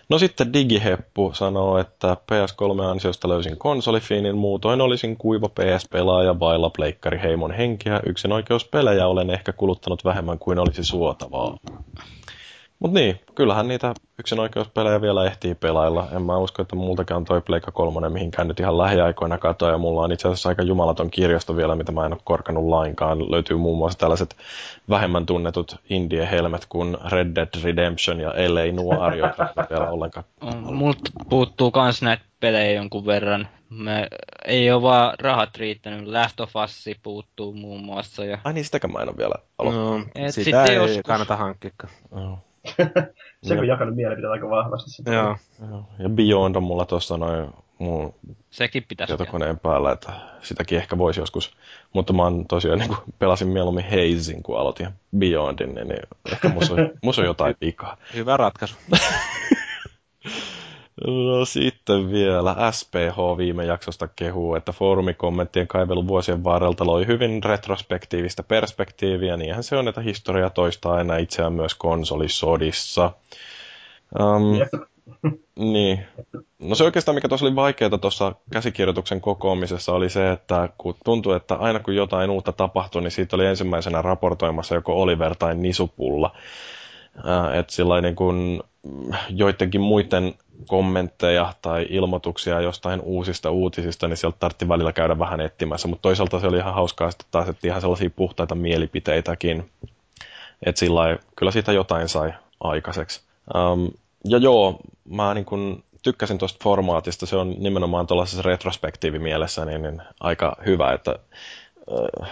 [0.10, 7.52] No sitten Digiheppu sanoo, että PS3-ansiosta löysin konsolifiinin, muutoin olisin kuiva PS-pelaaja vailla pleikkari heimon
[7.52, 8.02] henkiä.
[8.06, 11.58] Yksin oikeuspelejä olen ehkä kuluttanut vähemmän kuin olisi suotavaa.
[12.84, 16.08] Mutta niin, kyllähän niitä yksin oikeuspelejä vielä ehtii pelailla.
[16.16, 19.70] En mä usko, että multakaan toi Pleikka 3 mihinkään nyt ihan lähiaikoina katoa.
[19.70, 23.32] Ja mulla on itse asiassa aika jumalaton kirjasto vielä, mitä mä en ole korkanut lainkaan.
[23.32, 24.36] Löytyy muun muassa tällaiset
[24.90, 30.26] vähemmän tunnetut indie-helmet kuin Red Dead Redemption ja LA Noir, joita vielä ollenkaan.
[30.62, 33.48] Multa puuttuu kans näitä pelejä jonkun verran.
[33.70, 34.08] Me
[34.46, 36.08] ei ole vaan rahat riittänyt.
[36.08, 38.26] Last of Us puuttuu muun muassa.
[38.26, 38.38] Ja...
[38.44, 40.08] Ai niin, sitäkään mä en ole vielä aloittanut.
[40.20, 41.02] No, sitä ei joskus...
[41.06, 41.72] kannata hankkia.
[42.12, 42.38] Oh.
[43.44, 44.92] Se on jakanut mielipiteet aika vahvasti.
[44.92, 45.14] Sitä.
[45.14, 45.38] Joo.
[46.00, 47.50] Ja Beyond on mulla tuossa noin
[47.80, 48.14] mun
[48.50, 50.12] Sekin pitäisi tietokoneen päällä, että
[50.42, 51.58] sitäkin ehkä voisi joskus.
[51.94, 54.88] Mutta mä oon tosiaan niin pelasin mieluummin Hazin, kun aloitin
[55.18, 57.98] Beyondin, niin, niin ehkä musta on, mus on jotain vikaa.
[58.14, 58.76] Hyvä ratkaisu.
[61.08, 68.44] No sitten vielä SPH viime jaksosta kehuu, että foorumikommenttien kaivelu vuosien varrelta loi hyvin retrospektiivistä
[68.44, 69.38] perspektiiviä.
[69.38, 73.12] Niinhän se on, että historia toistaa aina itseään myös konsolisodissa.
[74.20, 74.60] Um,
[75.74, 76.06] niin.
[76.60, 81.36] No se oikeastaan, mikä tuossa oli vaikeaa tuossa käsikirjoituksen kokoamisessa, oli se, että kun tuntui,
[81.36, 86.36] että aina kun jotain uutta tapahtui, niin siitä oli ensimmäisenä raportoimassa joko Oliver tai Nisupulla.
[87.54, 88.64] Että sillä niin kun
[89.30, 90.34] joidenkin muiden
[90.68, 96.40] kommentteja tai ilmoituksia jostain uusista uutisista, niin sieltä tartti välillä käydä vähän etsimässä, mutta toisaalta
[96.40, 99.72] se oli ihan hauskaa sitten taas, että ihan sellaisia puhtaita mielipiteitäkin,
[100.66, 103.22] että sillä kyllä siitä jotain sai aikaiseksi.
[103.56, 103.92] Um,
[104.26, 110.02] ja joo, mä niin kun tykkäsin tuosta formaatista, se on nimenomaan tuollaisessa retrospektiivimielessä niin, niin
[110.20, 111.20] aika hyvä, että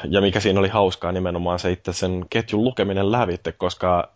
[0.09, 4.09] ja mikä siinä oli hauskaa nimenomaan se itse sen ketjun lukeminen lävitte, koska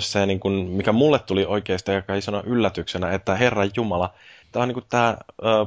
[0.00, 4.14] se, niin kun, mikä mulle tuli oikeasti aika isona yllätyksenä, että Herran Jumala,
[4.52, 5.16] tämä on niin tämä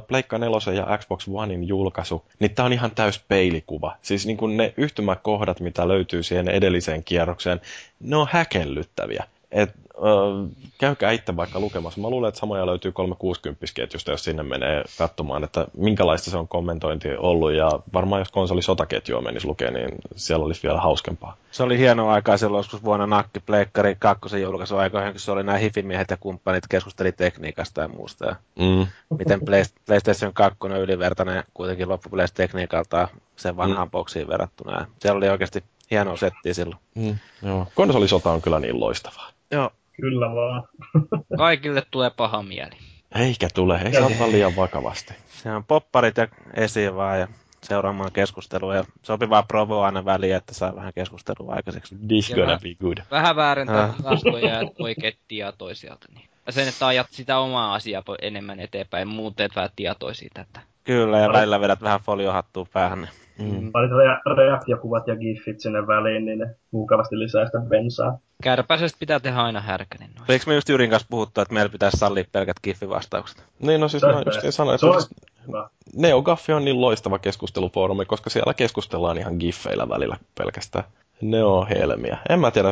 [0.06, 3.96] Pleikka 4 ja Xbox Onein julkaisu, niin tämä on ihan täys peilikuva.
[4.02, 7.60] Siis niin ne yhtymäkohdat, mitä löytyy siihen edelliseen kierrokseen,
[8.00, 9.24] ne on häkellyttäviä.
[9.52, 12.00] Et, äh, käykää itse vaikka lukemassa.
[12.00, 17.08] Mä luulen, että samoja löytyy 360-ketjusta, jos sinne menee katsomaan, että minkälaista se on kommentointi
[17.16, 17.52] ollut.
[17.52, 21.36] Ja varmaan jos konsoli sotaketjua menisi lukea, niin siellä olisi vielä hauskempaa.
[21.50, 25.58] Se oli hienoa aikaa silloin joskus vuonna Nakki Pleikkari kakkosen julkaisuaikoihin, kun se oli nämä
[25.58, 28.26] hifimiehet ja kumppanit keskusteli tekniikasta ja muusta.
[28.26, 28.86] Ja mm.
[29.18, 29.40] Miten
[29.86, 33.90] PlayStation 2 on ylivertainen kuitenkin loppupeleissä tekniikalta sen vanhaan mm.
[33.90, 34.78] boksiin verrattuna.
[34.80, 36.80] Ja siellä oli oikeasti hienoa settiä silloin.
[36.94, 37.66] Mm, joo.
[37.74, 39.30] Konsolisota on kyllä niin loistavaa.
[39.52, 39.70] Joo.
[40.00, 40.68] Kyllä vaan.
[41.38, 42.76] Kaikille tulee paha mieli.
[43.14, 45.14] Eikä tule, ei saa ottaa liian vakavasti.
[45.28, 47.28] Se on popparit ja esiin vaan ja
[47.62, 51.96] seuraamaan keskustelua ja sopivaa provoa aina väliin, että saa vähän keskustelua aikaiseksi.
[52.08, 52.98] This gonna be good.
[53.10, 53.96] Vähän väärentää äh.
[53.96, 56.06] tilastoja ja oikein tietoa sieltä.
[56.14, 56.28] Niin.
[56.46, 60.40] Ja sen, että ajat sitä omaa asiaa enemmän eteenpäin, muuten vähän tietoa siitä.
[60.40, 60.60] Että...
[60.84, 63.00] Kyllä, ja välillä vedät vähän foliohattua päähän.
[63.00, 63.72] Niin Mm.
[63.72, 68.18] Parit rea- reaktiokuvat ja giffit sinne väliin, niin ne mukavasti lisää sitä bensaa.
[68.42, 70.10] Kärpäisestä pitää tehdä aina härkänen.
[70.14, 70.30] Noin.
[70.30, 73.44] Eikö me just Jyrin kanssa puhuttu, että meillä pitäisi sallia pelkät giffivastaukset?
[73.58, 75.68] Niin, no siis mä just sanoin, että on...
[75.96, 80.84] NeoGaffi on niin loistava keskustelufoorumi, koska siellä keskustellaan ihan giffeillä välillä pelkästään.
[81.22, 82.18] Ne on helmiä.
[82.28, 82.68] En mä tiedä,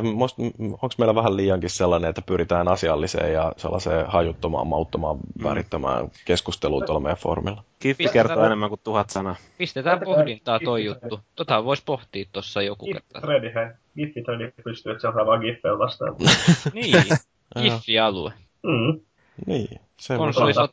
[0.59, 5.44] onko meillä vähän liiankin sellainen, että pyritään asialliseen ja sellaiseen hajuttomaan, mauttomaan, mm.
[5.44, 7.64] värittämään keskusteluun tuolla meidän foorumilla.
[7.78, 9.36] Kiffi kertoo enemmän kuin tuhat sanaa.
[9.59, 11.20] Pistetään pohdintaa toi juttu.
[11.36, 13.20] Tota voisi pohtia tuossa joku kerta.
[13.27, 13.68] Ready, hei.
[13.97, 16.16] Giffi Ready pystyy, että sieltä vaan giffejä vastaan.
[16.74, 17.05] niin,
[17.62, 18.32] Giffi-alue.
[18.62, 19.01] Mm.
[19.47, 19.81] Niin.
[20.01, 20.72] Se konsolisota,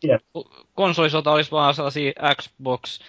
[0.73, 2.99] konsolisota olisi vaan sellaisia Xbox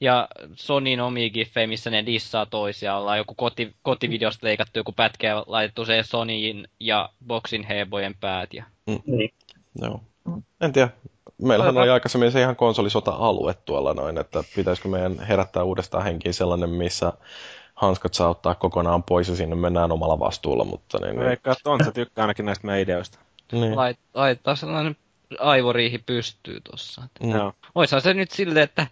[0.00, 2.96] ja Sonin omia giffejä, missä ne dissaa toisia.
[2.96, 8.54] Ollaan joku koti, kotivideosta leikattu joku pätkä ja laitettu se Sonyin ja Boxin hebojen päät.
[8.54, 8.64] Ja...
[8.86, 8.98] Mm.
[9.06, 9.30] Niin.
[9.82, 10.00] Joo.
[10.60, 10.88] En tiedä.
[11.42, 16.70] Meillähän oli aikaisemmin se ihan konsolisota-alue tuolla noin, että pitäisikö meidän herättää uudestaan henkiin sellainen,
[16.70, 17.12] missä
[17.74, 20.64] hanskat saa ottaa kokonaan pois ja sinne mennään omalla vastuulla.
[20.64, 21.28] Mutta niin, niin...
[21.28, 23.18] Eikä on se tykkää ainakin näistä meidän ideoista.
[23.52, 23.76] Niin.
[23.76, 24.96] Lait, laittaa sellainen
[25.38, 27.02] aivoriihi pystyy tuossa.
[27.20, 27.32] Mm.
[27.74, 28.86] Oishan se nyt silleen, että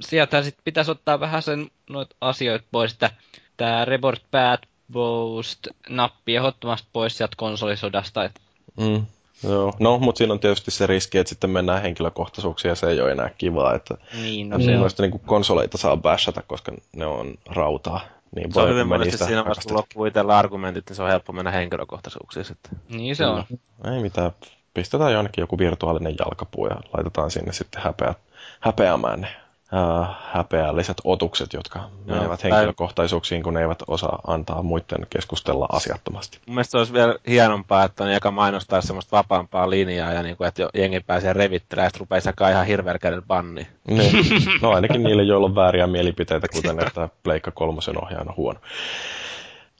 [0.00, 3.10] sieltä sitten pitäisi ottaa vähän sen noita asioita pois, että
[3.56, 4.58] tämä Report Bad
[4.92, 8.24] Boost nappi ehdottomasti pois sieltä konsolisodasta.
[8.24, 8.40] Että...
[8.76, 9.06] Mm.
[9.42, 13.00] Joo, no, mutta siinä on tietysti se riski, että sitten mennään henkilökohtaisuuksia ja se ei
[13.00, 14.90] ole enää kivaa, että niin, no se on.
[14.98, 18.00] niin konsoleita saa bashata, koska ne on rautaa.
[18.36, 21.50] Niin se on hyvin monesti siinä vasta loppuu itsellä argumentit, niin se on helppo mennä
[21.50, 22.78] henkilökohtaisuuksiin sitten.
[22.88, 23.44] Niin se on.
[23.84, 24.32] No, ei mitään,
[24.78, 28.14] pistetään jonnekin joku virtuaalinen jalkapuu ja laitetaan sinne sitten häpeä,
[28.60, 29.28] häpeämään ne
[29.74, 36.38] äh, häpeälliset otukset, jotka Joo, menevät henkilökohtaisuuksiin, kun ne eivät osaa antaa muiden keskustella asiattomasti.
[36.46, 40.36] Mun mielestä se olisi vielä hienompaa, että on eka mainostaa semmoista vapaampaa linjaa, ja niin
[40.36, 43.66] kuin, että jengi pääsee revittelemään, ja sitten rupeaa jakaa ihan hirveän käden banni.
[43.88, 44.12] Niin.
[44.62, 48.60] No ainakin niille, joilla on vääriä mielipiteitä, kuten että Pleikka kolmosen ohjaaja on huono.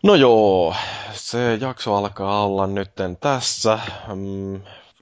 [0.03, 0.75] No joo,
[1.13, 3.79] se jakso alkaa olla nytten tässä.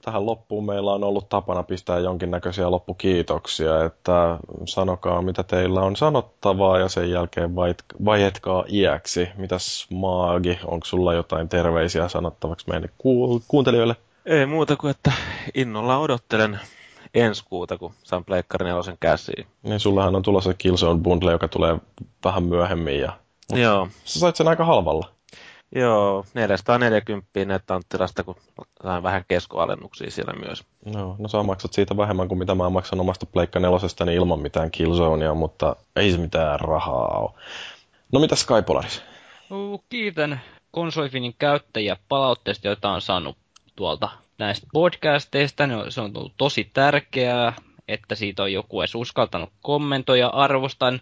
[0.07, 6.79] Tähän loppuun meillä on ollut tapana pistää jonkinnäköisiä loppukiitoksia, että sanokaa mitä teillä on sanottavaa
[6.79, 7.55] ja sen jälkeen
[8.05, 9.29] vaietkaa iäksi.
[9.37, 12.89] Mitäs Maagi, onko sulla jotain terveisiä sanottavaksi meille
[13.47, 13.95] kuuntelijoille?
[14.25, 15.11] Ei muuta kuin, että
[15.53, 16.59] innolla odottelen
[17.13, 19.47] ensi kuuta, kun saan Pleikkari 4 käsiin.
[19.63, 21.77] Niin, sullahan on tulossa Killzone Bundle, joka tulee
[22.23, 22.99] vähän myöhemmin.
[22.99, 23.13] Ja...
[23.53, 23.87] Joo.
[24.05, 25.09] Sä sait sen aika halvalla.
[25.75, 28.35] Joo, 440 nettanttilasta, kun
[28.83, 30.63] sain vähän keskoalennuksia siellä myös.
[30.85, 34.39] No, no sä maksat siitä vähemmän kuin mitä mä maksan omasta Pleikka nelosesta niin ilman
[34.39, 37.31] mitään Killzonea, mutta ei se mitään rahaa ole.
[38.11, 39.03] No mitä Skypolaris?
[39.51, 40.41] Uh, kiitän
[40.71, 43.37] konsolifinin käyttäjiä palautteista, joita on saanut
[43.75, 45.63] tuolta näistä podcasteista.
[45.89, 47.53] Se on ollut tosi tärkeää,
[47.87, 50.27] että siitä on joku edes uskaltanut kommentoida.
[50.27, 51.01] Arvostan.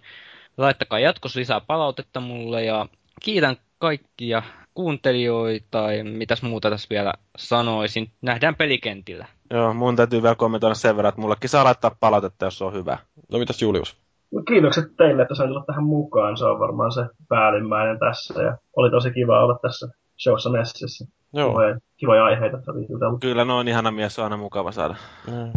[0.58, 2.86] Laittakaa jatkossa lisää palautetta mulle ja
[3.22, 4.44] kiitän kaikkia
[4.74, 8.10] kuuntelijoita ja mitäs muuta tässä vielä sanoisin.
[8.22, 9.26] Nähdään pelikentillä.
[9.50, 12.74] Joo, mun täytyy vielä kommentoida sen verran, että mullekin saa laittaa palautetta, jos se on
[12.74, 12.98] hyvä.
[13.32, 13.98] No mitäs Julius?
[14.32, 16.38] No, kiitokset teille, että sain tulla tähän mukaan.
[16.38, 19.88] Se on varmaan se päällimmäinen tässä ja oli tosi kiva olla tässä
[20.24, 21.06] showssa messissä.
[21.34, 21.50] Joo.
[21.50, 22.58] Kivoja, kivoja aiheita
[22.90, 23.20] jutella.
[23.20, 24.96] Kyllä noin ihana mies on aina mukava saada.
[25.28, 25.52] Mm.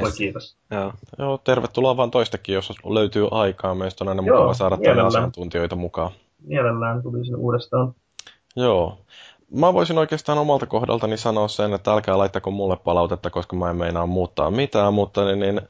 [0.00, 0.56] Voi kiitos.
[0.70, 0.92] Joo.
[1.18, 3.74] Joo, tervetuloa vaan toistakin, jos löytyy aikaa.
[3.74, 5.06] Meistä on aina Joo, mukava saada tänne mielellään.
[5.06, 6.10] asiantuntijoita mukaan.
[6.42, 7.94] Mielellään tulisin uudestaan.
[8.56, 8.98] Joo.
[9.50, 13.76] Mä voisin oikeastaan omalta kohdaltani sanoa sen, että älkää laittako mulle palautetta, koska mä en
[13.76, 15.60] meinaa muuttaa mitään, mutta niin, niin,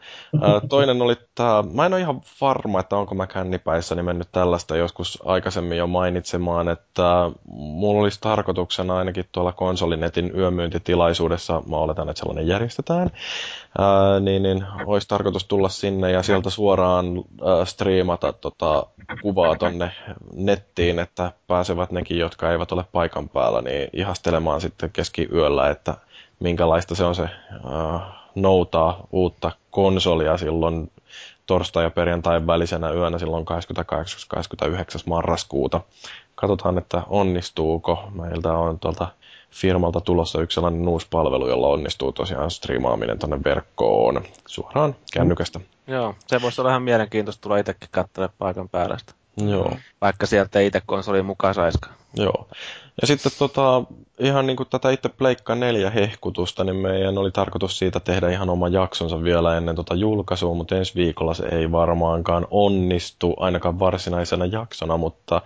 [0.41, 4.77] ää, toinen oli tämä, mä en ole ihan varma, että onko mä kännipäissäni mennyt tällaista
[4.77, 12.21] joskus aikaisemmin jo mainitsemaan, että mulla olisi tarkoituksena ainakin tuolla konsolinetin yömyyntitilaisuudessa, mä oletan, että
[12.21, 13.11] sellainen järjestetään,
[13.79, 18.87] ää, niin, niin olisi tarkoitus tulla sinne ja sieltä suoraan ää, striimata tota,
[19.23, 19.93] kuvaa tonne
[20.33, 25.95] nettiin, että pääsevät nekin, jotka eivät ole paikan päällä, niin ihastelemaan sitten keskiyöllä, että
[26.40, 28.01] minkälaista se on se äh,
[28.35, 30.90] noutaa uutta konsolia silloin
[31.47, 35.03] torstai- ja perjantain välisenä yönä silloin 28-29.
[35.07, 35.81] marraskuuta.
[36.35, 38.09] Katsotaan, että onnistuuko.
[38.15, 39.09] Meiltä on tuolta
[39.51, 45.61] firmalta tulossa yksi sellainen uusi palvelu, jolla onnistuu tosiaan striimaaminen tuonne verkkoon suoraan kännykästä.
[45.86, 49.12] Joo, se voisi olla ihan mielenkiintoista tulla itsekin katselemaan paikan päällä sitä.
[49.47, 49.77] Joo.
[50.01, 51.94] Vaikka sieltä ei itse konsolin mukaan saiskaan.
[52.16, 52.48] Joo.
[53.01, 53.82] Ja sitten tota,
[54.19, 58.51] ihan niin kuin tätä itse Pleikka 4 hehkutusta, niin meidän oli tarkoitus siitä tehdä ihan
[58.51, 64.47] oma jaksonsa vielä ennen tota julkaisua, mutta ensi viikolla se ei varmaankaan onnistu, ainakaan varsinaisena
[64.47, 65.43] jaksona, mutta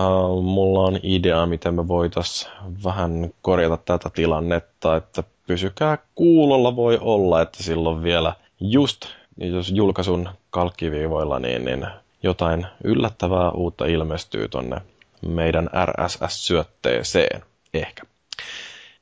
[0.00, 2.52] Uh, mulla on idea, miten me voitaisiin
[2.84, 9.06] vähän korjata tätä tilannetta, että pysykää kuulolla voi olla, että silloin vielä just,
[9.36, 11.86] jos julkaisun kalkkiviivoilla, niin, niin
[12.22, 14.80] jotain yllättävää uutta ilmestyy tonne
[15.26, 17.42] meidän RSS-syötteeseen,
[17.74, 18.02] ehkä.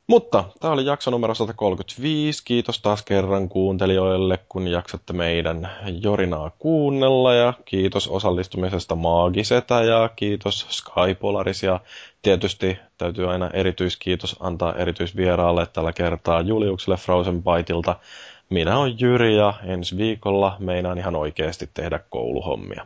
[0.07, 2.45] Mutta tämä oli jakso numero 135.
[2.45, 5.71] Kiitos taas kerran kuuntelijoille, kun jaksatte meidän
[6.03, 7.35] jorinaa kuunnella.
[7.35, 11.63] Ja kiitos osallistumisesta Maagisetä ja kiitos Skypolaris.
[11.63, 11.81] Ja
[12.23, 17.97] tietysti täytyy aina erityiskiitos antaa erityisvieraalle tällä kertaa Juliukselle Frozen Biteilta.
[18.51, 22.85] Minä olen Jyri ja ensi viikolla meinaan ihan oikeasti tehdä kouluhommia.